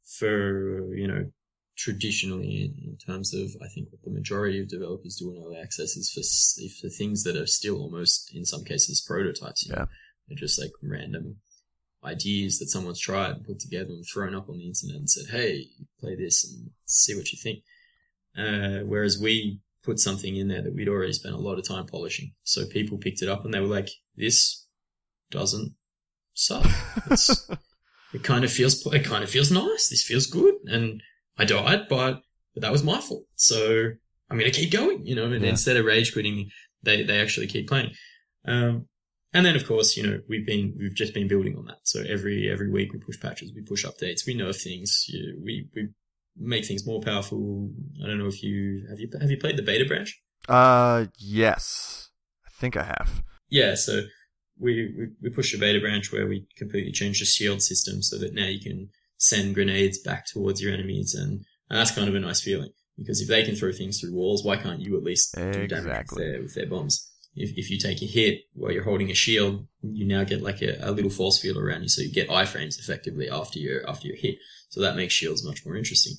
for, 0.05 0.93
you 0.95 1.07
know, 1.07 1.31
traditionally 1.77 2.73
in, 2.85 2.97
terms 2.97 3.33
of 3.33 3.55
I 3.63 3.67
think 3.67 3.87
what 3.91 4.03
the 4.03 4.11
majority 4.11 4.59
of 4.59 4.67
developers 4.67 5.15
do 5.15 5.31
in 5.31 5.41
early 5.43 5.57
access 5.57 5.95
is 5.95 6.11
for 6.11 6.21
for 6.81 6.89
things 6.89 7.23
that 7.23 7.35
are 7.35 7.47
still 7.47 7.77
almost 7.77 8.31
in 8.35 8.45
some 8.45 8.63
cases 8.63 9.01
prototypes. 9.01 9.67
yeah, 9.67 9.75
know? 9.75 9.87
they're 10.27 10.37
just 10.37 10.61
like 10.61 10.71
random 10.83 11.37
ideas 12.03 12.59
that 12.59 12.69
someone's 12.69 12.99
tried 12.99 13.31
and 13.31 13.45
put 13.45 13.59
together 13.59 13.89
and 13.89 14.05
thrown 14.05 14.35
up 14.35 14.49
on 14.49 14.57
the 14.57 14.67
internet 14.67 14.97
and 14.97 15.09
said, 15.09 15.31
"Hey, 15.31 15.69
play 15.99 16.15
this 16.15 16.45
and 16.45 16.71
see 16.85 17.15
what 17.15 17.31
you 17.31 17.39
think." 17.41 17.63
Uh, 18.37 18.85
whereas 18.85 19.17
we 19.19 19.59
put 19.83 19.99
something 19.99 20.35
in 20.35 20.47
there 20.47 20.61
that 20.61 20.75
we'd 20.75 20.89
already 20.89 21.13
spent 21.13 21.35
a 21.35 21.39
lot 21.39 21.57
of 21.57 21.67
time 21.67 21.85
polishing, 21.85 22.33
so 22.43 22.65
people 22.65 22.97
picked 22.97 23.21
it 23.21 23.29
up 23.29 23.45
and 23.45 23.53
they 23.53 23.59
were 23.59 23.67
like, 23.67 23.89
"This 24.15 24.65
doesn't 25.29 25.73
suck." 26.33 26.65
it 28.13 28.23
kind 28.23 28.43
of 28.43 28.51
feels 28.51 28.85
it 28.93 29.05
kind 29.05 29.23
of 29.23 29.29
feels 29.29 29.51
nice. 29.51 29.89
This 29.89 30.03
feels 30.03 30.27
good 30.27 30.55
and 30.65 31.01
I 31.37 31.45
died, 31.45 31.87
but, 31.89 32.21
but 32.53 32.61
that 32.61 32.71
was 32.71 32.83
my 32.83 32.99
fault. 32.99 33.25
So 33.35 33.91
I'm 34.29 34.37
going 34.37 34.51
to 34.51 34.57
keep 34.57 34.71
going, 34.71 35.05
you 35.05 35.15
know, 35.15 35.25
and 35.25 35.41
yeah. 35.41 35.49
instead 35.49 35.77
of 35.77 35.85
rage 35.85 36.13
quitting, 36.13 36.49
they, 36.83 37.03
they 37.03 37.19
actually 37.19 37.47
keep 37.47 37.67
playing. 37.67 37.91
Um, 38.45 38.87
and 39.33 39.45
then 39.45 39.55
of 39.55 39.65
course, 39.65 39.95
you 39.95 40.05
know, 40.05 40.19
we've 40.27 40.45
been, 40.45 40.75
we've 40.77 40.95
just 40.95 41.13
been 41.13 41.27
building 41.27 41.55
on 41.57 41.65
that. 41.65 41.79
So 41.83 42.03
every, 42.07 42.49
every 42.51 42.69
week 42.69 42.91
we 42.93 42.99
push 42.99 43.19
patches, 43.19 43.53
we 43.55 43.61
push 43.61 43.85
updates, 43.85 44.25
we 44.27 44.35
nerf 44.35 44.61
things, 44.61 45.05
you, 45.07 45.39
we, 45.43 45.67
we 45.73 45.89
make 46.37 46.65
things 46.65 46.85
more 46.85 47.01
powerful. 47.01 47.71
I 48.03 48.07
don't 48.07 48.19
know 48.19 48.27
if 48.27 48.41
you, 48.43 48.85
have 48.89 48.99
you, 48.99 49.09
have 49.19 49.29
you 49.29 49.37
played 49.37 49.57
the 49.57 49.63
beta 49.63 49.85
branch? 49.85 50.21
Uh, 50.47 51.05
yes. 51.17 52.09
I 52.45 52.49
think 52.49 52.77
I 52.77 52.83
have. 52.83 53.23
Yeah. 53.49 53.75
So 53.75 54.03
we, 54.59 54.93
we, 54.97 55.07
we 55.21 55.29
push 55.29 55.53
a 55.53 55.57
beta 55.57 55.79
branch 55.79 56.11
where 56.11 56.27
we 56.27 56.47
completely 56.57 56.91
change 56.91 57.19
the 57.19 57.25
shield 57.25 57.61
system 57.61 58.01
so 58.01 58.17
that 58.17 58.33
now 58.33 58.45
you 58.45 58.59
can 58.59 58.89
send 59.17 59.55
grenades 59.55 59.99
back 59.99 60.25
towards 60.25 60.61
your 60.61 60.73
enemies, 60.73 61.13
and, 61.13 61.45
and 61.69 61.79
that's 61.79 61.91
kind 61.91 62.09
of 62.09 62.15
a 62.15 62.19
nice 62.19 62.41
feeling 62.41 62.71
because 62.97 63.21
if 63.21 63.27
they 63.27 63.43
can 63.43 63.55
throw 63.55 63.71
things 63.71 63.99
through 63.99 64.13
walls, 64.13 64.43
why 64.43 64.57
can't 64.57 64.81
you 64.81 64.97
at 64.97 65.03
least 65.03 65.35
exactly. 65.37 65.61
do 65.61 65.67
damage 65.67 66.07
with 66.11 66.19
their, 66.19 66.41
with 66.41 66.55
their 66.55 66.67
bombs? 66.67 67.11
If, 67.33 67.57
if 67.57 67.69
you 67.69 67.79
take 67.79 68.01
a 68.01 68.05
hit 68.05 68.41
while 68.53 68.71
you're 68.71 68.83
holding 68.83 69.09
a 69.09 69.15
shield, 69.15 69.65
you 69.81 70.05
now 70.05 70.23
get 70.23 70.41
like 70.41 70.61
a, 70.61 70.77
a 70.81 70.91
little 70.91 71.09
force 71.09 71.39
field 71.39 71.57
around 71.57 71.83
you, 71.83 71.89
so 71.89 72.01
you 72.01 72.11
get 72.11 72.29
iframes 72.29 72.77
effectively 72.77 73.29
after 73.29 73.59
your 73.59 73.89
after 73.89 74.07
your 74.07 74.17
hit. 74.17 74.35
So 74.69 74.81
that 74.81 74.95
makes 74.95 75.13
shields 75.13 75.45
much 75.45 75.65
more 75.65 75.75
interesting. 75.75 76.13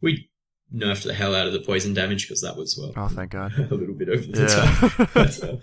We 0.00 0.30
nerfed 0.74 1.04
the 1.04 1.14
hell 1.14 1.34
out 1.34 1.46
of 1.46 1.52
the 1.52 1.60
poison 1.60 1.94
damage 1.94 2.26
because 2.26 2.42
that 2.42 2.56
was 2.56 2.76
well. 2.78 2.92
Oh, 2.96 3.08
thank 3.08 3.32
God. 3.32 3.52
a 3.70 3.74
little 3.74 3.94
bit 3.94 4.08
over 4.08 4.22
the 4.22 4.40
yeah. 4.40 4.88
top. 4.88 5.10
but, 5.14 5.44
uh, 5.44 5.56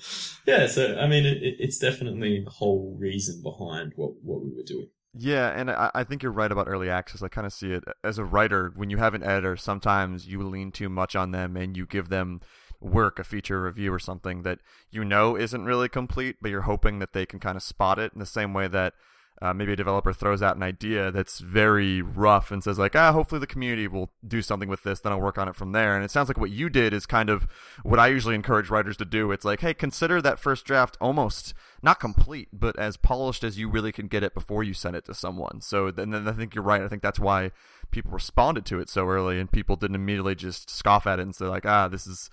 yeah, 0.46 0.68
so 0.68 0.98
I 0.98 1.08
mean, 1.08 1.26
it, 1.26 1.56
it's 1.60 1.80
definitely 1.80 2.44
the 2.44 2.52
whole 2.52 2.96
reason 3.00 3.42
behind 3.42 3.94
what 3.96 4.12
what 4.22 4.44
we 4.44 4.52
were 4.56 4.64
doing. 4.64 4.90
Yeah, 5.16 5.50
and 5.50 5.70
I, 5.70 5.92
I 5.94 6.04
think 6.04 6.24
you're 6.24 6.32
right 6.32 6.52
about 6.52 6.68
early 6.68 6.90
access. 6.90 7.22
I 7.22 7.28
kind 7.28 7.46
of 7.46 7.54
see 7.54 7.72
it 7.72 7.84
as 8.04 8.18
a 8.18 8.26
writer. 8.26 8.72
When 8.76 8.90
you 8.90 8.98
have 8.98 9.14
an 9.14 9.24
editor, 9.24 9.56
sometimes 9.58 10.26
you 10.26 10.42
lean 10.42 10.72
too 10.72 10.90
much 10.90 11.16
on 11.16 11.32
them 11.32 11.56
and 11.56 11.78
you 11.78 11.86
give 11.86 12.10
them 12.10 12.42
work, 12.84 13.20
a 13.20 13.24
feature 13.24 13.64
review 13.64 13.94
or 13.94 14.00
something 14.00 14.44
that 14.44 14.60
you 14.92 15.04
know 15.04 15.36
isn't 15.36 15.66
really 15.66 15.90
complete, 15.90 16.38
but 16.42 16.52
you're 16.52 16.62
hoping 16.62 17.00
that 17.00 17.14
they 17.14 17.26
can 17.26 17.40
kind 17.40 17.56
of 17.56 17.64
spot 17.64 18.00
it 18.00 18.14
in 18.14 18.20
the 18.20 18.26
same 18.26 18.54
way 18.54 18.68
that 18.68 18.94
uh, 19.42 19.54
maybe 19.54 19.74
a 19.74 19.76
developer 19.76 20.14
throws 20.14 20.42
out 20.42 20.56
an 20.56 20.64
idea 20.64 21.12
that's 21.12 21.40
very 21.40 22.02
rough 22.02 22.52
and 22.52 22.64
says 22.64 22.80
like, 22.80 22.96
ah, 22.96 23.12
hopefully 23.12 23.40
the 23.40 23.48
community 23.48 23.88
will 23.88 24.10
do 24.26 24.42
something 24.42 24.70
with 24.70 24.84
this. 24.84 25.00
Then 25.02 25.12
I'll 25.12 25.20
work 25.20 25.38
on 25.38 25.50
it 25.50 25.56
from 25.56 25.72
there. 25.72 25.96
And 25.96 26.06
it 26.06 26.12
sounds 26.12 26.30
like 26.30 26.38
what 26.38 26.52
you 26.52 26.70
did 26.70 26.94
is 26.94 27.06
kind 27.06 27.30
of 27.30 27.48
what 27.84 28.00
I 28.00 28.08
usually 28.08 28.36
encourage 28.36 28.70
writers 28.70 28.96
to 28.98 29.06
do. 29.06 29.32
It's 29.32 29.44
like, 29.44 29.60
hey, 29.60 29.74
consider 29.74 30.22
that 30.22 30.40
first 30.40 30.66
draft 30.66 30.98
almost 31.02 31.54
not 31.82 32.00
complete, 32.00 32.50
but 32.54 32.78
as 32.80 32.96
polished 32.96 33.44
as 33.44 33.58
you 33.58 33.68
really 33.68 33.92
can 33.92 34.08
get 34.08 34.24
it 34.24 34.34
before 34.34 34.64
you 34.64 34.74
send 34.74 34.96
it 34.96 35.06
to 35.06 35.14
someone. 35.14 35.60
So 35.62 35.92
then 35.92 36.14
I 36.14 36.32
think 36.32 36.56
you're 36.56 36.64
right. 36.64 36.82
I 36.82 36.88
think 36.88 37.02
that's 37.02 37.20
why 37.20 37.52
people 37.92 38.12
responded 38.12 38.66
to 38.68 38.80
it 38.80 38.88
so 38.88 39.08
early 39.08 39.40
and 39.40 39.52
people 39.52 39.76
didn't 39.76 39.96
immediately 39.96 40.36
just 40.36 40.70
scoff 40.70 41.06
at 41.06 41.20
it 41.20 41.24
and 41.24 41.36
say 41.36 41.46
like, 41.48 41.66
ah, 41.66 41.90
this 41.90 42.08
is 42.08 42.30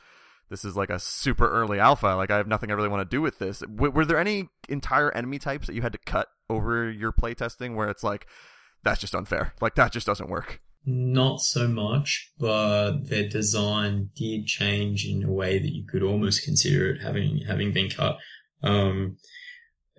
this 0.50 0.64
is 0.64 0.76
like 0.76 0.90
a 0.90 0.98
super 0.98 1.48
early 1.48 1.78
alpha. 1.78 2.08
Like 2.08 2.30
I 2.30 2.36
have 2.36 2.48
nothing 2.48 2.70
I 2.70 2.74
really 2.74 2.88
want 2.88 3.08
to 3.08 3.16
do 3.16 3.22
with 3.22 3.38
this. 3.38 3.60
W- 3.60 3.92
were 3.92 4.04
there 4.04 4.18
any 4.18 4.48
entire 4.68 5.14
enemy 5.16 5.38
types 5.38 5.68
that 5.68 5.74
you 5.74 5.82
had 5.82 5.92
to 5.92 5.98
cut 5.98 6.28
over 6.50 6.90
your 6.90 7.12
playtesting 7.12 7.76
where 7.76 7.88
it's 7.88 8.02
like 8.02 8.26
that's 8.82 9.00
just 9.00 9.14
unfair? 9.14 9.54
Like 9.60 9.76
that 9.76 9.92
just 9.92 10.06
doesn't 10.06 10.28
work. 10.28 10.60
Not 10.84 11.40
so 11.40 11.68
much, 11.68 12.32
but 12.38 13.04
their 13.04 13.28
design 13.28 14.10
did 14.16 14.46
change 14.46 15.06
in 15.06 15.22
a 15.22 15.30
way 15.30 15.58
that 15.58 15.72
you 15.74 15.86
could 15.86 16.02
almost 16.02 16.42
consider 16.42 16.90
it 16.90 17.02
having 17.02 17.42
having 17.46 17.72
been 17.72 17.90
cut. 17.90 18.18
Um, 18.62 19.16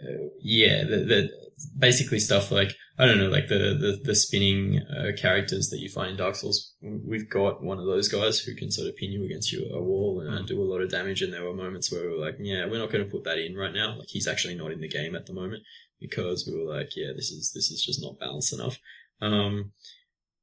uh, 0.03 0.29
yeah, 0.39 0.83
the, 0.83 0.97
the, 0.97 1.29
basically 1.77 2.19
stuff 2.19 2.51
like 2.51 2.75
I 2.97 3.05
don't 3.05 3.17
know, 3.17 3.29
like 3.29 3.47
the 3.47 3.77
the, 3.79 3.99
the 4.03 4.15
spinning 4.15 4.79
uh, 4.79 5.11
characters 5.17 5.69
that 5.69 5.79
you 5.79 5.89
find 5.89 6.11
in 6.11 6.17
Dark 6.17 6.35
Souls. 6.35 6.73
We've 6.81 7.29
got 7.29 7.63
one 7.63 7.79
of 7.79 7.85
those 7.85 8.07
guys 8.07 8.39
who 8.39 8.55
can 8.55 8.71
sort 8.71 8.87
of 8.87 8.95
pin 8.95 9.11
you 9.11 9.25
against 9.25 9.51
you, 9.51 9.67
a 9.73 9.81
wall 9.81 10.21
and 10.21 10.47
do 10.47 10.61
a 10.61 10.63
lot 10.63 10.81
of 10.81 10.89
damage. 10.89 11.21
And 11.21 11.33
there 11.33 11.43
were 11.43 11.53
moments 11.53 11.91
where 11.91 12.01
we 12.01 12.15
were 12.15 12.23
like, 12.23 12.35
yeah, 12.39 12.65
we're 12.65 12.79
not 12.79 12.91
going 12.91 13.03
to 13.03 13.09
put 13.09 13.23
that 13.23 13.39
in 13.39 13.55
right 13.55 13.73
now. 13.73 13.97
Like 13.97 14.09
he's 14.09 14.27
actually 14.27 14.55
not 14.55 14.71
in 14.71 14.81
the 14.81 14.87
game 14.87 15.15
at 15.15 15.25
the 15.25 15.33
moment 15.33 15.63
because 15.99 16.47
we 16.47 16.57
were 16.57 16.71
like, 16.71 16.95
yeah, 16.95 17.11
this 17.15 17.31
is 17.31 17.51
this 17.53 17.71
is 17.71 17.83
just 17.83 18.01
not 18.01 18.19
balanced 18.19 18.53
enough. 18.53 18.77
Um, 19.21 19.71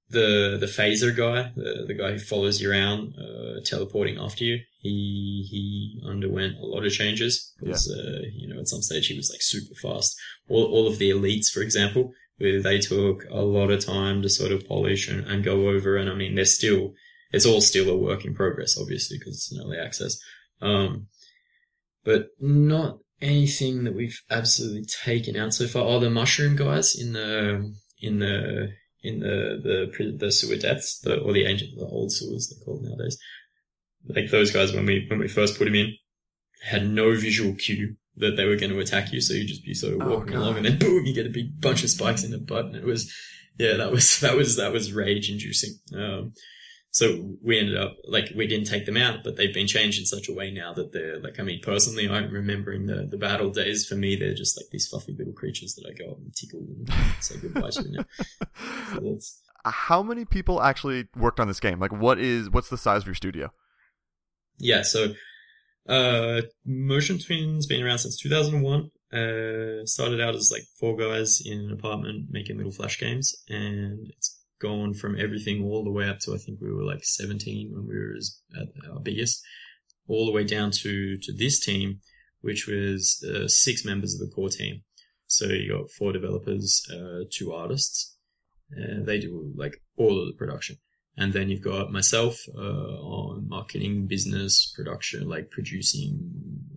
the 0.08 0.56
the 0.58 0.66
phaser 0.66 1.14
guy, 1.14 1.52
the, 1.54 1.84
the 1.86 1.94
guy 1.94 2.12
who 2.12 2.18
follows 2.18 2.60
you 2.60 2.70
around, 2.70 3.14
uh, 3.18 3.60
teleporting 3.64 4.18
after 4.18 4.44
you, 4.44 4.60
he 4.78 5.46
he 5.50 6.00
underwent 6.08 6.56
a 6.56 6.64
lot 6.64 6.86
of 6.86 6.92
changes 6.92 7.52
because 7.58 7.92
yeah. 7.92 8.02
uh, 8.02 8.20
you 8.32 8.48
know 8.48 8.60
at 8.60 8.68
some 8.68 8.82
stage 8.82 9.08
he 9.08 9.16
was 9.16 9.30
like 9.30 9.42
super 9.42 9.74
fast. 9.74 10.16
All 10.48 10.64
all 10.64 10.86
of 10.86 10.98
the 10.98 11.10
elites, 11.10 11.50
for 11.50 11.60
example, 11.60 12.12
where 12.38 12.62
they 12.62 12.78
took 12.78 13.24
a 13.30 13.42
lot 13.42 13.70
of 13.70 13.84
time 13.84 14.22
to 14.22 14.28
sort 14.28 14.52
of 14.52 14.66
polish 14.66 15.08
and, 15.08 15.26
and 15.26 15.44
go 15.44 15.68
over, 15.68 15.96
and 15.96 16.08
I 16.08 16.14
mean 16.14 16.34
they're 16.34 16.44
still 16.44 16.92
it's 17.32 17.46
all 17.46 17.60
still 17.60 17.90
a 17.90 17.96
work 17.96 18.24
in 18.24 18.34
progress, 18.34 18.78
obviously, 18.80 19.18
because 19.18 19.34
it's 19.34 19.52
an 19.52 19.60
early 19.64 19.78
access. 19.78 20.18
Um, 20.60 21.08
but 22.04 22.28
not 22.40 22.98
anything 23.20 23.84
that 23.84 23.94
we've 23.94 24.20
absolutely 24.30 24.86
taken 25.04 25.36
out 25.36 25.54
so 25.54 25.66
far. 25.66 25.82
Oh, 25.82 26.00
the 26.00 26.10
mushroom 26.10 26.56
guys 26.56 26.98
in 26.98 27.12
the 27.12 27.74
in 28.00 28.20
the 28.20 28.70
in 29.02 29.20
the 29.20 29.60
the 29.62 30.16
the 30.16 30.32
sewer 30.32 30.56
deaths, 30.56 31.00
the, 31.00 31.18
or 31.18 31.32
the 31.32 31.44
ancient, 31.44 31.76
the 31.76 31.86
old 31.86 32.12
sewers 32.12 32.48
they're 32.48 32.64
called 32.64 32.84
nowadays. 32.84 33.18
Like 34.08 34.30
those 34.30 34.50
guys, 34.50 34.72
when 34.72 34.86
we 34.86 35.06
when 35.08 35.18
we 35.18 35.28
first 35.28 35.58
put 35.58 35.64
them 35.64 35.74
in, 35.74 35.94
had 36.64 36.88
no 36.88 37.14
visual 37.14 37.54
cue 37.54 37.96
that 38.16 38.36
they 38.36 38.46
were 38.46 38.56
going 38.56 38.72
to 38.72 38.80
attack 38.80 39.12
you, 39.12 39.20
so 39.20 39.34
you 39.34 39.46
just 39.46 39.64
be 39.64 39.74
sort 39.74 39.94
of 39.94 40.02
oh, 40.02 40.18
walking 40.18 40.36
oh, 40.36 40.40
along, 40.40 40.56
and 40.56 40.66
then 40.66 40.78
boom, 40.78 41.06
you 41.06 41.14
get 41.14 41.26
a 41.26 41.30
big 41.30 41.60
bunch 41.60 41.84
of 41.84 41.90
spikes 41.90 42.24
in 42.24 42.30
the 42.30 42.38
butt, 42.38 42.66
and 42.66 42.76
it 42.76 42.84
was, 42.84 43.12
yeah, 43.58 43.74
that 43.74 43.92
was 43.92 44.20
that 44.20 44.36
was 44.36 44.56
that 44.56 44.72
was 44.72 44.92
rage 44.92 45.30
inducing. 45.30 45.74
Um, 45.94 46.32
so 46.90 47.36
we 47.42 47.58
ended 47.58 47.76
up 47.76 47.96
like 48.04 48.32
we 48.34 48.46
didn't 48.46 48.66
take 48.66 48.86
them 48.86 48.96
out, 48.96 49.22
but 49.22 49.36
they've 49.36 49.52
been 49.52 49.66
changed 49.66 49.98
in 49.98 50.06
such 50.06 50.28
a 50.28 50.32
way 50.32 50.50
now 50.50 50.72
that 50.72 50.92
they're 50.92 51.20
like 51.20 51.38
I 51.38 51.42
mean 51.42 51.60
personally 51.62 52.08
I'm 52.08 52.30
remembering 52.30 52.86
the 52.86 53.06
the 53.08 53.18
battle 53.18 53.50
days 53.50 53.86
for 53.86 53.94
me 53.94 54.16
they're 54.16 54.34
just 54.34 54.56
like 54.56 54.66
these 54.70 54.88
fluffy 54.88 55.14
little 55.16 55.34
creatures 55.34 55.74
that 55.74 55.86
I 55.86 55.92
go 55.92 56.12
up 56.12 56.18
and 56.18 56.34
tickle 56.34 56.60
and 56.60 56.90
say 57.20 57.36
goodbye 57.36 57.70
to 57.70 57.90
now. 57.90 58.04
So 59.20 59.70
How 59.70 60.02
many 60.02 60.24
people 60.24 60.62
actually 60.62 61.08
worked 61.16 61.40
on 61.40 61.46
this 61.46 61.60
game? 61.60 61.78
Like 61.78 61.92
what 61.92 62.18
is 62.18 62.48
what's 62.50 62.70
the 62.70 62.78
size 62.78 63.02
of 63.02 63.06
your 63.06 63.14
studio? 63.14 63.52
Yeah, 64.58 64.82
so 64.82 65.14
uh 65.88 66.42
Motion 66.66 67.18
Twin's 67.18 67.66
been 67.66 67.82
around 67.82 67.98
since 67.98 68.18
2001. 68.18 68.90
Uh 69.12 69.86
started 69.86 70.20
out 70.20 70.34
as 70.34 70.50
like 70.52 70.64
four 70.78 70.96
guys 70.96 71.40
in 71.44 71.58
an 71.60 71.72
apartment 71.72 72.26
making 72.30 72.56
little 72.58 72.72
flash 72.72 72.98
games 72.98 73.34
and 73.48 74.10
it's 74.16 74.38
gone 74.60 74.92
from 74.92 75.18
everything 75.18 75.64
all 75.64 75.84
the 75.84 75.90
way 75.90 76.08
up 76.08 76.18
to 76.20 76.34
I 76.34 76.38
think 76.38 76.60
we 76.60 76.72
were 76.72 76.84
like 76.84 77.04
17 77.04 77.70
when 77.72 77.86
we 77.86 77.96
were 77.96 78.16
at 78.60 78.90
our 78.92 79.00
biggest, 79.00 79.40
all 80.08 80.26
the 80.26 80.32
way 80.32 80.44
down 80.44 80.70
to 80.82 81.16
to 81.18 81.32
this 81.32 81.60
team, 81.60 82.00
which 82.40 82.66
was 82.66 83.24
uh, 83.32 83.46
six 83.48 83.84
members 83.84 84.14
of 84.14 84.20
the 84.20 84.34
core 84.34 84.48
team. 84.50 84.82
So 85.26 85.46
you 85.46 85.72
got 85.72 85.90
four 85.90 86.12
developers, 86.12 86.82
uh, 86.92 87.24
two 87.30 87.52
artists. 87.52 88.16
and 88.70 89.06
they 89.06 89.18
do 89.18 89.52
like 89.56 89.80
all 89.96 90.20
of 90.20 90.26
the 90.26 90.34
production. 90.34 90.76
And 91.18 91.32
then 91.32 91.48
you've 91.48 91.62
got 91.62 91.90
myself 91.90 92.40
uh, 92.56 92.60
on 92.60 93.48
marketing, 93.48 94.06
business, 94.06 94.72
production, 94.74 95.28
like 95.28 95.50
producing 95.50 96.30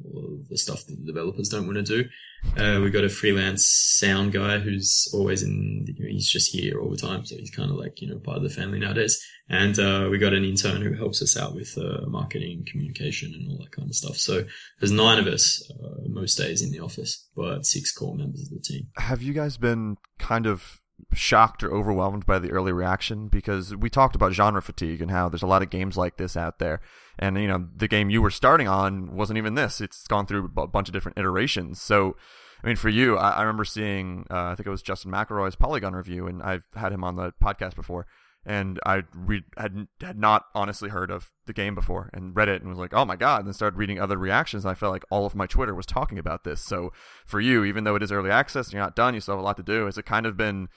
all 0.03 0.39
the 0.49 0.57
stuff 0.57 0.85
that 0.87 0.97
the 0.99 1.05
developers 1.05 1.47
don't 1.49 1.67
want 1.67 1.77
to 1.77 1.83
do. 1.83 2.09
Uh, 2.57 2.81
we've 2.81 2.91
got 2.91 3.03
a 3.03 3.09
freelance 3.09 3.67
sound 3.67 4.33
guy 4.33 4.57
who's 4.57 5.07
always 5.13 5.43
in, 5.43 5.85
you 5.87 6.03
know, 6.03 6.09
he's 6.09 6.27
just 6.27 6.51
here 6.51 6.81
all 6.81 6.89
the 6.89 6.97
time. 6.97 7.23
So 7.23 7.35
he's 7.35 7.51
kind 7.51 7.69
of 7.69 7.77
like, 7.77 8.01
you 8.01 8.09
know, 8.09 8.17
part 8.17 8.37
of 8.37 8.43
the 8.43 8.49
family 8.49 8.79
nowadays. 8.79 9.23
And 9.47 9.77
uh, 9.77 10.07
we 10.09 10.17
got 10.17 10.33
an 10.33 10.43
intern 10.43 10.81
who 10.81 10.93
helps 10.95 11.21
us 11.21 11.37
out 11.37 11.53
with 11.53 11.77
uh, 11.77 12.07
marketing, 12.07 12.65
communication, 12.69 13.33
and 13.35 13.47
all 13.47 13.59
that 13.59 13.71
kind 13.71 13.87
of 13.87 13.95
stuff. 13.95 14.17
So 14.17 14.45
there's 14.79 14.91
nine 14.91 15.19
of 15.19 15.27
us 15.27 15.69
uh, 15.69 16.07
most 16.07 16.35
days 16.35 16.63
in 16.63 16.71
the 16.71 16.79
office, 16.79 17.27
but 17.35 17.65
six 17.67 17.91
core 17.91 18.15
members 18.15 18.41
of 18.41 18.49
the 18.49 18.59
team. 18.59 18.87
Have 18.97 19.21
you 19.21 19.33
guys 19.33 19.57
been 19.57 19.97
kind 20.17 20.47
of 20.47 20.80
shocked 21.13 21.63
or 21.63 21.71
overwhelmed 21.71 22.25
by 22.25 22.39
the 22.39 22.51
early 22.51 22.71
reaction 22.71 23.27
because 23.27 23.75
we 23.75 23.89
talked 23.89 24.15
about 24.15 24.33
genre 24.33 24.61
fatigue 24.61 25.01
and 25.01 25.11
how 25.11 25.29
there's 25.29 25.41
a 25.41 25.47
lot 25.47 25.61
of 25.61 25.69
games 25.69 25.97
like 25.97 26.17
this 26.17 26.35
out 26.37 26.59
there 26.59 26.79
and 27.19 27.37
you 27.37 27.47
know 27.47 27.67
the 27.75 27.87
game 27.87 28.09
you 28.09 28.21
were 28.21 28.31
starting 28.31 28.67
on 28.67 29.15
wasn't 29.15 29.37
even 29.37 29.55
this 29.55 29.81
it's 29.81 30.07
gone 30.07 30.25
through 30.25 30.51
a 30.57 30.67
bunch 30.67 30.87
of 30.87 30.93
different 30.93 31.17
iterations 31.17 31.81
so 31.81 32.15
i 32.63 32.67
mean 32.67 32.75
for 32.75 32.89
you 32.89 33.17
i, 33.17 33.31
I 33.31 33.41
remember 33.41 33.65
seeing 33.65 34.25
uh, 34.29 34.45
i 34.45 34.55
think 34.55 34.67
it 34.67 34.71
was 34.71 34.81
justin 34.81 35.11
mcelroy's 35.11 35.55
polygon 35.55 35.93
review 35.93 36.27
and 36.27 36.41
i've 36.41 36.65
had 36.75 36.91
him 36.91 37.03
on 37.03 37.15
the 37.15 37.33
podcast 37.41 37.75
before 37.75 38.05
and 38.45 38.79
I 38.85 39.03
read 39.13 39.43
had 39.55 39.87
had 40.01 40.17
not 40.17 40.45
honestly 40.55 40.89
heard 40.89 41.11
of 41.11 41.31
the 41.45 41.53
game 41.53 41.75
before 41.75 42.09
and 42.13 42.35
read 42.35 42.49
it 42.49 42.61
and 42.61 42.69
was 42.69 42.79
like, 42.79 42.93
oh 42.93 43.05
my 43.05 43.15
god, 43.15 43.39
and 43.39 43.47
then 43.47 43.53
started 43.53 43.77
reading 43.77 43.99
other 43.99 44.17
reactions. 44.17 44.65
And 44.65 44.71
I 44.71 44.75
felt 44.75 44.93
like 44.93 45.05
all 45.11 45.25
of 45.25 45.35
my 45.35 45.45
Twitter 45.45 45.75
was 45.75 45.85
talking 45.85 46.17
about 46.17 46.43
this. 46.43 46.61
So 46.61 46.91
for 47.25 47.39
you, 47.39 47.63
even 47.63 47.83
though 47.83 47.95
it 47.95 48.03
is 48.03 48.11
early 48.11 48.31
access 48.31 48.67
and 48.67 48.73
you're 48.73 48.81
not 48.81 48.95
done, 48.95 49.13
you 49.13 49.21
still 49.21 49.35
have 49.35 49.41
a 49.41 49.45
lot 49.45 49.57
to 49.57 49.63
do. 49.63 49.85
Has 49.85 49.97
it 49.97 50.05
kind 50.05 50.25
of 50.25 50.37
been 50.37 50.69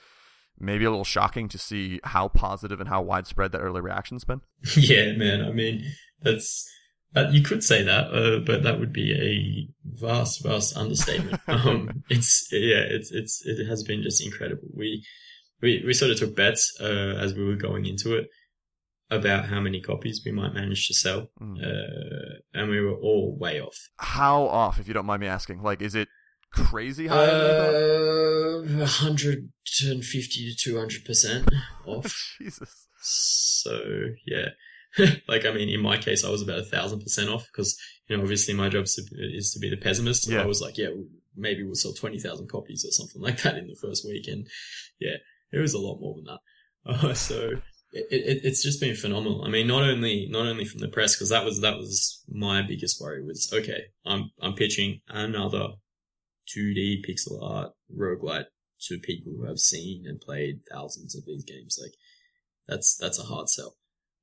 maybe 0.59 0.85
a 0.85 0.89
little 0.89 1.05
shocking 1.05 1.47
to 1.49 1.57
see 1.57 1.99
how 2.03 2.27
positive 2.27 2.79
and 2.79 2.89
how 2.89 3.01
widespread 3.01 3.51
that 3.51 3.59
early 3.59 3.81
reaction's 3.81 4.23
been. 4.23 4.41
Yeah, 4.75 5.13
man. 5.13 5.41
I 5.43 5.51
mean, 5.51 5.83
that's 6.21 6.69
that 7.13 7.33
you 7.33 7.41
could 7.41 7.63
say 7.63 7.83
that, 7.83 8.13
uh, 8.13 8.39
but 8.45 8.63
that 8.63 8.79
would 8.79 8.91
be 8.91 9.13
a 9.13 9.67
vast, 9.85 10.43
vast 10.43 10.75
understatement. 10.75 11.39
um, 11.47 12.03
it's 12.09 12.47
yeah, 12.51 12.83
it's 12.87 13.11
it's 13.11 13.41
it 13.45 13.65
has 13.67 13.83
been 13.83 14.03
just 14.03 14.23
incredible. 14.23 14.67
We 14.73 15.05
we 15.61 15.83
we 15.85 15.93
sort 15.93 16.11
of 16.11 16.19
took 16.19 16.35
bets 16.35 16.77
uh, 16.79 17.17
as 17.19 17.33
we 17.33 17.45
were 17.45 17.55
going 17.55 17.85
into 17.85 18.15
it 18.15 18.27
about 19.09 19.45
how 19.45 19.59
many 19.59 19.79
copies 19.79 20.21
we 20.25 20.31
might 20.31 20.53
manage 20.53 20.87
to 20.87 20.93
sell, 20.93 21.29
mm. 21.41 21.57
uh, 21.63 22.39
and 22.53 22.69
we 22.69 22.81
were 22.81 22.95
all 22.95 23.37
way 23.39 23.61
off. 23.61 23.77
How 23.97 24.43
off, 24.43 24.79
if 24.79 24.87
you 24.87 24.93
don't 24.93 25.05
mind 25.05 25.21
me 25.21 25.27
asking? 25.27 25.61
Like, 25.61 25.81
is 25.81 25.95
it 25.95 26.09
crazy 26.55 27.07
high? 27.07 27.25
Uh, 27.25 28.61
150 28.65 30.51
to 30.51 30.55
200 30.57 31.05
percent 31.05 31.49
off. 31.85 32.35
Jesus. 32.41 32.87
So 33.01 33.79
yeah, 34.25 34.49
like 35.27 35.45
I 35.45 35.51
mean, 35.51 35.69
in 35.69 35.81
my 35.81 35.97
case, 35.97 36.23
I 36.23 36.29
was 36.29 36.41
about 36.41 36.59
a 36.59 36.65
thousand 36.65 37.01
percent 37.01 37.29
off 37.29 37.47
because 37.51 37.77
you 38.07 38.15
know 38.15 38.23
obviously 38.23 38.53
my 38.53 38.69
job 38.69 38.85
is 38.85 39.51
to 39.53 39.59
be 39.59 39.69
the 39.69 39.77
pessimist. 39.77 40.25
So 40.25 40.33
yeah. 40.33 40.41
I 40.41 40.45
was 40.45 40.61
like, 40.61 40.77
yeah, 40.77 40.89
maybe 41.35 41.63
we'll 41.63 41.75
sell 41.75 41.93
20,000 41.93 42.47
copies 42.47 42.85
or 42.85 42.91
something 42.91 43.21
like 43.21 43.41
that 43.41 43.57
in 43.57 43.67
the 43.67 43.75
first 43.75 44.05
week, 44.05 44.27
and 44.27 44.47
yeah, 44.99 45.17
it 45.51 45.59
was 45.59 45.73
a 45.73 45.79
lot 45.79 45.99
more 45.99 46.15
than 46.15 46.25
that. 46.25 46.39
Uh, 46.87 47.15
so. 47.15 47.49
It, 47.91 48.07
it, 48.11 48.41
it's 48.43 48.61
just 48.61 48.81
been 48.81 48.93
phenomenal. 48.93 49.43
I 49.45 49.49
mean, 49.49 49.67
not 49.67 49.81
only 49.81 50.27
not 50.29 50.45
only 50.45 50.65
from 50.65 50.81
the 50.81 50.89
press 50.89 51.15
because 51.15 51.29
that 51.29 51.45
was 51.45 51.61
that 51.61 51.77
was 51.77 52.23
my 52.27 52.61
biggest 52.61 53.01
worry 53.01 53.23
was 53.23 53.49
okay. 53.53 53.85
I'm 54.05 54.31
I'm 54.41 54.53
pitching 54.53 54.99
another 55.07 55.69
2D 56.55 57.05
pixel 57.07 57.41
art 57.41 57.71
roguelite 57.95 58.45
to 58.81 58.99
people 58.99 59.33
who 59.35 59.45
have 59.45 59.59
seen 59.59 60.05
and 60.05 60.19
played 60.19 60.61
thousands 60.71 61.15
of 61.15 61.25
these 61.25 61.43
games. 61.43 61.77
Like 61.81 61.93
that's 62.67 62.97
that's 62.97 63.19
a 63.19 63.23
hard 63.23 63.49
sell. 63.49 63.75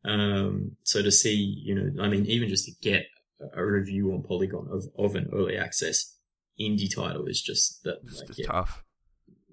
Um, 0.04 0.76
so 0.82 1.02
to 1.02 1.12
see, 1.12 1.34
you 1.34 1.74
know, 1.74 2.02
I 2.02 2.08
mean, 2.08 2.26
even 2.26 2.48
just 2.48 2.66
to 2.66 2.72
get 2.82 3.06
a 3.54 3.64
review 3.64 4.12
on 4.12 4.22
Polygon 4.22 4.68
of, 4.70 4.84
of 4.98 5.14
an 5.14 5.28
early 5.32 5.56
access 5.56 6.16
indie 6.60 6.92
title 6.92 7.26
is 7.26 7.40
just 7.40 7.82
that 7.84 7.98
like, 8.04 8.26
just 8.28 8.40
yeah, 8.40 8.46
tough. 8.46 8.84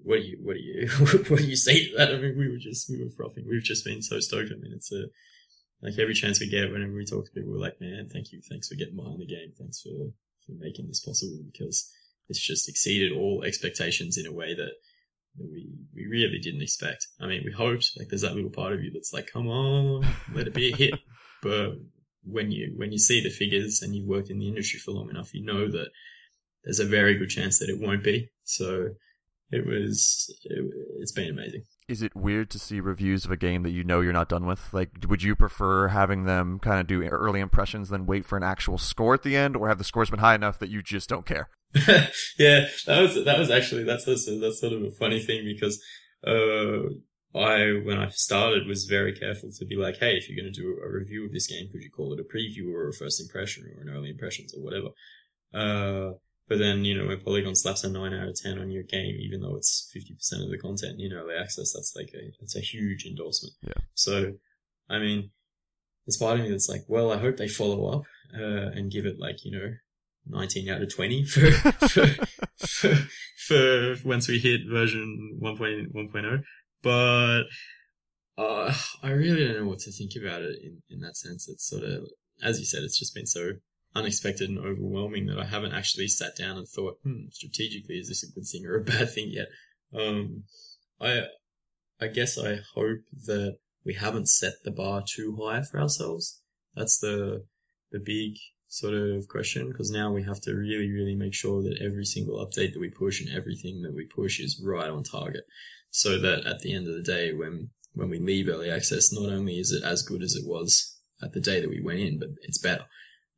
What 0.02 0.16
do 0.16 0.22
you 0.22 0.38
what 0.42 0.54
do 0.54 0.60
you 0.60 0.88
what 1.28 1.38
do 1.38 1.46
you 1.46 1.56
say 1.56 1.86
to 1.86 1.96
that? 1.96 2.14
I 2.14 2.18
mean, 2.18 2.36
we 2.36 2.48
were 2.48 2.58
just 2.58 2.90
we 2.90 3.02
were 3.02 3.10
frothing. 3.10 3.46
We've 3.48 3.62
just 3.62 3.84
been 3.84 4.02
so 4.02 4.20
stoked. 4.20 4.52
I 4.52 4.60
mean, 4.60 4.72
it's 4.74 4.92
a 4.92 5.04
like 5.82 5.98
every 5.98 6.14
chance 6.14 6.40
we 6.40 6.48
get 6.48 6.70
whenever 6.70 6.92
we 6.92 7.06
talk 7.06 7.24
to 7.24 7.32
people, 7.32 7.52
we're 7.52 7.58
like, 7.58 7.80
man, 7.80 8.08
thank 8.12 8.32
you, 8.32 8.40
thanks 8.48 8.68
for 8.68 8.74
getting 8.74 8.96
behind 8.96 9.20
the 9.20 9.26
game, 9.26 9.52
thanks 9.58 9.80
for 9.80 10.12
for 10.46 10.52
making 10.58 10.88
this 10.88 11.00
possible 11.00 11.42
because 11.52 11.90
it's 12.30 12.40
just 12.40 12.68
exceeded 12.68 13.12
all 13.12 13.42
expectations 13.44 14.16
in 14.16 14.26
a 14.26 14.32
way 14.32 14.54
that 14.54 14.72
we 15.38 15.68
we 15.94 16.06
really 16.06 16.38
didn't 16.38 16.62
expect. 16.62 17.06
I 17.20 17.26
mean, 17.26 17.42
we 17.44 17.52
hoped 17.52 17.90
like 17.98 18.08
there's 18.08 18.22
that 18.22 18.34
little 18.34 18.50
part 18.50 18.72
of 18.72 18.82
you 18.82 18.90
that's 18.92 19.12
like, 19.12 19.30
come 19.30 19.48
on, 19.48 20.06
let 20.32 20.46
it 20.46 20.54
be 20.54 20.72
a 20.72 20.76
hit. 20.76 20.94
but 21.42 21.72
when 22.24 22.50
you 22.50 22.72
when 22.76 22.92
you 22.92 22.98
see 22.98 23.20
the 23.20 23.30
figures 23.30 23.82
and 23.82 23.94
you've 23.94 24.08
worked 24.08 24.30
in 24.30 24.38
the 24.38 24.48
industry 24.48 24.78
for 24.78 24.92
long 24.92 25.10
enough, 25.10 25.34
you 25.34 25.44
know 25.44 25.70
that 25.70 25.88
there's 26.64 26.80
a 26.80 26.86
very 26.86 27.18
good 27.18 27.30
chance 27.30 27.58
that 27.58 27.68
it 27.68 27.80
won't 27.80 28.04
be. 28.04 28.28
So 28.44 28.90
it 29.50 29.66
was 29.66 30.32
it, 30.44 30.64
it's 31.00 31.12
been 31.12 31.30
amazing. 31.30 31.64
Is 31.88 32.02
it 32.02 32.14
weird 32.14 32.50
to 32.50 32.58
see 32.60 32.78
reviews 32.78 33.24
of 33.24 33.32
a 33.32 33.36
game 33.36 33.64
that 33.64 33.70
you 33.70 33.82
know 33.82 34.00
you're 34.00 34.12
not 34.12 34.28
done 34.28 34.46
with? 34.46 34.72
Like, 34.72 34.90
would 35.08 35.24
you 35.24 35.34
prefer 35.34 35.88
having 35.88 36.24
them 36.24 36.60
kind 36.60 36.80
of 36.80 36.86
do 36.86 37.02
early 37.02 37.40
impressions 37.40 37.88
than 37.88 38.06
wait 38.06 38.24
for 38.24 38.36
an 38.36 38.44
actual 38.44 38.78
score 38.78 39.14
at 39.14 39.24
the 39.24 39.36
end, 39.36 39.56
or 39.56 39.66
have 39.66 39.78
the 39.78 39.84
scores 39.84 40.10
been 40.10 40.20
high 40.20 40.36
enough 40.36 40.60
that 40.60 40.70
you 40.70 40.82
just 40.82 41.08
don't 41.08 41.26
care? 41.26 41.48
yeah, 42.38 42.66
that 42.86 43.00
was 43.00 43.24
that 43.24 43.38
was 43.38 43.50
actually 43.50 43.84
that's 43.84 44.06
also, 44.08 44.38
that's 44.40 44.60
sort 44.60 44.72
of 44.72 44.82
a 44.82 44.90
funny 44.90 45.20
thing 45.20 45.44
because 45.44 45.80
uh, 46.26 46.88
I 47.34 47.80
when 47.84 47.98
I 47.98 48.08
started 48.08 48.66
was 48.66 48.86
very 48.86 49.12
careful 49.12 49.50
to 49.56 49.64
be 49.64 49.76
like, 49.76 49.98
hey, 49.98 50.16
if 50.16 50.28
you're 50.28 50.42
going 50.42 50.52
to 50.52 50.60
do 50.60 50.80
a 50.84 50.90
review 50.90 51.24
of 51.26 51.32
this 51.32 51.46
game, 51.46 51.68
could 51.70 51.82
you 51.82 51.90
call 51.90 52.12
it 52.12 52.20
a 52.20 52.24
preview 52.24 52.72
or 52.74 52.88
a 52.88 52.92
first 52.92 53.20
impression 53.20 53.64
or 53.76 53.82
an 53.82 53.88
early 53.88 54.10
impressions 54.10 54.52
or 54.54 54.62
whatever? 54.62 54.88
Uh, 55.54 56.14
but 56.48 56.58
then, 56.58 56.84
you 56.84 56.98
know, 56.98 57.06
when 57.06 57.20
Polygon 57.20 57.54
slaps 57.54 57.84
a 57.84 57.88
9 57.88 58.12
out 58.12 58.28
of 58.28 58.34
10 58.34 58.58
on 58.58 58.72
your 58.72 58.82
game, 58.82 59.14
even 59.20 59.40
though 59.40 59.54
it's 59.54 59.88
50% 59.96 60.44
of 60.44 60.50
the 60.50 60.58
content 60.58 61.00
in 61.00 61.12
early 61.12 61.36
access, 61.36 61.72
that's 61.72 61.94
like 61.94 62.10
a, 62.12 62.32
it's 62.40 62.56
a 62.56 62.60
huge 62.60 63.06
endorsement. 63.06 63.54
Yeah. 63.62 63.84
So, 63.94 64.32
I 64.88 64.98
mean, 64.98 65.30
it's 66.08 66.16
part 66.16 66.40
of 66.40 66.44
me 66.44 66.50
that's 66.50 66.68
like, 66.68 66.82
well, 66.88 67.12
I 67.12 67.18
hope 67.18 67.36
they 67.36 67.46
follow 67.46 67.86
up, 67.92 68.02
uh, 68.34 68.70
and 68.74 68.90
give 68.90 69.06
it 69.06 69.20
like, 69.20 69.44
you 69.44 69.52
know, 69.52 69.74
19 70.30 70.68
out 70.68 70.82
of 70.82 70.94
20 70.94 71.24
for, 71.24 71.50
for, 71.50 72.06
for, 72.58 72.94
for, 73.46 73.94
once 74.04 74.28
we 74.28 74.38
hit 74.38 74.62
version 74.68 75.38
1.1.0. 75.42 76.42
But, 76.82 77.42
uh, 78.38 78.74
I 79.02 79.10
really 79.10 79.46
don't 79.46 79.64
know 79.64 79.68
what 79.68 79.80
to 79.80 79.92
think 79.92 80.12
about 80.20 80.42
it 80.42 80.58
in, 80.62 80.82
in 80.88 81.00
that 81.00 81.16
sense. 81.16 81.48
It's 81.48 81.68
sort 81.68 81.84
of, 81.84 82.04
as 82.42 82.58
you 82.58 82.64
said, 82.64 82.82
it's 82.82 82.98
just 82.98 83.14
been 83.14 83.26
so 83.26 83.52
unexpected 83.94 84.48
and 84.48 84.58
overwhelming 84.58 85.26
that 85.26 85.38
I 85.38 85.44
haven't 85.44 85.74
actually 85.74 86.08
sat 86.08 86.36
down 86.36 86.56
and 86.56 86.68
thought, 86.68 86.98
hmm, 87.02 87.28
strategically, 87.30 87.96
is 87.96 88.08
this 88.08 88.22
a 88.22 88.32
good 88.32 88.46
thing 88.46 88.64
or 88.66 88.76
a 88.76 88.84
bad 88.84 89.12
thing 89.12 89.30
yet? 89.30 89.48
Um, 89.94 90.44
I, 91.00 91.24
I 92.00 92.08
guess 92.08 92.38
I 92.38 92.60
hope 92.74 93.00
that 93.26 93.58
we 93.84 93.94
haven't 93.94 94.28
set 94.28 94.54
the 94.64 94.70
bar 94.70 95.02
too 95.06 95.38
high 95.42 95.62
for 95.62 95.80
ourselves. 95.80 96.40
That's 96.74 96.98
the, 96.98 97.44
the 97.90 97.98
big 97.98 98.36
sort 98.70 98.94
of 98.94 99.28
question 99.28 99.68
because 99.68 99.90
now 99.90 100.10
we 100.10 100.22
have 100.22 100.40
to 100.40 100.54
really, 100.54 100.90
really 100.90 101.14
make 101.14 101.34
sure 101.34 101.62
that 101.62 101.82
every 101.82 102.06
single 102.06 102.38
update 102.44 102.72
that 102.72 102.80
we 102.80 102.88
push 102.88 103.20
and 103.20 103.28
everything 103.36 103.82
that 103.82 103.94
we 103.94 104.06
push 104.06 104.40
is 104.40 104.62
right 104.64 104.88
on 104.88 105.02
target. 105.02 105.44
So 105.90 106.18
that 106.20 106.46
at 106.46 106.60
the 106.60 106.74
end 106.74 106.88
of 106.88 106.94
the 106.94 107.02
day, 107.02 107.34
when, 107.34 107.70
when 107.94 108.08
we 108.08 108.18
leave 108.18 108.48
early 108.48 108.70
access, 108.70 109.12
not 109.12 109.30
only 109.30 109.58
is 109.58 109.72
it 109.72 109.84
as 109.84 110.02
good 110.02 110.22
as 110.22 110.34
it 110.34 110.46
was 110.46 110.96
at 111.22 111.32
the 111.32 111.40
day 111.40 111.60
that 111.60 111.68
we 111.68 111.82
went 111.82 111.98
in, 111.98 112.18
but 112.18 112.30
it's 112.42 112.58
better 112.58 112.86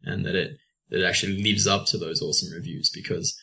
and 0.04 0.24
that 0.24 0.34
it 0.34 0.56
that 0.90 1.00
it 1.00 1.04
actually 1.04 1.42
lives 1.42 1.66
up 1.66 1.86
to 1.86 1.98
those 1.98 2.20
awesome 2.20 2.52
reviews 2.52 2.90
because 2.90 3.38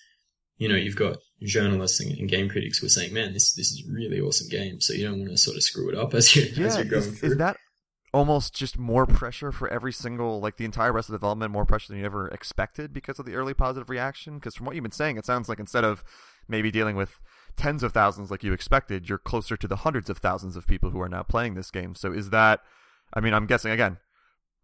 you 0.58 0.68
know 0.68 0.76
you've 0.76 0.96
got 0.96 1.18
journalists 1.42 2.00
and, 2.00 2.12
and, 2.18 2.30
game 2.30 2.50
critics 2.50 2.80
who 2.80 2.86
are 2.86 2.90
saying, 2.90 3.14
"Man, 3.14 3.34
this 3.34 3.54
this 3.54 3.72
is 3.72 3.84
a 3.88 3.92
really 3.92 4.20
awesome 4.20 4.50
game," 4.50 4.82
so 4.82 4.94
you 4.94 5.06
don't 5.06 5.20
want 5.20 5.32
to 5.32 5.38
sort 5.38 5.58
of 5.58 5.64
screw 5.64 5.90
it 5.90 5.98
up 5.98 6.14
as 6.14 6.36
you 6.36 6.44
yeah, 6.56 6.68
as 6.68 6.76
you're 6.76 6.86
going 6.86 7.04
is, 7.04 7.20
through. 7.20 7.30
Is 7.30 7.38
that 7.38 7.58
almost 8.14 8.54
just 8.54 8.78
more 8.78 9.06
pressure 9.06 9.52
for 9.52 9.68
every 9.70 9.94
single 9.94 10.40
like 10.40 10.58
the 10.58 10.66
entire 10.66 10.92
rest 10.92 11.10
of 11.10 11.14
the 11.14 11.18
development, 11.18 11.52
more 11.52 11.66
pressure 11.66 11.94
than 11.94 12.00
you 12.00 12.06
ever 12.06 12.28
expected 12.30 12.94
because 12.94 13.20
of 13.20 13.26
the 13.26 13.36
early 13.36 13.54
positive 13.54 13.90
reaction? 13.90 14.36
Because 14.36 14.56
from 14.56 14.66
what 14.66 14.76
you've 14.76 14.84
been 14.84 14.92
saying, 14.92 15.18
it 15.18 15.26
sounds 15.26 15.50
like 15.50 15.60
instead 15.60 15.84
of 15.84 16.04
maybe 16.48 16.72
dealing 16.72 16.96
with 16.96 17.20
tens 17.56 17.84
of 17.84 17.94
thousands 17.94 18.32
like 18.32 18.44
you 18.44 18.54
expected, 18.54 19.10
you're 19.10 19.18
closer 19.18 19.58
to 19.58 19.68
the 19.68 19.78
hundreds 19.78 20.10
of 20.10 20.18
thousands 20.18 20.56
of 20.56 20.68
people 20.68 20.90
who 20.90 21.02
are 21.02 21.10
now 21.10 21.24
playing 21.24 21.56
this 21.56 21.72
game. 21.72 21.96
So 21.96 22.12
is 22.12 22.30
that? 22.32 22.62
I 23.14 23.20
mean, 23.20 23.34
I'm 23.34 23.48
guessing 23.48 23.72
again 23.72 23.98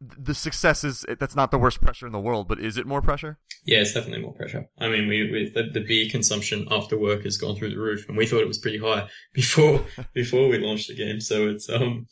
the 0.01 0.35
success 0.35 0.83
is 0.83 1.05
that's 1.19 1.35
not 1.35 1.51
the 1.51 1.57
worst 1.57 1.81
pressure 1.81 2.05
in 2.05 2.11
the 2.11 2.19
world, 2.19 2.47
but 2.47 2.59
is 2.59 2.77
it 2.77 2.85
more 2.85 3.01
pressure? 3.01 3.37
Yeah, 3.63 3.79
it's 3.79 3.93
definitely 3.93 4.23
more 4.23 4.33
pressure. 4.33 4.67
I 4.77 4.89
mean, 4.89 5.07
we, 5.07 5.31
we 5.31 5.51
the, 5.53 5.69
the, 5.71 5.85
beer 5.85 6.07
consumption 6.09 6.67
after 6.69 6.97
work 6.97 7.23
has 7.23 7.37
gone 7.37 7.55
through 7.55 7.69
the 7.69 7.79
roof, 7.79 8.05
and 8.07 8.17
we 8.17 8.25
thought 8.25 8.41
it 8.41 8.47
was 8.47 8.57
pretty 8.57 8.77
high 8.77 9.07
before 9.33 9.85
before 10.13 10.49
we 10.49 10.57
launched 10.57 10.89
the 10.89 10.95
game. 10.95 11.21
So 11.21 11.47
it's 11.47 11.69
um, 11.69 12.07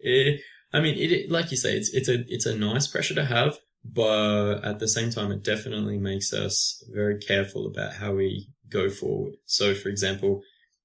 it, 0.00 0.40
I 0.72 0.80
mean, 0.80 0.96
it 0.98 1.30
like 1.30 1.50
you 1.50 1.56
say, 1.56 1.76
it's 1.76 1.92
it's 1.94 2.08
a 2.08 2.24
it's 2.28 2.46
a 2.46 2.56
nice 2.56 2.86
pressure 2.86 3.14
to 3.14 3.24
have, 3.24 3.58
but 3.84 4.64
at 4.64 4.78
the 4.78 4.88
same 4.88 5.10
time, 5.10 5.32
it 5.32 5.42
definitely 5.42 5.98
makes 5.98 6.32
us 6.32 6.84
very 6.92 7.18
careful 7.18 7.66
about 7.66 7.94
how 7.94 8.12
we 8.12 8.48
go 8.68 8.90
forward. 8.90 9.34
So, 9.46 9.74
for 9.74 9.88
example, 9.88 10.42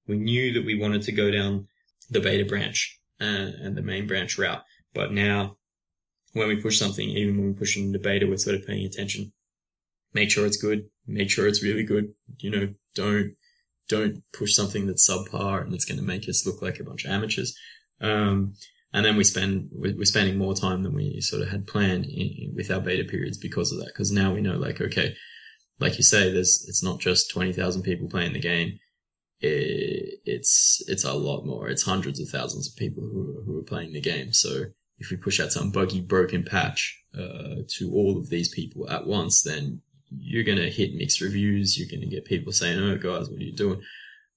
we 0.07 0.17
knew 0.17 0.53
that 0.53 0.65
we 0.65 0.79
wanted 0.79 1.01
to 1.03 1.11
go 1.11 1.31
down 1.31 1.67
the 2.09 2.21
beta 2.21 2.45
branch 2.45 2.99
and, 3.19 3.53
and 3.55 3.75
the 3.75 3.81
main 3.81 4.07
branch 4.07 4.37
route, 4.37 4.63
but 4.93 5.11
now 5.11 5.57
when 6.33 6.47
we 6.47 6.55
push 6.55 6.77
something, 6.77 7.09
even 7.09 7.37
when 7.37 7.47
we 7.47 7.53
push 7.53 7.77
in 7.77 7.91
the 7.91 7.99
beta, 7.99 8.25
we're 8.27 8.37
sort 8.37 8.55
of 8.55 8.65
paying 8.65 8.85
attention. 8.85 9.31
Make 10.13 10.31
sure 10.31 10.45
it's 10.45 10.57
good. 10.57 10.85
Make 11.07 11.29
sure 11.29 11.47
it's 11.47 11.63
really 11.63 11.83
good. 11.83 12.13
You 12.39 12.49
know, 12.49 12.73
don't, 12.95 13.35
don't 13.87 14.23
push 14.33 14.53
something 14.53 14.87
that's 14.87 15.07
subpar 15.07 15.61
and 15.61 15.71
that's 15.71 15.85
going 15.85 15.99
to 15.99 16.05
make 16.05 16.27
us 16.27 16.45
look 16.45 16.61
like 16.61 16.79
a 16.79 16.83
bunch 16.83 17.05
of 17.05 17.11
amateurs. 17.11 17.55
Um, 18.01 18.55
and 18.93 19.05
then 19.05 19.15
we 19.17 19.23
spend, 19.23 19.69
we're 19.71 20.05
spending 20.05 20.37
more 20.37 20.53
time 20.53 20.83
than 20.83 20.93
we 20.93 21.19
sort 21.21 21.41
of 21.41 21.49
had 21.49 21.67
planned 21.67 22.05
in, 22.05 22.53
with 22.55 22.69
our 22.71 22.79
beta 22.79 23.03
periods 23.03 23.37
because 23.37 23.71
of 23.71 23.79
that. 23.79 23.93
Cause 23.95 24.11
now 24.11 24.33
we 24.33 24.41
know 24.41 24.57
like, 24.57 24.79
okay, 24.79 25.15
like 25.79 25.97
you 25.97 26.03
say, 26.03 26.31
there's, 26.31 26.65
it's 26.67 26.83
not 26.83 26.99
just 26.99 27.31
20,000 27.31 27.81
people 27.81 28.07
playing 28.07 28.33
the 28.33 28.39
game. 28.39 28.79
It, 29.39 30.19
it's, 30.25 30.83
it's 30.87 31.03
a 31.03 31.13
lot 31.13 31.43
more. 31.43 31.69
It's 31.69 31.83
hundreds 31.83 32.19
of 32.19 32.29
thousands 32.29 32.69
of 32.69 32.77
people 32.77 33.03
who, 33.03 33.43
who 33.45 33.59
are 33.59 33.63
playing 33.63 33.93
the 33.93 34.01
game. 34.01 34.31
So 34.31 34.65
if 34.99 35.09
we 35.09 35.17
push 35.17 35.39
out 35.39 35.51
some 35.51 35.71
buggy, 35.71 35.99
broken 35.99 36.43
patch 36.43 37.03
uh, 37.17 37.63
to 37.77 37.91
all 37.91 38.17
of 38.17 38.29
these 38.29 38.49
people 38.49 38.89
at 38.89 39.07
once, 39.07 39.41
then 39.41 39.81
you're 40.09 40.43
going 40.43 40.59
to 40.59 40.69
hit 40.69 40.95
mixed 40.95 41.21
reviews. 41.21 41.77
You're 41.77 41.89
going 41.89 42.07
to 42.07 42.15
get 42.15 42.25
people 42.25 42.53
saying, 42.53 42.79
"Oh, 42.79 42.95
guys, 42.97 43.29
what 43.29 43.39
are 43.39 43.43
you 43.43 43.55
doing?" 43.55 43.81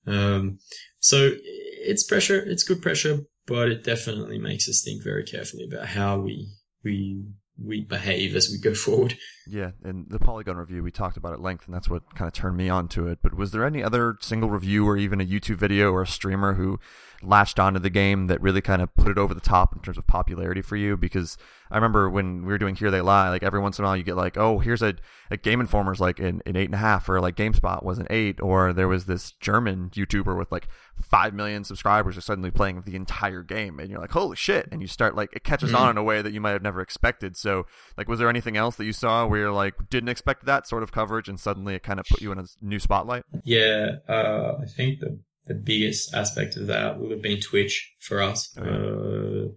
Um, 0.06 0.58
so 0.98 1.32
it's 1.42 2.04
pressure. 2.04 2.40
It's 2.40 2.64
good 2.64 2.82
pressure, 2.82 3.20
but 3.46 3.70
it 3.70 3.84
definitely 3.84 4.38
makes 4.38 4.68
us 4.68 4.82
think 4.84 5.02
very 5.02 5.24
carefully 5.24 5.64
about 5.64 5.86
how 5.86 6.18
we 6.18 6.48
we 6.84 7.22
we 7.58 7.82
behave 7.82 8.34
as 8.34 8.50
we 8.50 8.58
go 8.58 8.74
forward. 8.74 9.16
Yeah, 9.48 9.70
and 9.84 10.06
the 10.08 10.18
Polygon 10.18 10.56
review 10.56 10.82
we 10.82 10.90
talked 10.90 11.16
about 11.16 11.32
at 11.32 11.40
length, 11.40 11.66
and 11.66 11.74
that's 11.74 11.88
what 11.88 12.14
kind 12.14 12.26
of 12.26 12.34
turned 12.34 12.56
me 12.56 12.68
on 12.68 12.88
to 12.88 13.06
it. 13.06 13.20
But 13.22 13.34
was 13.34 13.52
there 13.52 13.64
any 13.64 13.82
other 13.82 14.16
single 14.20 14.50
review 14.50 14.86
or 14.88 14.96
even 14.96 15.20
a 15.20 15.24
YouTube 15.24 15.56
video 15.56 15.92
or 15.92 16.02
a 16.02 16.06
streamer 16.06 16.54
who 16.54 16.80
latched 17.22 17.58
onto 17.58 17.78
the 17.78 17.90
game 17.90 18.26
that 18.26 18.40
really 18.40 18.60
kind 18.60 18.82
of 18.82 18.94
put 18.96 19.10
it 19.10 19.18
over 19.18 19.32
the 19.34 19.40
top 19.40 19.74
in 19.74 19.80
terms 19.80 19.98
of 19.98 20.06
popularity 20.06 20.62
for 20.62 20.76
you? 20.76 20.96
Because 20.96 21.38
I 21.70 21.76
remember 21.76 22.10
when 22.10 22.42
we 22.42 22.48
were 22.48 22.58
doing 22.58 22.76
Here 22.76 22.90
They 22.90 23.00
Lie, 23.00 23.30
like 23.30 23.42
every 23.42 23.60
once 23.60 23.78
in 23.78 23.84
a 23.84 23.88
while 23.88 23.96
you 23.96 24.02
get 24.02 24.16
like, 24.16 24.36
oh, 24.36 24.58
here's 24.58 24.82
a, 24.82 24.94
a 25.30 25.36
Game 25.36 25.60
Informer's 25.60 26.00
like 26.00 26.18
an, 26.18 26.42
an 26.46 26.56
eight 26.56 26.66
and 26.66 26.74
a 26.74 26.78
half, 26.78 27.08
or 27.08 27.20
like 27.20 27.36
GameSpot 27.36 27.82
was 27.82 27.98
an 27.98 28.06
eight, 28.10 28.40
or 28.40 28.72
there 28.72 28.88
was 28.88 29.06
this 29.06 29.32
German 29.32 29.90
YouTuber 29.90 30.36
with 30.36 30.52
like 30.52 30.68
five 31.00 31.34
million 31.34 31.64
subscribers 31.64 32.16
are 32.16 32.22
suddenly 32.22 32.50
playing 32.50 32.82
the 32.82 32.96
entire 32.96 33.42
game, 33.42 33.78
and 33.78 33.90
you're 33.90 34.00
like, 34.00 34.12
holy 34.12 34.36
shit! 34.36 34.68
And 34.70 34.80
you 34.80 34.88
start 34.88 35.16
like 35.16 35.34
it 35.34 35.44
catches 35.44 35.70
mm-hmm. 35.70 35.82
on 35.82 35.90
in 35.90 35.98
a 35.98 36.02
way 36.02 36.22
that 36.22 36.32
you 36.32 36.40
might 36.40 36.52
have 36.52 36.62
never 36.62 36.80
expected. 36.80 37.36
So, 37.36 37.66
like, 37.96 38.08
was 38.08 38.18
there 38.18 38.28
anything 38.28 38.56
else 38.56 38.76
that 38.76 38.84
you 38.84 38.92
saw 38.92 39.26
where 39.26 39.35
you're 39.36 39.52
like 39.52 39.74
didn't 39.90 40.08
expect 40.08 40.44
that 40.46 40.66
sort 40.66 40.82
of 40.82 40.92
coverage, 40.92 41.28
and 41.28 41.38
suddenly 41.38 41.74
it 41.74 41.82
kind 41.82 42.00
of 42.00 42.06
put 42.06 42.20
you 42.20 42.32
in 42.32 42.38
a 42.38 42.44
new 42.60 42.78
spotlight? 42.78 43.24
Yeah, 43.44 43.96
uh, 44.08 44.54
I 44.62 44.66
think 44.66 45.00
the 45.00 45.20
the 45.46 45.54
biggest 45.54 46.12
aspect 46.14 46.56
of 46.56 46.66
that 46.66 46.98
would 46.98 47.10
have 47.10 47.22
been 47.22 47.40
Twitch 47.40 47.94
for 48.00 48.20
us. 48.20 48.56
Oh, 48.58 48.64
yeah. 48.64 49.44
uh, 49.44 49.48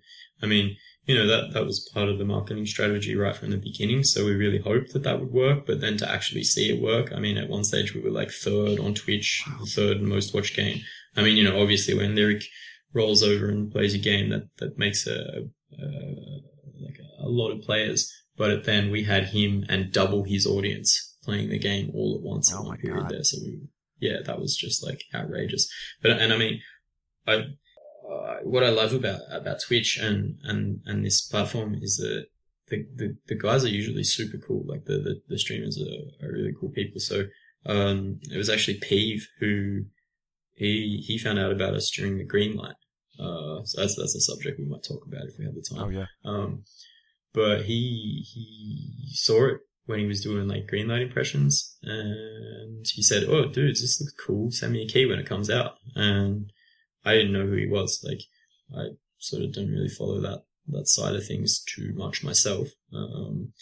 I 0.42 0.46
mean, 0.46 0.78
you 1.06 1.16
know, 1.16 1.26
that, 1.26 1.54
that 1.54 1.66
was 1.66 1.90
part 1.94 2.10
of 2.10 2.20
the 2.20 2.26
marketing 2.26 2.68
strategy 2.68 3.16
right 3.16 3.36
from 3.36 3.50
the 3.50 3.58
beginning. 3.58 4.04
So 4.04 4.26
we 4.26 4.36
really 4.36 4.60
hoped 4.60 4.94
that 4.94 5.02
that 5.04 5.20
would 5.20 5.32
work, 5.32 5.66
but 5.66 5.82
then 5.82 5.98
to 5.98 6.10
actually 6.10 6.44
see 6.44 6.70
it 6.72 6.82
work, 6.82 7.12
I 7.12 7.20
mean, 7.20 7.38
at 7.38 7.50
one 7.50 7.64
stage 7.64 7.96
we 7.96 8.02
were 8.02 8.12
like 8.12 8.30
third 8.30 8.80
on 8.80 8.94
Twitch, 8.94 9.44
third 9.70 10.02
most 10.04 10.34
watched 10.36 10.56
game. 10.56 10.82
I 11.18 11.24
mean, 11.24 11.36
you 11.36 11.44
know, 11.44 11.60
obviously 11.60 11.96
when 11.96 12.16
Lirik 12.16 12.44
rolls 12.94 13.24
over 13.24 13.50
and 13.50 13.72
plays 13.72 13.96
a 13.96 13.98
game 13.98 14.30
that, 14.30 14.44
that 14.60 14.78
makes 14.78 15.08
a, 15.08 15.48
a 15.74 15.86
like 16.80 17.00
a 17.20 17.28
lot 17.28 17.52
of 17.52 17.64
players, 17.64 18.14
but 18.40 18.64
then 18.64 18.90
we 18.90 19.04
had 19.04 19.26
him 19.26 19.66
and 19.68 19.92
double 19.92 20.24
his 20.24 20.48
audience 20.48 21.18
playing 21.24 21.50
the 21.50 21.60
game 21.60 21.92
all 21.94 22.16
at 22.16 22.24
once 22.24 22.52
oh 22.56 22.62
in 22.62 22.68
one 22.68 22.78
period 22.78 23.02
God. 23.02 23.12
there. 23.12 23.24
So 23.24 23.38
we, 23.44 23.60
yeah, 24.00 24.20
that 24.26 24.40
was 24.40 24.56
just 24.56 24.82
like 24.82 25.04
outrageous. 25.14 25.70
But, 26.02 26.12
and 26.12 26.32
I 26.32 26.38
mean, 26.38 26.62
I, 27.28 27.34
uh, 28.10 28.38
what 28.44 28.64
I 28.64 28.70
love 28.70 28.94
about, 28.94 29.20
about 29.30 29.60
Twitch 29.62 30.00
and, 30.02 30.38
and, 30.44 30.80
and 30.86 31.06
this 31.06 31.22
platform 31.22 31.76
is 31.82 31.98
that 31.98 32.28
the, 32.70 32.88
the, 32.96 33.18
the 33.28 33.36
guys 33.36 33.66
are 33.66 33.70
usually 33.70 34.06
super 34.06 34.38
cool. 34.38 34.64
Like 34.66 34.86
the, 34.86 35.00
the, 35.00 35.22
the 35.28 35.38
streamers 35.38 35.78
are, 35.78 36.26
are 36.26 36.32
really 36.32 36.54
cool 36.58 36.70
people. 36.70 37.02
So, 37.02 37.26
um, 37.66 38.22
it 38.32 38.38
was 38.38 38.50
actually 38.50 38.80
Peeve 38.80 39.28
who, 39.42 39.82
he, 40.54 41.04
he 41.06 41.18
found 41.18 41.40
out 41.40 41.52
about 41.52 41.74
us 41.74 41.92
during 41.92 42.18
the 42.18 42.24
green 42.24 42.56
light. 42.56 42.76
Uh, 43.20 43.66
so 43.66 43.82
that's, 43.82 43.98
that's 43.98 44.16
a 44.16 44.22
subject 44.22 44.60
we 44.60 44.66
might 44.66 44.84
talk 44.84 45.06
about 45.06 45.26
if 45.28 45.38
we 45.38 45.44
have 45.44 45.56
the 45.56 45.62
time. 45.70 45.84
Oh, 45.84 45.90
yeah. 45.90 46.06
Um, 46.24 46.64
but 47.34 47.64
he, 47.64 48.26
he 48.34 49.10
saw 49.14 49.48
it 49.48 49.58
when 49.86 50.00
he 50.00 50.06
was 50.06 50.22
doing 50.22 50.48
like 50.48 50.70
Greenlight 50.72 51.02
impressions, 51.02 51.78
and 51.84 52.86
he 52.94 53.02
said, 53.02 53.24
"Oh, 53.24 53.46
dude, 53.46 53.72
this 53.72 54.00
looks 54.00 54.14
cool. 54.26 54.52
Send 54.52 54.74
me 54.74 54.84
a 54.84 54.88
key 54.88 55.06
when 55.06 55.20
it 55.20 55.26
comes 55.28 55.50
out." 55.50 55.76
And 55.96 56.52
I 57.06 57.14
didn't 57.14 57.34
know 57.34 57.46
who 57.46 57.56
he 57.56 57.68
was. 57.68 58.04
Like, 58.08 58.22
I 58.76 58.96
sort 59.18 59.44
of 59.44 59.54
don't 59.54 59.72
really 59.72 59.90
follow 59.90 60.22
that 60.22 60.44
that 60.68 60.88
side 60.88 61.16
of 61.16 61.26
things 61.26 61.64
too 61.64 61.94
much 61.96 62.24
myself. 62.24 62.68
Um, 62.94 63.54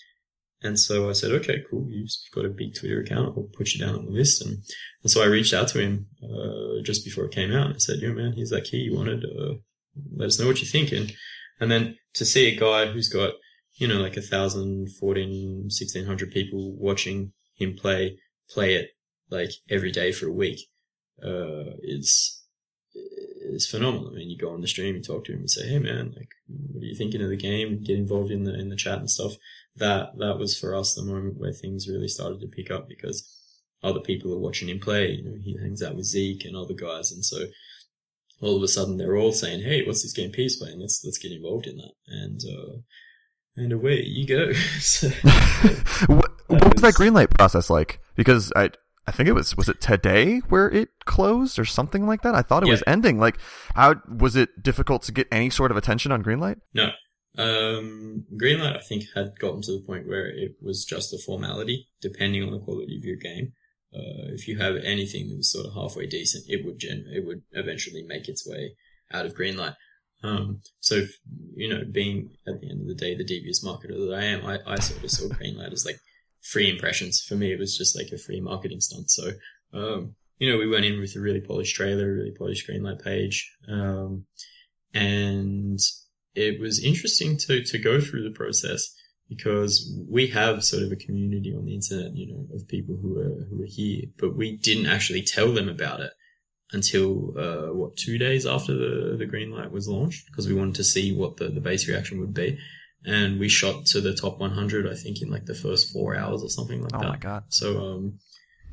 and 0.61 0.80
so 0.80 1.09
I 1.09 1.13
said, 1.13 1.32
okay, 1.32 1.63
cool. 1.70 1.88
You've 1.89 2.09
got 2.34 2.45
a 2.45 2.49
big 2.49 2.76
Twitter 2.76 3.01
account. 3.01 3.38
I'll 3.38 3.49
put 3.55 3.74
you 3.74 3.86
down 3.86 3.95
on 3.95 4.05
the 4.05 4.11
list. 4.11 4.43
And, 4.43 4.57
and 5.03 5.11
so 5.11 5.22
I 5.22 5.28
reached 5.28 5.53
out 5.53 5.68
to 5.70 5.80
him, 5.80 6.07
uh, 6.24 6.82
just 6.84 7.05
before 7.05 7.26
it 7.26 7.32
came 7.32 7.53
out. 7.53 7.76
I 7.76 7.78
said, 7.78 7.99
yo, 7.99 8.11
man, 8.11 8.34
here's 8.34 8.49
that 8.49 8.65
key 8.65 8.78
you 8.78 8.95
wanted. 8.95 9.24
Uh, 9.24 9.55
let 10.15 10.28
us 10.28 10.39
know 10.39 10.47
what 10.47 10.59
you're 10.59 10.68
thinking. 10.68 11.11
And 11.59 11.70
then 11.70 11.97
to 12.15 12.26
see 12.26 12.47
a 12.47 12.59
guy 12.59 12.88
who's 12.88 13.09
got, 13.09 13.34
you 13.78 13.88
know, 13.88 13.99
like 13.99 14.17
a 14.17 14.21
thousand, 14.21 14.89
fourteen, 14.99 15.69
sixteen 15.69 16.05
hundred 16.05 16.32
people 16.32 16.75
watching 16.75 17.34
him 17.55 17.75
play, 17.75 18.17
play 18.49 18.75
it 18.75 18.89
like 19.30 19.51
every 19.69 19.91
day 19.91 20.11
for 20.11 20.28
a 20.28 20.34
week, 20.34 20.59
uh, 21.23 21.75
is, 21.82 22.43
is 22.95 23.67
phenomenal. 23.69 24.09
I 24.09 24.15
mean, 24.15 24.30
you 24.30 24.38
go 24.38 24.51
on 24.51 24.61
the 24.61 24.67
stream, 24.67 24.95
you 24.95 25.01
talk 25.01 25.25
to 25.25 25.34
him, 25.34 25.41
you 25.41 25.47
say, 25.47 25.67
"Hey, 25.67 25.80
man, 25.80 26.13
like, 26.15 26.30
what 26.47 26.82
are 26.82 26.88
you 26.88 26.95
thinking 26.95 27.21
of 27.21 27.30
the 27.30 27.38
game?" 27.38 27.84
Get 27.84 27.97
involved 27.97 28.32
in 28.32 28.43
the 28.43 28.53
in 28.59 28.69
the 28.69 28.75
chat 28.75 28.97
and 28.97 29.09
stuff. 29.09 29.34
That 29.75 30.17
that 30.17 30.39
was 30.39 30.57
for 30.57 30.75
us 30.75 30.95
the 30.95 31.03
moment 31.03 31.39
where 31.39 31.53
things 31.53 31.88
really 31.88 32.07
started 32.07 32.41
to 32.41 32.47
pick 32.47 32.71
up 32.71 32.89
because 32.89 33.30
other 33.84 33.99
people 33.99 34.34
are 34.34 34.39
watching 34.39 34.69
him 34.69 34.80
play. 34.80 35.11
You 35.11 35.23
know, 35.23 35.38
he 35.43 35.55
hangs 35.61 35.84
out 35.84 35.95
with 35.95 36.05
Zeke 36.05 36.45
and 36.45 36.55
other 36.55 36.73
guys, 36.73 37.11
and 37.11 37.23
so 37.23 37.45
all 38.41 38.57
of 38.57 38.63
a 38.63 38.67
sudden 38.67 38.97
they're 38.97 39.17
all 39.17 39.34
saying, 39.34 39.61
"Hey, 39.61 39.84
what's 39.86 40.01
this 40.01 40.13
game 40.13 40.32
Peace 40.32 40.55
playing? 40.55 40.80
Let's 40.80 41.01
let's 41.03 41.19
get 41.19 41.32
involved 41.32 41.67
in 41.67 41.78
that." 41.78 41.93
And 42.07 42.41
uh, 42.43 42.78
and 43.58 43.74
away 43.74 44.03
you 44.03 44.26
go. 44.26 44.53
so, 44.80 45.10
what, 46.08 46.32
what 46.47 46.74
was 46.74 46.82
that 46.82 46.93
green 46.95 47.14
light 47.14 47.30
process 47.32 47.70
like? 47.70 47.99
Because 48.16 48.53
I 48.55 48.70
I 49.08 49.12
think 49.12 49.28
it 49.28 49.34
was 49.34 49.55
was 49.58 49.70
it 49.70 49.82
today 49.82 50.39
where 50.49 50.70
it 50.70 50.89
closed 51.05 51.60
or 51.60 51.66
something 51.66 52.05
like 52.05 52.22
that. 52.22 52.36
I 52.36 52.41
thought 52.41 52.64
it 52.64 52.68
yeah. 52.68 52.74
was 52.74 52.84
ending. 52.88 53.20
Like, 53.20 53.38
how 53.76 53.95
was 54.08 54.36
it 54.36 54.62
difficult 54.62 55.01
to 55.03 55.12
get 55.12 55.28
any 55.32 55.49
sort 55.49 55.72
of 55.72 55.78
attention 55.78 56.12
on 56.12 56.24
Greenlight? 56.24 56.60
No, 56.74 56.91
um, 57.38 58.26
Greenlight 58.36 58.78
I 58.78 58.82
think 58.82 59.05
had 59.16 59.39
gotten 59.39 59.62
to 59.64 59.72
the 59.72 59.84
point 59.86 60.08
where 60.08 60.28
it 60.28 60.55
was 60.62 60.84
just 60.86 61.14
a 61.14 61.18
formality, 61.18 61.88
depending 62.01 62.43
on 62.43 62.51
the 62.51 62.60
quality 62.60 62.97
of 62.97 63.03
your 63.03 63.18
game. 63.18 63.53
Uh, 63.93 64.34
if 64.34 64.47
you 64.47 64.58
have 64.58 64.76
anything 64.84 65.30
that 65.30 65.38
was 65.38 65.51
sort 65.51 65.68
of 65.68 65.74
halfway 65.74 66.05
decent, 66.05 66.43
it 66.47 66.66
would 66.66 66.80
gen- 66.80 67.05
it 67.10 67.26
would 67.26 67.43
eventually 67.53 68.03
make 68.03 68.28
its 68.28 68.45
way 68.45 68.76
out 69.14 69.26
of 69.26 69.36
Greenlight. 69.36 69.76
Um, 70.24 70.61
so, 70.80 71.03
you 71.55 71.70
know, 71.70 71.84
being 71.91 72.32
at 72.47 72.59
the 72.59 72.70
end 72.70 72.82
of 72.82 72.88
the 72.88 72.95
day 72.95 73.15
the 73.15 73.24
devious 73.24 73.63
marketer 73.63 73.97
that 73.97 74.15
I 74.18 74.24
am, 74.24 74.45
I, 74.45 74.59
I 74.65 74.80
sort 74.80 75.03
of 75.03 75.11
saw 75.11 75.28
Greenlight 75.28 75.74
as 75.74 75.86
like 75.86 75.99
free 76.41 76.70
impressions. 76.70 77.22
For 77.22 77.36
me, 77.36 77.51
it 77.51 77.59
was 77.59 77.78
just 77.78 77.95
like 77.95 78.11
a 78.11 78.18
free 78.18 78.41
marketing 78.41 78.82
stunt. 78.82 79.09
So, 79.11 79.32
um, 79.74 80.15
you 80.39 80.51
know, 80.51 80.57
we 80.57 80.68
went 80.68 80.86
in 80.86 80.99
with 80.99 81.15
a 81.15 81.20
really 81.20 81.41
polished 81.41 81.76
trailer, 81.76 82.09
a 82.09 82.13
really 82.13 82.34
polished 82.38 82.70
greenlight 82.70 83.03
page. 83.03 83.51
Um, 83.68 84.26
and 84.93 85.80
it 86.36 86.59
was 86.59 86.84
interesting 86.84 87.38
to, 87.39 87.63
to 87.63 87.78
go 87.78 87.99
through 87.99 88.24
the 88.24 88.36
process 88.36 88.93
because 89.30 89.93
we 90.09 90.28
have 90.28 90.63
sort 90.63 90.84
of 90.84 90.91
a 90.91 90.95
community 90.95 91.53
on 91.55 91.65
the 91.65 91.74
internet, 91.74 92.15
you 92.15 92.32
know, 92.32 92.55
of 92.55 92.68
people 92.68 92.97
who 93.01 93.20
are, 93.20 93.45
who 93.49 93.63
are 93.63 93.68
here, 93.68 94.03
but 94.18 94.38
we 94.38 94.57
didn't 94.57 94.86
actually 94.86 95.22
tell 95.22 95.51
them 95.53 95.68
about 95.68 95.99
it 95.99 96.11
until, 96.72 97.34
uh, 97.38 97.74
what, 97.74 97.95
two 97.95 98.18
days 98.18 98.45
after 98.45 98.74
the, 98.74 99.15
the 99.18 99.26
green 99.26 99.51
light 99.51 99.72
was 99.72 99.88
launched 99.88 100.28
because 100.28 100.47
we 100.47 100.53
wanted 100.53 100.76
to 100.76 100.84
see 100.84 101.15
what 101.15 101.38
the, 101.38 101.47
the 101.49 101.61
base 101.61 101.88
reaction 101.88 102.20
would 102.20 102.34
be. 102.34 102.59
And 103.05 103.39
we 103.39 103.47
shot 103.47 103.86
to 103.88 104.01
the 104.01 104.13
top 104.13 104.39
100 104.39 104.86
i 104.86 104.95
think 104.95 105.22
in 105.22 105.30
like 105.30 105.45
the 105.45 105.55
first 105.55 105.93
four 105.93 106.15
hours 106.18 106.43
or 106.43 106.49
something 106.49 106.82
like 106.82 106.93
oh 106.93 106.99
that. 106.99 107.05
oh 107.05 107.09
my 107.09 107.18
god. 107.18 107.43
So 107.49 107.80
um 107.80 108.20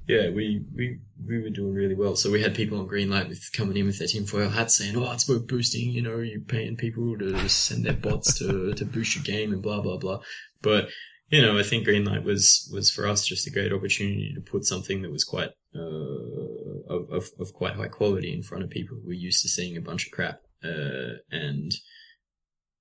yeah 0.09 0.29
we 0.31 0.65
we 0.75 0.99
we 1.25 1.41
were 1.41 1.51
doing 1.51 1.75
really 1.75 1.95
well. 1.95 2.17
So 2.17 2.33
we 2.33 2.43
had 2.43 2.55
people 2.55 2.81
on 2.81 2.87
green 2.87 3.11
light 3.11 3.29
with 3.29 3.51
coming 3.53 3.77
in 3.77 3.87
with 3.87 3.99
their 3.99 4.09
tinfoil 4.09 4.49
hats 4.49 4.77
saying 4.77 4.97
oh 4.97 5.13
it's 5.13 5.29
about 5.29 5.47
boosting 5.47 5.91
you 5.91 6.03
know 6.03 6.19
you're 6.19 6.41
paying 6.41 6.77
people 6.77 7.17
to 7.19 7.49
send 7.49 7.85
their 7.85 7.93
bots 7.93 8.39
to 8.39 8.75
to 8.75 8.85
boost 8.85 9.15
your 9.15 9.25
game 9.25 9.53
and 9.53 9.63
blah 9.63 9.81
blah 9.81 9.99
blah. 9.99 10.21
But 10.63 10.89
you 11.29 11.41
know 11.41 11.59
i 11.59 11.63
think 11.63 11.87
greenlight 11.87 12.25
was 12.25 12.71
was 12.73 12.91
for 12.91 13.07
us 13.07 13.27
just 13.27 13.47
a 13.47 13.51
great 13.51 13.73
opportunity 13.73 14.33
to 14.35 14.41
put 14.41 14.65
something 14.65 15.03
that 15.03 15.13
was 15.13 15.25
quite 15.25 15.51
uh, 15.75 16.95
of, 16.95 17.11
of, 17.11 17.31
of 17.41 17.53
quite 17.53 17.75
high 17.75 17.89
quality 17.89 18.33
in 18.33 18.43
front 18.43 18.63
of 18.63 18.71
people 18.71 18.97
who 18.97 19.07
were 19.07 19.13
used 19.13 19.43
to 19.43 19.49
seeing 19.49 19.77
a 19.77 19.81
bunch 19.81 20.07
of 20.07 20.13
crap 20.13 20.41
uh, 20.65 21.19
and 21.31 21.73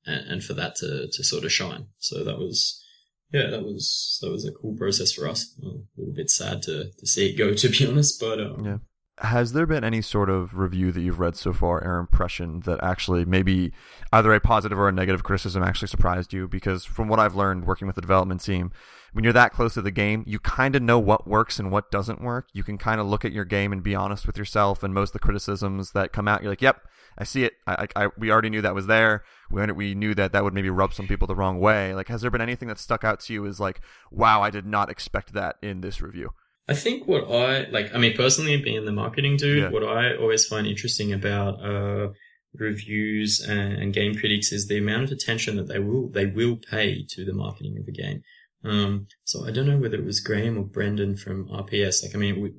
and, 0.06 0.44
for 0.44 0.54
that 0.54 0.76
to, 0.78 1.08
to 1.12 1.24
sort 1.24 1.44
of 1.44 1.52
shine. 1.52 1.88
So 1.98 2.24
that 2.24 2.38
was, 2.38 2.84
yeah, 3.32 3.50
that 3.50 3.64
was, 3.64 4.20
that 4.22 4.32
was 4.32 4.46
a 4.46 4.52
cool 4.52 4.76
process 4.76 5.12
for 5.12 5.28
us. 5.28 5.56
A 5.62 5.66
little 5.98 6.14
bit 6.14 6.30
sad 6.30 6.62
to, 6.64 6.92
to 6.98 7.08
see 7.08 7.30
it 7.30 7.38
go, 7.38 7.54
to 7.54 7.70
be 7.70 7.88
honest, 7.88 8.20
but, 8.20 8.40
um, 8.40 8.66
yeah. 8.66 8.78
Has 9.24 9.54
there 9.54 9.66
been 9.66 9.86
any 9.86 10.02
sort 10.02 10.30
of 10.30 10.58
review 10.58 10.92
that 10.92 11.02
you've 11.02 11.20
read 11.20 11.38
so 11.38 11.54
far 11.54 11.82
or 11.82 11.98
impression 11.98 12.60
that 12.62 12.84
actually 12.84 13.24
maybe 13.24 13.72
either 14.12 14.34
a 14.34 14.42
positive 14.42 14.78
or 14.78 14.90
a 14.90 14.92
negative 14.92 15.24
criticism 15.24 15.64
actually 15.64 15.88
surprised 15.88 16.34
you? 16.34 16.48
Because 16.48 16.84
from 16.84 17.08
what 17.08 17.20
I've 17.20 17.36
learned 17.36 17.66
working 17.66 17.88
with 17.88 17.96
the 17.96 18.02
development 18.02 18.44
team, 18.44 18.72
when 19.14 19.24
you're 19.24 19.32
that 19.32 19.54
close 19.54 19.76
to 19.76 19.82
the 19.82 19.92
game, 19.92 20.24
you 20.28 20.40
kind 20.40 20.76
of 20.76 20.82
know 20.82 21.00
what 21.00 21.26
works 21.26 21.58
and 21.58 21.72
what 21.72 21.90
doesn't 21.90 22.22
work. 22.22 22.50
You 22.52 22.64
can 22.64 22.78
kind 22.78 23.00
of 23.00 23.08
look 23.08 23.24
at 23.24 23.32
your 23.32 23.46
game 23.46 23.72
and 23.72 23.82
be 23.82 23.96
honest 23.96 24.28
with 24.28 24.38
yourself. 24.38 24.84
And 24.84 24.94
most 24.94 25.10
of 25.10 25.14
the 25.14 25.20
criticisms 25.20 25.92
that 25.92 26.12
come 26.12 26.28
out, 26.28 26.42
you're 26.42 26.52
like, 26.52 26.62
"Yep, 26.62 26.82
I 27.18 27.24
see 27.24 27.44
it. 27.44 27.54
I, 27.68 27.88
I, 27.96 28.08
we 28.18 28.32
already 28.32 28.50
knew 28.50 28.62
that 28.62 28.76
was 28.76 28.88
there. 28.88 29.24
We, 29.50 29.66
we 29.72 29.96
knew 29.96 30.16
that 30.16 30.32
that 30.34 30.44
would 30.44 30.54
maybe 30.54 30.70
rub 30.70 30.94
some 30.94 31.08
people 31.08 31.28
the 31.28 31.36
wrong 31.36 31.60
way. 31.60 31.94
Like, 31.94 32.08
has 32.08 32.22
there 32.22 32.32
been 32.32 32.42
anything 32.42 32.68
that 32.68 32.80
stuck 32.80 33.04
out 33.04 33.20
to 33.22 33.34
you 33.34 33.46
as 33.46 33.60
like, 33.60 33.82
wow, 34.12 34.42
I 34.42 34.50
did 34.50 34.66
not 34.66 34.90
expect 34.90 35.34
that 35.34 35.58
in 35.62 35.82
this 35.82 36.02
review? 36.02 36.34
I 36.68 36.74
think 36.74 37.08
what 37.08 37.30
I 37.30 37.68
like, 37.70 37.94
I 37.94 37.98
mean, 37.98 38.16
personally, 38.16 38.56
being 38.58 38.86
the 38.86 38.92
marketing 38.92 39.38
dude, 39.38 39.64
yeah. 39.64 39.70
what 39.70 39.84
I 39.84 40.16
always 40.16 40.46
find 40.46 40.66
interesting 40.66 41.12
about 41.12 41.64
uh, 41.64 42.10
reviews 42.54 43.42
and, 43.42 43.74
and, 43.74 43.94
game 43.94 44.16
critics 44.16 44.52
is 44.52 44.68
the 44.68 44.78
amount 44.78 45.04
of 45.04 45.12
attention 45.12 45.58
that 45.58 45.68
they 45.68 45.80
will 45.80 46.10
they 46.10 46.26
will 46.26 46.58
pay 46.58 47.06
to 47.10 47.26
the 47.26 47.34
marketing 47.34 47.78
of 47.80 47.88
a 47.88 47.92
game. 47.92 48.22
Um, 48.64 49.08
so 49.26 49.46
I 49.46 49.52
don't 49.52 49.68
know 49.68 49.78
whether 49.78 49.98
it 49.98 50.06
was 50.06 50.22
Graham 50.22 50.58
or 50.58 50.64
Brendan 50.64 51.18
from 51.18 51.50
RPS. 51.50 52.02
Like, 52.02 52.16
I 52.16 52.18
mean, 52.18 52.42
we, 52.42 52.54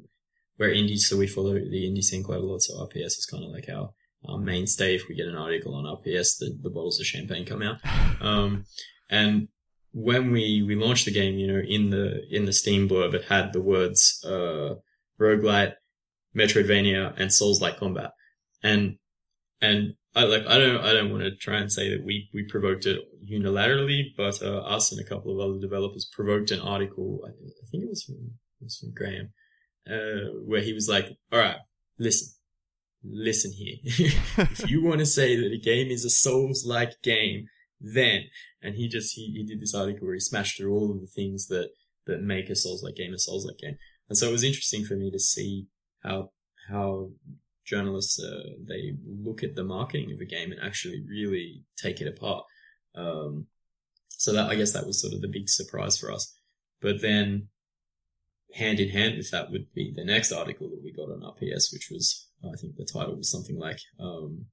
we're 0.58 0.74
indie, 0.74 0.98
so 0.98 1.16
we 1.16 1.26
follow 1.26 1.54
the 1.54 1.90
indie 1.90 2.02
scene 2.02 2.22
quite 2.22 2.38
a 2.38 2.42
lot. 2.42 2.60
So 2.60 2.74
RPS 2.74 3.18
is 3.18 3.26
kind 3.30 3.44
of 3.44 3.50
like 3.50 3.68
our 3.70 3.90
our 4.26 4.38
mainstay. 4.38 4.94
If 4.94 5.08
we 5.08 5.14
get 5.14 5.26
an 5.26 5.36
article 5.36 5.74
on 5.74 5.84
RPS, 5.84 6.38
the, 6.38 6.58
the 6.62 6.70
bottles 6.70 7.00
of 7.00 7.06
champagne 7.06 7.46
come 7.46 7.62
out. 7.62 7.78
Um, 8.20 8.64
and 9.10 9.48
when 9.94 10.32
we, 10.32 10.62
we 10.66 10.74
launched 10.74 11.04
the 11.04 11.12
game, 11.12 11.38
you 11.38 11.46
know, 11.46 11.62
in 11.66 11.90
the, 11.90 12.26
in 12.28 12.46
the 12.46 12.52
Steam 12.52 12.88
blurb, 12.88 13.14
it 13.14 13.24
had 13.26 13.52
the 13.52 13.60
words, 13.60 14.22
uh, 14.26 14.74
roguelite, 15.20 15.74
Metroidvania, 16.36 17.14
and 17.16 17.32
Souls-like 17.32 17.78
combat. 17.78 18.10
And, 18.60 18.98
and 19.60 19.94
I 20.16 20.24
like, 20.24 20.46
I 20.48 20.58
don't, 20.58 20.80
I 20.84 20.92
don't 20.92 21.12
want 21.12 21.22
to 21.22 21.36
try 21.36 21.58
and 21.58 21.72
say 21.72 21.90
that 21.90 22.04
we, 22.04 22.28
we 22.34 22.42
provoked 22.42 22.86
it 22.86 23.02
unilaterally, 23.24 24.06
but, 24.16 24.42
uh, 24.42 24.58
us 24.62 24.90
and 24.90 25.00
a 25.00 25.08
couple 25.08 25.32
of 25.32 25.48
other 25.48 25.60
developers 25.60 26.10
provoked 26.12 26.50
an 26.50 26.60
article. 26.60 27.20
I, 27.24 27.30
I 27.30 27.66
think 27.70 27.84
it 27.84 27.90
was 27.90 28.02
from, 28.02 28.16
it 28.60 28.64
was 28.64 28.78
from 28.78 28.94
Graham, 28.94 29.32
uh, 29.88 30.32
where 30.44 30.60
he 30.60 30.72
was 30.72 30.88
like, 30.88 31.06
all 31.32 31.38
right, 31.38 31.58
listen, 32.00 32.34
listen 33.04 33.52
here. 33.52 33.76
if 34.38 34.68
you 34.68 34.82
want 34.82 34.98
to 34.98 35.06
say 35.06 35.36
that 35.36 35.52
a 35.52 35.58
game 35.58 35.92
is 35.92 36.04
a 36.04 36.10
Souls-like 36.10 37.00
game, 37.00 37.46
then, 37.84 38.24
and 38.62 38.76
he 38.76 38.88
just, 38.88 39.14
he, 39.14 39.32
he 39.32 39.44
did 39.44 39.60
this 39.60 39.74
article 39.74 40.06
where 40.06 40.14
he 40.14 40.20
smashed 40.20 40.56
through 40.56 40.72
all 40.72 40.90
of 40.90 41.00
the 41.00 41.06
things 41.06 41.48
that, 41.48 41.70
that 42.06 42.22
make 42.22 42.48
a 42.48 42.56
Souls-like 42.56 42.96
game 42.96 43.12
a 43.12 43.18
Souls-like 43.18 43.58
game. 43.58 43.76
And 44.08 44.16
so 44.16 44.28
it 44.28 44.32
was 44.32 44.44
interesting 44.44 44.84
for 44.84 44.94
me 44.94 45.10
to 45.10 45.18
see 45.18 45.66
how, 46.02 46.30
how 46.68 47.10
journalists, 47.64 48.22
uh, 48.22 48.54
they 48.66 48.94
look 49.06 49.42
at 49.42 49.54
the 49.54 49.64
marketing 49.64 50.12
of 50.12 50.20
a 50.20 50.26
game 50.26 50.52
and 50.52 50.60
actually 50.62 51.02
really 51.08 51.64
take 51.76 52.00
it 52.00 52.08
apart. 52.08 52.44
Um, 52.94 53.46
so 54.08 54.32
that, 54.32 54.50
I 54.50 54.54
guess 54.54 54.72
that 54.72 54.86
was 54.86 55.00
sort 55.00 55.14
of 55.14 55.20
the 55.20 55.28
big 55.28 55.48
surprise 55.48 55.98
for 55.98 56.12
us. 56.12 56.34
But 56.80 57.00
then 57.02 57.48
hand 58.54 58.80
in 58.80 58.90
hand 58.90 59.16
with 59.16 59.30
that 59.30 59.50
would 59.50 59.72
be 59.74 59.92
the 59.94 60.04
next 60.04 60.32
article 60.32 60.68
that 60.70 60.82
we 60.82 60.92
got 60.92 61.10
on 61.10 61.20
RPS, 61.20 61.72
which 61.72 61.88
was, 61.90 62.28
I 62.44 62.56
think 62.56 62.76
the 62.76 62.88
title 62.90 63.16
was 63.16 63.30
something 63.30 63.58
like, 63.58 63.78
um, 63.98 64.46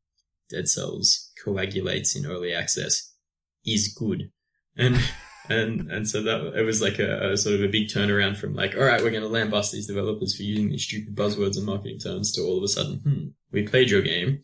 Dead 0.49 0.67
Cells 0.67 1.31
coagulates 1.43 2.15
in 2.15 2.25
early 2.25 2.53
access 2.53 3.10
is 3.65 3.93
good. 3.93 4.31
And, 4.77 4.97
and, 5.49 5.91
and 5.91 6.07
so 6.07 6.21
that, 6.23 6.53
it 6.55 6.63
was 6.63 6.81
like 6.81 6.99
a, 6.99 7.31
a, 7.31 7.37
sort 7.37 7.55
of 7.55 7.61
a 7.61 7.67
big 7.67 7.87
turnaround 7.87 8.37
from 8.37 8.55
like, 8.55 8.75
all 8.75 8.83
right, 8.83 9.01
we're 9.01 9.11
going 9.11 9.23
to 9.23 9.29
lambast 9.29 9.71
these 9.71 9.87
developers 9.87 10.35
for 10.35 10.43
using 10.43 10.69
these 10.69 10.83
stupid 10.83 11.15
buzzwords 11.15 11.57
and 11.57 11.65
marketing 11.65 11.99
terms 11.99 12.31
to 12.33 12.41
all 12.41 12.57
of 12.57 12.63
a 12.63 12.67
sudden, 12.67 12.99
hmm, 12.99 13.27
we 13.51 13.67
played 13.67 13.89
your 13.89 14.01
game 14.01 14.43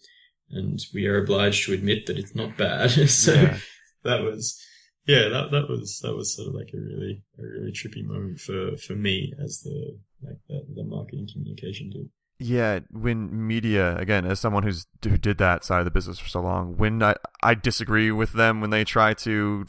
and 0.51 0.79
we 0.93 1.07
are 1.07 1.21
obliged 1.21 1.65
to 1.65 1.73
admit 1.73 2.05
that 2.05 2.17
it's 2.17 2.35
not 2.35 2.57
bad. 2.57 2.89
so 3.09 3.33
yeah. 3.33 3.57
that 4.03 4.23
was, 4.23 4.61
yeah, 5.07 5.29
that 5.29 5.51
that 5.51 5.69
was 5.69 5.99
that 6.03 6.15
was 6.15 6.35
sort 6.35 6.49
of 6.49 6.53
like 6.53 6.69
a 6.73 6.77
really 6.77 7.23
a 7.39 7.41
really 7.41 7.71
trippy 7.71 8.05
moment 8.05 8.39
for 8.39 8.75
for 8.75 8.93
me 8.93 9.33
as 9.41 9.61
the 9.61 9.97
like 10.21 10.37
the, 10.49 10.65
the 10.75 10.83
marketing 10.83 11.29
communication 11.31 11.89
dude. 11.89 12.09
Yeah, 12.39 12.81
when 12.91 13.47
media 13.47 13.97
again, 13.97 14.25
as 14.25 14.39
someone 14.39 14.61
who's 14.61 14.85
who 15.03 15.17
did 15.17 15.39
that 15.39 15.63
side 15.63 15.79
of 15.79 15.85
the 15.85 15.91
business 15.91 16.19
for 16.19 16.29
so 16.29 16.39
long, 16.39 16.77
when 16.77 17.01
I 17.01 17.15
I 17.41 17.55
disagree 17.55 18.11
with 18.11 18.33
them 18.33 18.61
when 18.61 18.69
they 18.69 18.83
try 18.83 19.15
to 19.15 19.65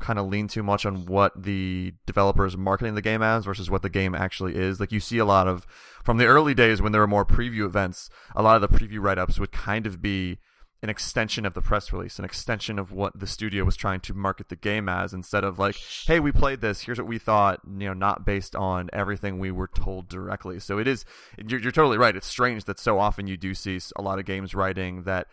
kind 0.00 0.18
of 0.18 0.26
lean 0.26 0.46
too 0.46 0.62
much 0.62 0.84
on 0.84 1.06
what 1.06 1.42
the 1.42 1.94
developers 2.06 2.56
marketing 2.56 2.94
the 2.94 3.02
game 3.02 3.22
as 3.22 3.46
versus 3.46 3.70
what 3.70 3.80
the 3.80 3.88
game 3.88 4.14
actually 4.14 4.54
is. 4.54 4.80
Like 4.80 4.92
you 4.92 5.00
see 5.00 5.16
a 5.16 5.24
lot 5.24 5.48
of 5.48 5.66
from 6.04 6.18
the 6.18 6.26
early 6.26 6.52
days 6.52 6.82
when 6.82 6.92
there 6.92 7.00
were 7.00 7.06
more 7.06 7.24
preview 7.24 7.64
events, 7.64 8.10
a 8.36 8.42
lot 8.42 8.62
of 8.62 8.70
the 8.70 8.78
preview 8.78 9.00
write 9.00 9.18
ups 9.18 9.38
would 9.38 9.52
kind 9.52 9.86
of 9.86 10.02
be 10.02 10.38
an 10.82 10.88
extension 10.88 11.44
of 11.44 11.54
the 11.54 11.60
press 11.60 11.92
release, 11.92 12.18
an 12.18 12.24
extension 12.24 12.78
of 12.78 12.90
what 12.90 13.18
the 13.18 13.26
studio 13.26 13.64
was 13.64 13.76
trying 13.76 14.00
to 14.00 14.14
market 14.14 14.48
the 14.48 14.56
game 14.56 14.88
as, 14.88 15.12
instead 15.12 15.44
of 15.44 15.58
like, 15.58 15.76
"Hey, 16.06 16.20
we 16.20 16.32
played 16.32 16.60
this. 16.60 16.82
Here's 16.82 16.98
what 16.98 17.06
we 17.06 17.18
thought." 17.18 17.60
You 17.66 17.88
know, 17.88 17.94
not 17.94 18.24
based 18.24 18.56
on 18.56 18.88
everything 18.92 19.38
we 19.38 19.50
were 19.50 19.68
told 19.68 20.08
directly. 20.08 20.58
So 20.58 20.78
it 20.78 20.88
is. 20.88 21.04
You're, 21.36 21.60
you're 21.60 21.72
totally 21.72 21.98
right. 21.98 22.16
It's 22.16 22.26
strange 22.26 22.64
that 22.64 22.78
so 22.78 22.98
often 22.98 23.26
you 23.26 23.36
do 23.36 23.54
see 23.54 23.78
a 23.96 24.02
lot 24.02 24.18
of 24.18 24.24
games 24.24 24.54
writing 24.54 25.02
that 25.04 25.26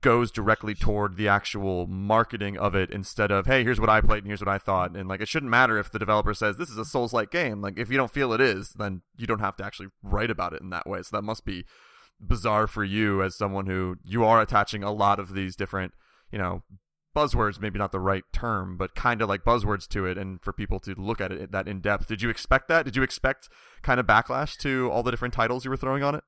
goes 0.00 0.32
directly 0.32 0.74
toward 0.74 1.16
the 1.16 1.28
actual 1.28 1.86
marketing 1.86 2.58
of 2.58 2.74
it 2.74 2.90
instead 2.90 3.30
of 3.30 3.46
hey 3.46 3.62
here's 3.62 3.80
what 3.80 3.88
i 3.88 4.00
played 4.00 4.18
and 4.18 4.26
here's 4.26 4.40
what 4.40 4.48
i 4.48 4.58
thought 4.58 4.96
and 4.96 5.08
like 5.08 5.20
it 5.20 5.28
shouldn't 5.28 5.50
matter 5.50 5.78
if 5.78 5.92
the 5.92 5.98
developer 5.98 6.34
says 6.34 6.56
this 6.56 6.70
is 6.70 6.76
a 6.76 6.84
souls 6.84 7.12
like 7.12 7.30
game 7.30 7.60
like 7.60 7.78
if 7.78 7.88
you 7.88 7.96
don't 7.96 8.10
feel 8.10 8.32
it 8.32 8.40
is 8.40 8.70
then 8.70 9.02
you 9.16 9.28
don't 9.28 9.38
have 9.38 9.54
to 9.54 9.64
actually 9.64 9.86
write 10.02 10.30
about 10.30 10.52
it 10.52 10.60
in 10.60 10.70
that 10.70 10.88
way 10.88 11.00
so 11.02 11.16
that 11.16 11.22
must 11.22 11.44
be 11.44 11.64
bizarre 12.20 12.66
for 12.66 12.84
you 12.84 13.22
as 13.22 13.36
someone 13.36 13.66
who 13.66 13.96
you 14.04 14.24
are 14.24 14.40
attaching 14.40 14.82
a 14.82 14.92
lot 14.92 15.18
of 15.18 15.34
these 15.34 15.56
different, 15.56 15.92
you 16.30 16.38
know, 16.38 16.62
buzzwords, 17.14 17.60
maybe 17.60 17.78
not 17.78 17.92
the 17.92 18.00
right 18.00 18.24
term, 18.32 18.76
but 18.76 18.94
kind 18.94 19.22
of 19.22 19.28
like 19.28 19.44
buzzwords 19.44 19.88
to 19.88 20.04
it, 20.06 20.18
and 20.18 20.40
for 20.42 20.52
people 20.52 20.78
to 20.80 20.94
look 20.96 21.20
at 21.20 21.32
it 21.32 21.52
that 21.52 21.66
in 21.66 21.80
depth. 21.80 22.08
Did 22.08 22.22
you 22.22 22.28
expect 22.28 22.68
that? 22.68 22.84
Did 22.84 22.96
you 22.96 23.02
expect 23.02 23.48
kind 23.82 23.98
of 23.98 24.06
backlash 24.06 24.56
to 24.58 24.90
all 24.90 25.02
the 25.02 25.10
different 25.10 25.34
titles 25.34 25.64
you 25.64 25.70
were 25.70 25.76
throwing 25.76 26.02
on 26.02 26.14
it? 26.14 26.24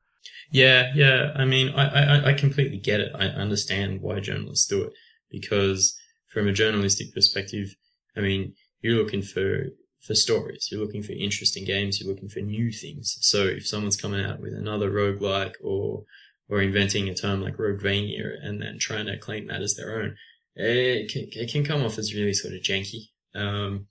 Yeah, 0.51 0.91
yeah. 0.95 1.33
I 1.37 1.45
mean, 1.45 1.71
I, 1.75 1.87
I, 1.87 2.31
I 2.31 2.33
completely 2.35 2.79
get 2.79 3.01
it. 3.01 3.13
I 3.15 3.27
understand 3.27 4.01
why 4.01 4.21
journalists 4.21 4.67
do 4.67 4.83
it 4.83 4.93
because 5.31 5.97
from 6.33 6.49
a 6.49 6.53
journalistic 6.53 7.13
perspective, 7.15 7.69
I 8.17 8.21
mean, 8.21 8.55
you're 8.81 8.97
looking 8.97 9.23
for 9.23 9.65
for 10.09 10.15
stories. 10.15 10.69
You're 10.73 10.81
looking 10.81 11.03
for 11.03 11.13
interesting 11.13 11.65
games. 11.65 12.01
You're 12.01 12.13
looking 12.13 12.31
for 12.31 12.41
new 12.41 12.73
things. 12.73 13.19
So 13.21 13.45
if 13.45 13.69
someone's 13.69 14.01
coming 14.01 14.25
out 14.25 14.41
with 14.41 14.55
another 14.55 14.91
roguelike 14.91 15.55
or 15.63 16.05
or 16.49 16.63
inventing 16.63 17.09
a 17.09 17.15
term 17.15 17.43
like 17.43 17.59
roguevania 17.59 18.31
and 18.43 18.61
then 18.61 18.79
trying 18.81 19.05
to 19.07 19.19
claim 19.19 19.47
that 19.49 19.61
as 19.61 19.75
their 19.75 20.01
own, 20.01 20.17
it 20.57 21.13
can, 21.13 21.29
it 21.31 21.53
can 21.53 21.63
come 21.63 21.85
off 21.85 21.99
as 21.99 22.15
really 22.15 22.33
sort 22.33 22.55
of 22.55 22.63
janky. 22.63 23.11
Um, 23.35 23.87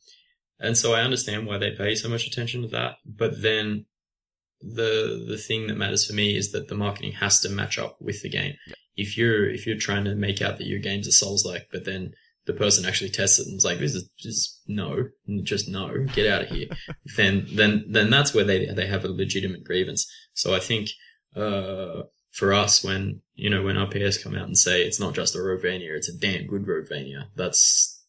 and 0.59 0.75
so 0.75 0.95
I 0.95 1.01
understand 1.01 1.45
why 1.45 1.59
they 1.59 1.75
pay 1.75 1.93
so 1.93 2.09
much 2.09 2.25
attention 2.25 2.63
to 2.63 2.67
that. 2.69 2.95
But 3.05 3.43
then 3.43 3.85
the 4.59 5.23
the 5.29 5.37
thing 5.37 5.67
that 5.67 5.77
matters 5.77 6.07
for 6.07 6.13
me 6.13 6.35
is 6.35 6.51
that 6.51 6.67
the 6.67 6.75
marketing 6.75 7.11
has 7.13 7.39
to 7.41 7.49
match 7.49 7.77
up 7.77 8.01
with 8.01 8.23
the 8.23 8.29
game. 8.29 8.55
If 8.95 9.17
you're 9.17 9.47
if 9.47 9.67
you're 9.67 9.77
trying 9.77 10.05
to 10.05 10.15
make 10.15 10.41
out 10.41 10.57
that 10.57 10.67
your 10.67 10.79
game's 10.79 11.07
a 11.07 11.11
Souls 11.11 11.45
like, 11.45 11.67
but 11.71 11.85
then 11.85 12.13
the 12.47 12.53
person 12.53 12.85
actually 12.85 13.09
tests 13.09 13.39
it 13.39 13.45
and 13.45 13.57
is 13.57 13.65
like, 13.65 13.77
this 13.77 13.93
is 13.93 14.09
just 14.17 14.61
no, 14.67 15.09
just 15.43 15.67
no, 15.67 16.05
get 16.15 16.25
out 16.25 16.43
of 16.43 16.49
here. 16.49 16.67
then, 17.17 17.45
then, 17.53 17.85
then 17.89 18.09
that's 18.09 18.33
where 18.33 18.45
they, 18.45 18.65
they 18.67 18.87
have 18.87 19.03
a 19.03 19.09
legitimate 19.09 19.65
grievance. 19.65 20.09
So 20.33 20.55
I 20.55 20.59
think, 20.59 20.89
uh, 21.35 22.03
for 22.31 22.53
us, 22.53 22.83
when, 22.83 23.21
you 23.35 23.49
know, 23.49 23.63
when 23.63 23.75
RPS 23.75 24.23
come 24.23 24.35
out 24.35 24.45
and 24.45 24.57
say 24.57 24.83
it's 24.83 24.99
not 24.99 25.13
just 25.13 25.35
a 25.35 25.39
Roguevania, 25.39 25.95
it's 25.95 26.09
a 26.09 26.17
damn 26.17 26.47
good 26.47 26.65
Roguevania, 26.65 27.25
that's, 27.35 28.01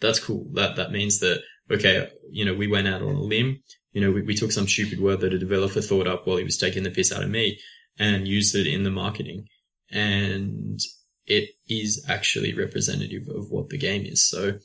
that's 0.00 0.20
cool. 0.20 0.48
That, 0.52 0.76
that 0.76 0.92
means 0.92 1.18
that, 1.20 1.42
okay, 1.70 2.08
you 2.30 2.44
know, 2.44 2.54
we 2.54 2.68
went 2.68 2.86
out 2.86 3.02
on 3.02 3.14
a 3.14 3.20
limb. 3.20 3.60
You 3.92 4.00
know, 4.02 4.12
we, 4.12 4.22
we 4.22 4.34
took 4.34 4.52
some 4.52 4.68
stupid 4.68 5.00
word 5.00 5.20
that 5.20 5.32
a 5.32 5.38
developer 5.38 5.80
thought 5.80 6.06
up 6.06 6.26
while 6.26 6.36
he 6.36 6.44
was 6.44 6.58
taking 6.58 6.84
the 6.84 6.90
piss 6.90 7.12
out 7.12 7.24
of 7.24 7.30
me 7.30 7.58
and 7.98 8.28
used 8.28 8.54
it 8.54 8.66
in 8.66 8.84
the 8.84 8.90
marketing. 8.90 9.46
And 9.90 10.78
it 11.26 11.50
is 11.68 12.04
actually 12.08 12.54
representative 12.54 13.28
of 13.28 13.50
what 13.50 13.68
the 13.68 13.78
game 13.78 14.04
is. 14.04 14.22
So 14.22 14.58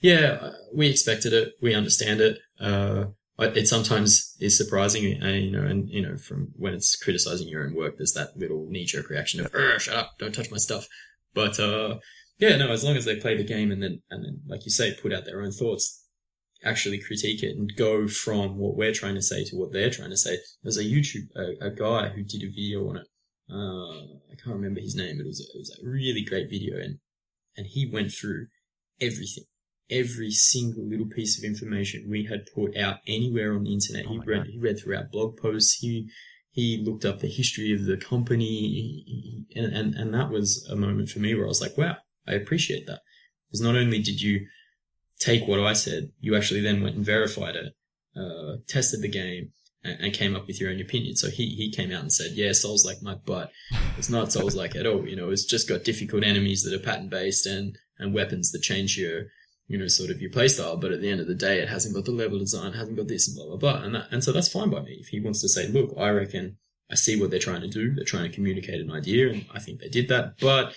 yeah, 0.00 0.50
we 0.74 0.88
expected 0.88 1.32
it. 1.32 1.54
We 1.62 1.74
understand 1.74 2.20
it. 2.20 2.38
Uh, 2.60 3.06
it 3.38 3.66
sometimes 3.66 4.36
is 4.38 4.56
surprising, 4.56 5.22
uh, 5.22 5.26
you 5.28 5.50
know, 5.50 5.64
and, 5.64 5.88
you 5.88 6.02
know, 6.02 6.16
from 6.16 6.52
when 6.56 6.74
it's 6.74 6.94
criticizing 6.94 7.48
your 7.48 7.64
own 7.64 7.74
work, 7.74 7.96
there's 7.96 8.12
that 8.12 8.36
little 8.36 8.66
knee 8.68 8.84
jerk 8.84 9.08
reaction 9.08 9.40
of, 9.40 9.50
shut 9.82 9.96
up, 9.96 10.12
don't 10.18 10.34
touch 10.34 10.50
my 10.50 10.56
stuff. 10.56 10.86
But, 11.34 11.58
uh, 11.58 11.96
yeah, 12.38 12.56
no, 12.56 12.70
as 12.70 12.84
long 12.84 12.96
as 12.96 13.06
they 13.06 13.16
play 13.16 13.36
the 13.36 13.44
game 13.44 13.72
and 13.72 13.82
then, 13.82 14.02
and 14.10 14.24
then, 14.24 14.40
like 14.46 14.64
you 14.64 14.70
say, 14.70 14.94
put 14.94 15.12
out 15.12 15.24
their 15.24 15.42
own 15.42 15.50
thoughts, 15.50 16.06
actually 16.62 17.00
critique 17.00 17.42
it 17.42 17.56
and 17.56 17.72
go 17.76 18.06
from 18.06 18.56
what 18.58 18.76
we're 18.76 18.92
trying 18.92 19.14
to 19.14 19.22
say 19.22 19.44
to 19.44 19.56
what 19.56 19.72
they're 19.72 19.90
trying 19.90 20.10
to 20.10 20.16
say. 20.16 20.38
There's 20.62 20.78
a 20.78 20.84
YouTube, 20.84 21.28
a, 21.34 21.66
a 21.66 21.70
guy 21.70 22.10
who 22.10 22.22
did 22.22 22.42
a 22.42 22.50
video 22.50 22.88
on 22.88 22.98
it 22.98 23.06
uh, 23.50 24.00
I 24.32 24.36
can't 24.42 24.56
remember 24.56 24.80
his 24.80 24.96
name, 24.96 25.18
but 25.18 25.24
it 25.24 25.28
was 25.28 25.40
a, 25.40 25.56
it 25.56 25.60
was 25.60 25.78
a 25.78 25.86
really 25.86 26.24
great 26.24 26.50
video, 26.50 26.76
and 26.78 26.98
and 27.56 27.66
he 27.66 27.88
went 27.90 28.12
through 28.12 28.46
everything, 29.00 29.44
every 29.90 30.30
single 30.30 30.88
little 30.88 31.06
piece 31.06 31.38
of 31.38 31.44
information 31.44 32.08
we 32.08 32.24
had 32.24 32.46
put 32.54 32.76
out 32.76 32.98
anywhere 33.06 33.54
on 33.54 33.64
the 33.64 33.72
internet. 33.72 34.06
Oh 34.08 34.12
he 34.12 34.18
read 34.18 34.44
God. 34.44 34.46
he 34.46 34.58
read 34.58 34.78
through 34.78 34.96
our 34.96 35.08
blog 35.10 35.36
posts. 35.36 35.74
He 35.74 36.08
he 36.50 36.82
looked 36.84 37.04
up 37.04 37.18
the 37.18 37.28
history 37.28 37.72
of 37.72 37.84
the 37.84 37.96
company, 37.96 38.46
he, 38.46 39.44
he, 39.50 39.60
and, 39.60 39.74
and 39.74 39.94
and 39.94 40.14
that 40.14 40.30
was 40.30 40.66
a 40.70 40.76
moment 40.76 41.08
for 41.10 41.18
me 41.18 41.34
where 41.34 41.44
I 41.44 41.48
was 41.48 41.60
like, 41.60 41.76
wow, 41.76 41.96
I 42.26 42.32
appreciate 42.32 42.86
that 42.86 43.00
because 43.48 43.60
not 43.60 43.76
only 43.76 44.02
did 44.02 44.20
you 44.20 44.46
take 45.18 45.46
what 45.46 45.60
I 45.60 45.74
said, 45.74 46.10
you 46.20 46.36
actually 46.36 46.60
then 46.60 46.82
went 46.82 46.96
and 46.96 47.04
verified 47.04 47.56
it, 47.56 47.74
uh, 48.16 48.56
tested 48.66 49.02
the 49.02 49.08
game, 49.08 49.50
and, 49.84 50.14
came 50.14 50.34
up 50.34 50.46
with 50.46 50.60
your 50.60 50.70
own 50.70 50.80
opinion. 50.80 51.16
So 51.16 51.28
he, 51.30 51.54
he 51.56 51.70
came 51.70 51.92
out 51.92 52.00
and 52.00 52.12
said, 52.12 52.32
yeah, 52.32 52.52
Souls 52.52 52.84
like 52.84 53.02
my 53.02 53.14
butt. 53.14 53.50
It's 53.98 54.08
not 54.08 54.32
Souls 54.32 54.56
like 54.56 54.74
at 54.74 54.86
all. 54.86 55.06
You 55.06 55.16
know, 55.16 55.30
it's 55.30 55.44
just 55.44 55.68
got 55.68 55.84
difficult 55.84 56.24
enemies 56.24 56.62
that 56.62 56.74
are 56.74 56.82
pattern 56.82 57.08
based 57.08 57.46
and, 57.46 57.76
and 57.98 58.14
weapons 58.14 58.50
that 58.52 58.62
change 58.62 58.96
your, 58.96 59.24
you 59.68 59.78
know, 59.78 59.86
sort 59.86 60.10
of 60.10 60.20
your 60.20 60.30
playstyle. 60.30 60.80
But 60.80 60.92
at 60.92 61.00
the 61.00 61.10
end 61.10 61.20
of 61.20 61.26
the 61.26 61.34
day, 61.34 61.60
it 61.60 61.68
hasn't 61.68 61.94
got 61.94 62.04
the 62.04 62.12
level 62.12 62.38
design, 62.38 62.72
hasn't 62.72 62.96
got 62.96 63.08
this 63.08 63.28
and 63.28 63.36
blah, 63.36 63.56
blah, 63.56 63.72
blah. 63.72 63.84
And 63.84 63.94
that, 63.94 64.06
and 64.10 64.24
so 64.24 64.32
that's 64.32 64.48
fine 64.48 64.70
by 64.70 64.80
me. 64.80 64.98
If 65.00 65.08
he 65.08 65.20
wants 65.20 65.40
to 65.42 65.48
say, 65.48 65.68
look, 65.68 65.94
I 65.98 66.08
reckon 66.08 66.56
I 66.90 66.94
see 66.94 67.20
what 67.20 67.30
they're 67.30 67.38
trying 67.38 67.62
to 67.62 67.68
do. 67.68 67.94
They're 67.94 68.04
trying 68.04 68.30
to 68.30 68.34
communicate 68.34 68.80
an 68.80 68.90
idea 68.90 69.30
and 69.30 69.46
I 69.52 69.58
think 69.58 69.80
they 69.80 69.88
did 69.88 70.08
that, 70.08 70.38
but 70.40 70.74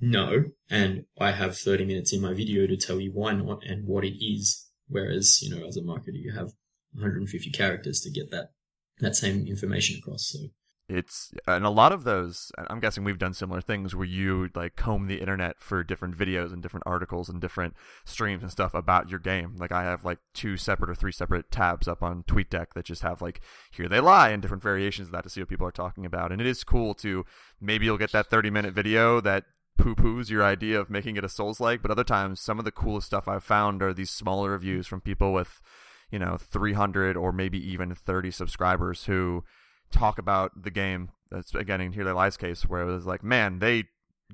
no. 0.00 0.44
And 0.70 1.04
I 1.20 1.32
have 1.32 1.56
30 1.56 1.84
minutes 1.84 2.12
in 2.12 2.20
my 2.20 2.34
video 2.34 2.66
to 2.66 2.76
tell 2.76 3.00
you 3.00 3.12
why 3.12 3.32
not 3.32 3.64
and 3.64 3.86
what 3.86 4.04
it 4.04 4.24
is. 4.24 4.68
Whereas, 4.88 5.40
you 5.42 5.54
know, 5.54 5.66
as 5.66 5.76
a 5.76 5.82
marketer, 5.82 6.12
you 6.12 6.32
have 6.32 6.52
150 6.94 7.50
characters 7.50 8.00
to 8.00 8.10
get 8.10 8.30
that 8.30 8.52
that 9.00 9.16
same 9.16 9.46
information 9.46 9.98
across. 9.98 10.26
So 10.28 10.38
it's 10.88 11.32
and 11.46 11.64
a 11.64 11.70
lot 11.70 11.92
of 11.92 12.04
those 12.04 12.52
i'm 12.68 12.78
guessing 12.78 13.04
we've 13.04 13.18
done 13.18 13.32
similar 13.32 13.62
things 13.62 13.94
where 13.94 14.06
you 14.06 14.50
like 14.54 14.76
comb 14.76 15.06
the 15.06 15.18
internet 15.18 15.56
for 15.58 15.82
different 15.82 16.16
videos 16.16 16.52
and 16.52 16.62
different 16.62 16.84
articles 16.84 17.30
and 17.30 17.40
different 17.40 17.74
streams 18.04 18.42
and 18.42 18.52
stuff 18.52 18.74
about 18.74 19.08
your 19.08 19.18
game 19.18 19.56
like 19.56 19.72
i 19.72 19.82
have 19.82 20.04
like 20.04 20.18
two 20.34 20.58
separate 20.58 20.90
or 20.90 20.94
three 20.94 21.12
separate 21.12 21.50
tabs 21.50 21.88
up 21.88 22.02
on 22.02 22.22
tweetdeck 22.24 22.66
that 22.74 22.84
just 22.84 23.00
have 23.00 23.22
like 23.22 23.40
here 23.70 23.88
they 23.88 23.98
lie 23.98 24.28
and 24.28 24.42
different 24.42 24.62
variations 24.62 25.08
of 25.08 25.12
that 25.12 25.24
to 25.24 25.30
see 25.30 25.40
what 25.40 25.48
people 25.48 25.66
are 25.66 25.72
talking 25.72 26.04
about 26.04 26.30
and 26.30 26.40
it 26.40 26.46
is 26.46 26.62
cool 26.62 26.92
to 26.92 27.24
maybe 27.62 27.86
you'll 27.86 27.96
get 27.96 28.12
that 28.12 28.28
30 28.28 28.50
minute 28.50 28.74
video 28.74 29.22
that 29.22 29.44
poo-poos 29.78 30.28
your 30.28 30.44
idea 30.44 30.78
of 30.78 30.90
making 30.90 31.16
it 31.16 31.24
a 31.24 31.30
souls 31.30 31.60
like 31.60 31.80
but 31.80 31.90
other 31.90 32.04
times 32.04 32.40
some 32.40 32.58
of 32.58 32.66
the 32.66 32.70
coolest 32.70 33.06
stuff 33.06 33.26
i've 33.26 33.42
found 33.42 33.82
are 33.82 33.94
these 33.94 34.10
smaller 34.10 34.50
reviews 34.50 34.86
from 34.86 35.00
people 35.00 35.32
with 35.32 35.62
you 36.14 36.20
know 36.20 36.36
300 36.38 37.16
or 37.16 37.32
maybe 37.32 37.58
even 37.58 37.92
30 37.92 38.30
subscribers 38.30 39.06
who 39.06 39.42
talk 39.90 40.16
about 40.16 40.62
the 40.62 40.70
game. 40.70 41.10
That's 41.28 41.52
again 41.56 41.80
in 41.80 41.92
Here 41.92 42.04
They 42.04 42.12
Lies 42.12 42.36
case 42.36 42.62
where 42.62 42.82
it 42.82 42.92
was 42.92 43.04
like, 43.04 43.24
man, 43.24 43.58
they 43.58 43.86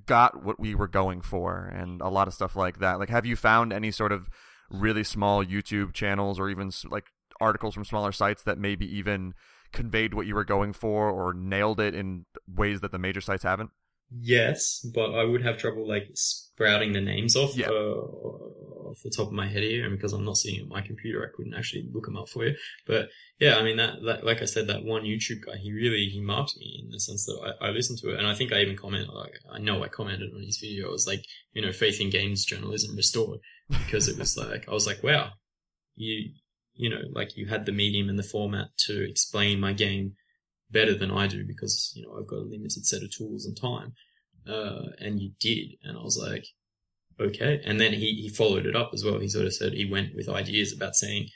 got 0.05 0.45
what 0.45 0.61
we 0.61 0.75
were 0.75 0.87
going 0.87 1.23
for, 1.23 1.65
and 1.65 2.03
a 2.03 2.11
lot 2.11 2.29
of 2.29 2.35
stuff 2.35 2.55
like 2.55 2.81
that. 2.81 2.99
Like, 2.99 3.09
have 3.09 3.25
you 3.25 3.35
found 3.35 3.73
any 3.73 3.91
sort 3.91 4.13
of 4.13 4.29
really 4.71 5.03
small 5.03 5.43
YouTube 5.43 5.95
channels 5.95 6.39
or 6.39 6.51
even 6.51 6.71
like 6.91 7.07
articles 7.41 7.73
from 7.73 7.87
smaller 7.87 8.13
sites 8.13 8.43
that 8.43 8.59
maybe 8.59 8.85
even 8.95 9.33
conveyed 9.73 10.13
what 10.13 10.27
you 10.27 10.35
were 10.35 10.45
going 10.45 10.75
for 10.75 11.09
or 11.09 11.33
nailed 11.33 11.81
it 11.81 11.95
in 11.95 12.27
ways 12.47 12.83
that 12.83 12.93
the 12.93 12.99
major 12.99 13.23
sites 13.23 13.43
haven't? 13.43 13.71
Yes, 14.11 14.85
but 14.93 15.15
I 15.15 15.25
would 15.25 15.43
have 15.43 15.59
trouble 15.59 15.87
like 15.87 16.09
sprouting 16.15 16.93
the 16.93 17.01
names 17.01 17.37
off 17.37 17.57
yeah. 17.57 17.69
uh, 17.69 17.71
off 18.91 19.01
the 19.05 19.11
top 19.11 19.29
of 19.29 19.33
my 19.33 19.49
head 19.49 19.63
here, 19.63 19.85
and 19.85 19.97
because 19.97 20.13
I'm 20.13 20.25
not 20.25 20.37
sitting 20.37 20.61
at 20.61 20.69
my 20.69 20.81
computer, 20.81 21.23
I 21.23 21.35
couldn't 21.35 21.55
actually 21.55 21.89
look 21.93 22.07
them 22.07 22.17
up 22.17 22.29
for 22.29 22.45
you. 22.45 22.57
But 22.87 23.09
yeah, 23.39 23.57
I 23.57 23.63
mean 23.63 23.77
that, 23.77 24.03
that 24.05 24.25
like 24.25 24.43
I 24.43 24.47
said, 24.47 24.67
that 24.67 24.85
one 24.85 25.05
YouTube 25.05 25.47
guy, 25.47 25.57
he 25.57 25.73
really 25.73 26.07
he 26.07 26.21
marked 26.21 26.57
me 26.59 26.83
in 26.83 26.91
the 26.91 26.99
sense 26.99 27.25
that 27.27 27.55
I, 27.61 27.69
I 27.69 27.71
listened 27.71 28.01
to 28.01 28.11
it, 28.11 28.19
and 28.19 28.27
I 28.27 28.35
think 28.35 28.53
I 28.53 28.61
even 28.61 28.77
commented, 28.77 29.11
like 29.11 29.35
I 29.53 29.59
know 29.59 29.83
I 29.85 29.89
commented 29.89 30.31
on 30.35 30.43
his 30.43 30.59
video. 30.59 30.89
It 30.89 30.93
was 30.93 31.07
like 31.07 31.25
you 31.53 31.63
know 31.63 31.73
faith 31.73 32.01
in 32.01 32.11
games 32.11 32.45
journalism 32.45 32.97
restored 32.97 33.39
because 33.69 34.09
it 34.09 34.19
was 34.19 34.37
like 34.37 34.69
I 34.69 34.73
was 34.73 34.89
like 34.89 35.05
wow, 35.05 35.31
you 35.95 36.31
you 36.75 36.91
know 36.91 37.03
like 37.13 37.37
you 37.37 37.47
had 37.47 37.65
the 37.65 37.73
medium 37.73 38.09
and 38.09 38.19
the 38.19 38.25
format 38.25 38.69
to 38.87 39.09
explain 39.09 39.61
my 39.61 39.73
game 39.73 40.15
better 40.71 40.95
than 40.95 41.11
I 41.11 41.27
do 41.27 41.45
because, 41.47 41.93
you 41.95 42.03
know, 42.03 42.17
I've 42.19 42.27
got 42.27 42.41
a 42.41 42.49
limited 42.51 42.87
set 42.87 43.03
of 43.03 43.11
tools 43.11 43.45
and 43.45 43.57
time. 43.57 43.95
Uh, 44.49 44.91
and 44.99 45.21
you 45.21 45.33
did. 45.39 45.77
And 45.83 45.97
I 45.99 46.03
was 46.03 46.19
like, 46.19 46.47
okay. 47.21 47.61
And 47.65 47.81
then 47.81 47.93
he, 47.93 48.21
he 48.23 48.29
followed 48.29 48.67
it 48.67 48.77
up 48.77 48.91
as 48.95 49.05
well. 49.05 49.19
He 49.19 49.29
sort 49.29 49.47
of 49.47 49.55
said 49.55 49.73
he 49.73 49.91
went 49.91 50.15
with 50.15 50.29
ideas 50.29 50.73
about 50.73 50.95
saying, 50.95 51.29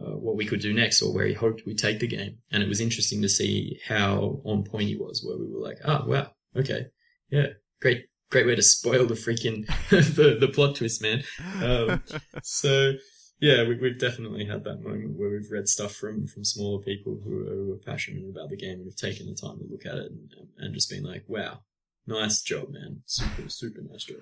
uh, 0.00 0.16
what 0.16 0.36
we 0.36 0.46
could 0.46 0.60
do 0.60 0.72
next 0.72 1.02
or 1.02 1.12
where 1.12 1.26
he 1.26 1.34
hoped 1.34 1.66
we'd 1.66 1.78
take 1.78 2.00
the 2.00 2.06
game. 2.06 2.38
And 2.50 2.62
it 2.62 2.68
was 2.68 2.80
interesting 2.80 3.22
to 3.22 3.28
see 3.28 3.78
how 3.86 4.40
on 4.44 4.64
point 4.64 4.88
he 4.88 4.96
was, 4.96 5.22
where 5.24 5.36
we 5.36 5.52
were 5.52 5.60
like, 5.60 5.78
oh, 5.84 6.04
wow, 6.06 6.30
okay, 6.56 6.86
yeah, 7.30 7.48
great, 7.80 8.06
great 8.30 8.46
way 8.46 8.54
to 8.54 8.62
spoil 8.62 9.06
the 9.06 9.14
freaking, 9.14 9.66
the, 9.90 10.38
the 10.40 10.48
plot 10.48 10.76
twist, 10.76 11.02
man. 11.02 11.22
Um, 11.62 12.02
so, 12.42 12.94
yeah, 13.42 13.66
we, 13.66 13.76
have 13.88 13.98
definitely 13.98 14.44
had 14.44 14.62
that 14.62 14.84
moment 14.84 15.18
where 15.18 15.30
we've 15.30 15.50
read 15.50 15.68
stuff 15.68 15.96
from, 15.96 16.28
from 16.28 16.44
smaller 16.44 16.80
people 16.80 17.18
who 17.24 17.40
are, 17.40 17.50
who 17.50 17.72
are 17.72 17.92
passionate 17.92 18.30
about 18.30 18.50
the 18.50 18.56
game 18.56 18.78
and 18.78 18.86
have 18.86 18.94
taken 18.94 19.26
the 19.26 19.34
time 19.34 19.58
to 19.58 19.66
look 19.68 19.84
at 19.84 19.96
it 19.96 20.12
and, 20.12 20.30
and 20.58 20.72
just 20.72 20.88
been 20.88 21.02
like, 21.02 21.24
wow, 21.26 21.58
nice 22.06 22.40
job, 22.40 22.70
man. 22.70 23.02
Super, 23.04 23.48
super 23.48 23.80
nice 23.82 24.04
job. 24.04 24.18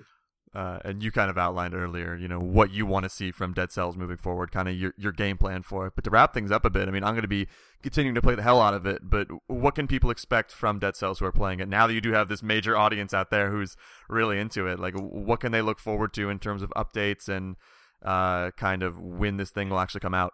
Uh, 0.55 0.79
and 0.83 1.03
you 1.03 1.11
kind 1.11 1.29
of 1.29 1.37
outlined 1.37 1.75
earlier, 1.75 2.15
you 2.15 2.27
know, 2.27 2.39
what 2.39 2.71
you 2.71 2.87
want 2.87 3.03
to 3.03 3.09
see 3.09 3.31
from 3.31 3.53
Dead 3.53 3.71
Cells 3.71 3.95
moving 3.95 4.17
forward, 4.17 4.51
kind 4.51 4.67
of 4.67 4.75
your 4.75 4.93
your 4.97 5.13
game 5.13 5.37
plan 5.37 5.61
for 5.61 5.87
it. 5.87 5.93
But 5.95 6.03
to 6.03 6.09
wrap 6.09 6.33
things 6.33 6.51
up 6.51 6.65
a 6.65 6.69
bit, 6.69 6.89
I 6.89 6.91
mean, 6.91 7.05
I'm 7.05 7.13
going 7.13 7.21
to 7.21 7.27
be 7.27 7.47
continuing 7.81 8.15
to 8.15 8.21
play 8.21 8.35
the 8.35 8.41
hell 8.41 8.59
out 8.59 8.73
of 8.73 8.85
it. 8.85 9.01
But 9.03 9.27
what 9.47 9.75
can 9.75 9.87
people 9.87 10.09
expect 10.09 10.51
from 10.51 10.79
Dead 10.79 10.97
Cells 10.97 11.19
who 11.19 11.25
are 11.25 11.31
playing 11.31 11.61
it 11.61 11.69
now 11.69 11.87
that 11.87 11.93
you 11.93 12.01
do 12.01 12.11
have 12.11 12.27
this 12.27 12.43
major 12.43 12.75
audience 12.75 13.13
out 13.13 13.29
there 13.29 13.49
who's 13.49 13.77
really 14.09 14.39
into 14.39 14.67
it? 14.67 14.77
Like, 14.77 14.95
what 14.95 15.39
can 15.39 15.53
they 15.53 15.61
look 15.61 15.79
forward 15.79 16.11
to 16.15 16.29
in 16.29 16.39
terms 16.39 16.63
of 16.63 16.73
updates 16.75 17.29
and 17.29 17.55
uh, 18.03 18.51
kind 18.51 18.83
of 18.83 18.99
when 18.99 19.37
this 19.37 19.51
thing 19.51 19.69
will 19.69 19.79
actually 19.79 20.01
come 20.01 20.13
out? 20.13 20.33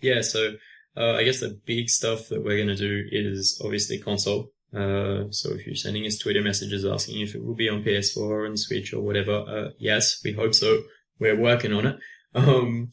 Yeah, 0.00 0.22
so 0.22 0.54
uh, 0.96 1.14
I 1.14 1.24
guess 1.24 1.40
the 1.40 1.60
big 1.64 1.88
stuff 1.88 2.28
that 2.28 2.42
we're 2.42 2.56
going 2.56 2.68
to 2.68 2.76
do 2.76 3.04
is 3.10 3.60
obviously 3.64 3.98
console. 3.98 4.52
Uh, 4.74 5.30
so 5.30 5.52
if 5.52 5.66
you're 5.66 5.74
sending 5.74 6.06
us 6.06 6.18
Twitter 6.18 6.42
messages 6.42 6.84
asking 6.84 7.20
if 7.20 7.34
it 7.34 7.44
will 7.44 7.54
be 7.54 7.68
on 7.68 7.82
PS4 7.82 8.46
and 8.46 8.58
Switch 8.58 8.92
or 8.92 9.00
whatever, 9.00 9.44
uh, 9.48 9.70
yes, 9.78 10.20
we 10.24 10.32
hope 10.32 10.54
so. 10.54 10.82
We're 11.18 11.38
working 11.38 11.72
on 11.72 11.86
it. 11.86 11.98
Um, 12.32 12.92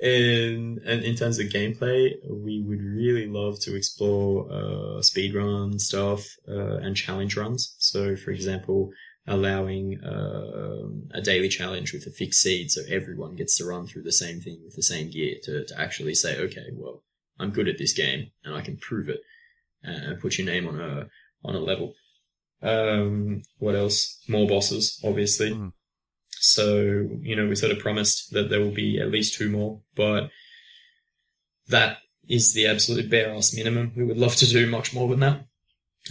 and, 0.00 0.78
and 0.78 1.04
in 1.04 1.14
terms 1.14 1.38
of 1.38 1.48
gameplay, 1.48 2.12
we 2.26 2.62
would 2.62 2.80
really 2.80 3.26
love 3.26 3.60
to 3.60 3.76
explore, 3.76 4.50
uh, 4.50 5.02
speedrun 5.02 5.78
stuff, 5.78 6.24
uh, 6.48 6.78
and 6.78 6.96
challenge 6.96 7.36
runs. 7.36 7.74
So 7.76 8.16
for 8.16 8.30
example, 8.30 8.88
allowing, 9.28 10.00
uh, 10.02 11.18
a 11.18 11.20
daily 11.22 11.48
challenge 11.48 11.92
with 11.92 12.06
a 12.06 12.10
fixed 12.10 12.40
seed. 12.40 12.70
So 12.70 12.82
everyone 12.88 13.36
gets 13.36 13.56
to 13.58 13.64
run 13.64 13.86
through 13.86 14.02
the 14.02 14.12
same 14.12 14.40
thing 14.40 14.60
with 14.64 14.74
the 14.74 14.82
same 14.82 15.10
gear 15.10 15.36
to, 15.44 15.64
to 15.66 15.80
actually 15.80 16.14
say, 16.14 16.38
okay, 16.38 16.66
well, 16.72 17.02
I'm 17.38 17.50
good 17.50 17.68
at 17.68 17.78
this 17.78 17.92
game 17.92 18.30
and 18.44 18.54
I 18.54 18.60
can 18.60 18.76
prove 18.76 19.08
it 19.08 19.20
and 19.82 20.20
put 20.20 20.38
your 20.38 20.46
name 20.46 20.66
on 20.66 20.80
a, 20.80 21.06
on 21.44 21.54
a 21.54 21.60
level. 21.60 21.94
Um, 22.62 23.42
what 23.58 23.76
else? 23.76 24.20
More 24.28 24.48
bosses, 24.48 25.00
obviously. 25.04 25.52
Mm. 25.52 25.72
So, 26.40 27.08
you 27.20 27.36
know, 27.36 27.46
we 27.46 27.54
sort 27.54 27.72
of 27.72 27.78
promised 27.78 28.32
that 28.32 28.50
there 28.50 28.60
will 28.60 28.74
be 28.74 29.00
at 29.00 29.10
least 29.10 29.34
two 29.34 29.48
more, 29.50 29.80
but 29.94 30.30
that 31.68 31.98
is 32.28 32.54
the 32.54 32.66
absolute 32.66 33.10
bare 33.10 33.34
ass 33.34 33.54
minimum. 33.54 33.92
We 33.96 34.04
would 34.04 34.18
love 34.18 34.36
to 34.36 34.46
do 34.46 34.66
much 34.66 34.94
more 34.94 35.08
than 35.08 35.20
that. 35.20 35.46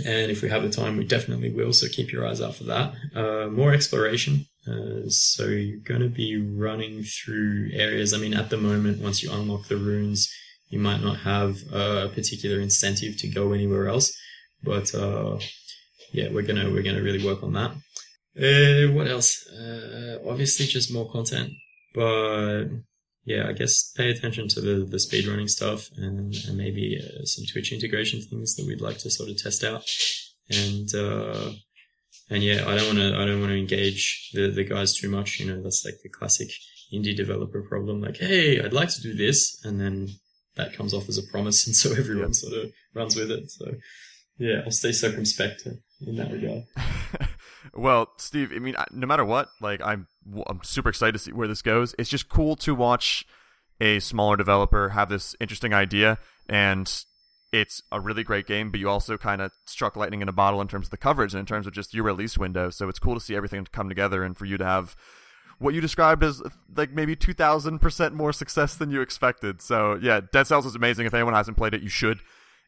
And 0.06 0.32
if 0.32 0.41
we 0.41 0.50
have 0.50 0.64
the 0.64 0.70
time, 0.70 0.98
we 0.98 1.06
definitely 1.06 1.52
will. 1.52 1.74
So 1.74 1.88
keep 1.88 2.12
your 2.12 2.26
eyes 2.28 2.41
out 2.41 2.56
for 2.56 2.66
that. 2.66 2.93
Uh, 3.16 3.48
more 3.50 3.74
exploration. 3.74 4.45
Uh, 4.68 5.08
so 5.08 5.45
you're 5.45 5.80
going 5.80 6.02
to 6.02 6.10
be 6.10 6.38
running 6.38 7.04
through 7.04 7.70
areas. 7.74 8.14
I 8.14 8.18
mean, 8.18 8.34
at 8.34 8.50
the 8.50 8.58
moment, 8.58 9.02
once 9.02 9.24
you 9.24 9.32
unlock 9.32 9.68
the 9.68 9.78
runes, 9.78 10.30
you 10.70 10.80
might 10.80 11.02
not 11.02 11.20
have 11.20 11.58
a 11.72 12.10
particular 12.10 12.60
incentive 12.60 13.18
to 13.18 13.28
go 13.28 13.54
anywhere 13.54 13.88
else. 13.88 14.16
But 14.64 14.93
uh, 14.93 15.39
yeah, 16.12 16.30
we're 16.32 16.41
gonna 16.41 16.70
we're 16.70 16.84
gonna 16.84 17.02
really 17.02 17.24
work 17.24 17.43
on 17.43 17.54
that. 17.54 17.72
Uh, 18.38 18.93
what 18.93 19.08
else? 19.08 19.48
Uh, 19.48 20.18
obviously, 20.28 20.66
just 20.66 20.93
more 20.93 21.10
content. 21.10 21.52
But 21.93 22.66
yeah, 23.28 23.50
I 23.50 23.52
guess 23.52 23.92
pay 23.92 24.10
attention 24.10 24.48
to 24.48 24.62
the 24.62 24.86
the 24.86 25.00
speed 25.00 25.28
running 25.28 25.50
stuff 25.50 25.90
and, 25.98 26.34
and 26.48 26.58
maybe 26.58 26.98
uh, 26.98 27.26
some 27.26 27.44
Twitch 27.46 27.74
integration 27.74 28.22
things 28.22 28.56
that 28.56 28.66
we'd 28.66 28.80
like 28.80 29.00
to 29.00 29.12
sort 29.12 29.30
of 29.30 29.38
test 29.38 29.66
out. 29.66 29.84
And 30.50 30.88
uh, 30.96 31.52
and 32.30 32.42
yeah, 32.42 32.64
I 32.66 32.78
don't 32.78 32.88
want 32.88 33.00
to 33.00 33.20
I 33.20 33.26
don't 33.26 33.42
want 33.42 33.52
to 33.52 33.60
engage 33.60 34.32
the 34.34 34.50
the 34.50 34.64
guys 34.64 34.96
too 34.96 35.10
much. 35.10 35.42
You 35.42 35.48
know, 35.54 35.62
that's 35.62 35.84
like 35.84 35.96
the 36.02 36.10
classic 36.10 36.48
indie 36.94 37.18
developer 37.18 37.62
problem. 37.64 38.00
Like, 38.00 38.16
hey, 38.16 38.62
I'd 38.62 38.72
like 38.72 38.94
to 38.94 39.02
do 39.02 39.14
this, 39.14 39.60
and 39.66 39.78
then 39.78 40.08
that 40.56 40.72
comes 40.72 40.94
off 40.94 41.10
as 41.10 41.18
a 41.18 41.30
promise, 41.30 41.68
and 41.68 41.76
so 41.76 41.92
everyone 41.92 42.34
sort 42.34 42.54
of 42.54 42.72
runs 42.94 43.18
with 43.18 43.30
it. 43.30 43.52
So 43.52 43.74
yeah, 44.38 44.62
I'll 44.64 44.72
stay 44.72 44.94
circumspect 44.94 45.68
in 46.00 46.16
that 46.16 46.32
regard. 46.32 46.64
well, 47.74 48.11
Steve, 48.18 48.51
I 48.55 48.59
mean, 48.59 48.76
no 48.91 49.07
matter 49.07 49.26
what, 49.26 49.49
like 49.61 49.82
I'm, 49.84 50.07
I'm 50.47 50.61
super 50.63 50.89
excited 50.89 51.13
to 51.13 51.20
see 51.20 51.32
where 51.32 51.47
this 51.47 51.61
goes. 51.61 51.95
It's 51.97 52.09
just 52.09 52.30
cool 52.30 52.55
to 52.57 52.76
watch 52.76 53.26
a 53.80 53.99
smaller 53.99 54.36
developer 54.36 54.89
have 54.89 55.09
this 55.09 55.36
interesting 55.39 55.74
idea, 55.74 56.18
and 56.49 57.03
it's 57.51 57.82
a 57.91 57.99
really 57.99 58.24
great 58.24 58.47
game. 58.47 58.72
But 58.72 58.80
you 58.80 58.89
also 58.89 59.18
kind 59.18 59.41
of 59.41 59.51
struck 59.65 59.95
lightning 59.95 60.22
in 60.22 60.30
a 60.30 60.34
bottle 60.34 60.61
in 60.61 60.68
terms 60.68 60.88
of 60.88 60.91
the 60.91 60.97
coverage 60.97 61.34
and 61.34 61.39
in 61.39 61.45
terms 61.45 61.68
of 61.68 61.74
just 61.74 61.93
your 61.93 62.03
release 62.03 62.38
window. 62.38 62.70
So 62.70 62.89
it's 62.89 62.99
cool 62.99 63.13
to 63.13 63.22
see 63.22 63.36
everything 63.36 63.65
come 63.72 63.89
together 63.89 64.24
and 64.24 64.38
for 64.38 64.45
you 64.45 64.57
to 64.57 64.65
have 64.65 64.95
what 65.59 65.74
you 65.74 65.82
described 65.82 66.24
as 66.24 66.41
like 66.76 66.91
maybe 66.91 67.15
2000% 67.15 68.13
more 68.13 68.32
success 68.32 68.76
than 68.76 68.91
you 68.91 69.01
expected. 69.01 69.61
So, 69.61 69.97
yeah, 70.01 70.22
Dead 70.32 70.45
Cells 70.45 70.65
is 70.65 70.76
amazing. 70.76 71.05
If 71.05 71.13
anyone 71.13 71.34
hasn't 71.34 71.57
played 71.57 71.74
it, 71.74 71.82
you 71.82 71.89
should 71.89 72.20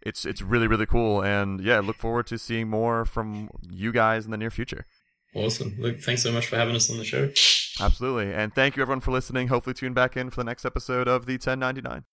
it's 0.01 0.25
it's 0.25 0.41
really 0.41 0.67
really 0.67 0.85
cool. 0.85 1.21
And 1.23 1.61
yeah 1.61 1.79
look 1.79 1.97
forward 1.97 2.27
to 2.27 2.37
seeing 2.37 2.69
more 2.69 3.05
from 3.05 3.49
you 3.69 3.91
guys 3.91 4.25
in 4.25 4.31
the 4.31 4.37
near 4.37 4.51
future. 4.51 4.85
Awesome. 5.35 5.75
Look 5.79 5.99
thanks 5.99 6.23
so 6.23 6.31
much 6.31 6.47
for 6.47 6.55
having 6.55 6.75
us 6.75 6.89
on 6.89 6.97
the 6.97 7.05
show. 7.05 7.29
Absolutely. 7.83 8.33
And 8.33 8.53
thank 8.53 8.75
you 8.75 8.81
everyone 8.81 9.01
for 9.01 9.11
listening. 9.11 9.47
Hopefully 9.47 9.73
tune 9.73 9.93
back 9.93 10.17
in 10.17 10.29
for 10.29 10.37
the 10.37 10.45
next 10.45 10.65
episode 10.65 11.07
of 11.07 11.25
the 11.25 11.33
1099 11.33 12.05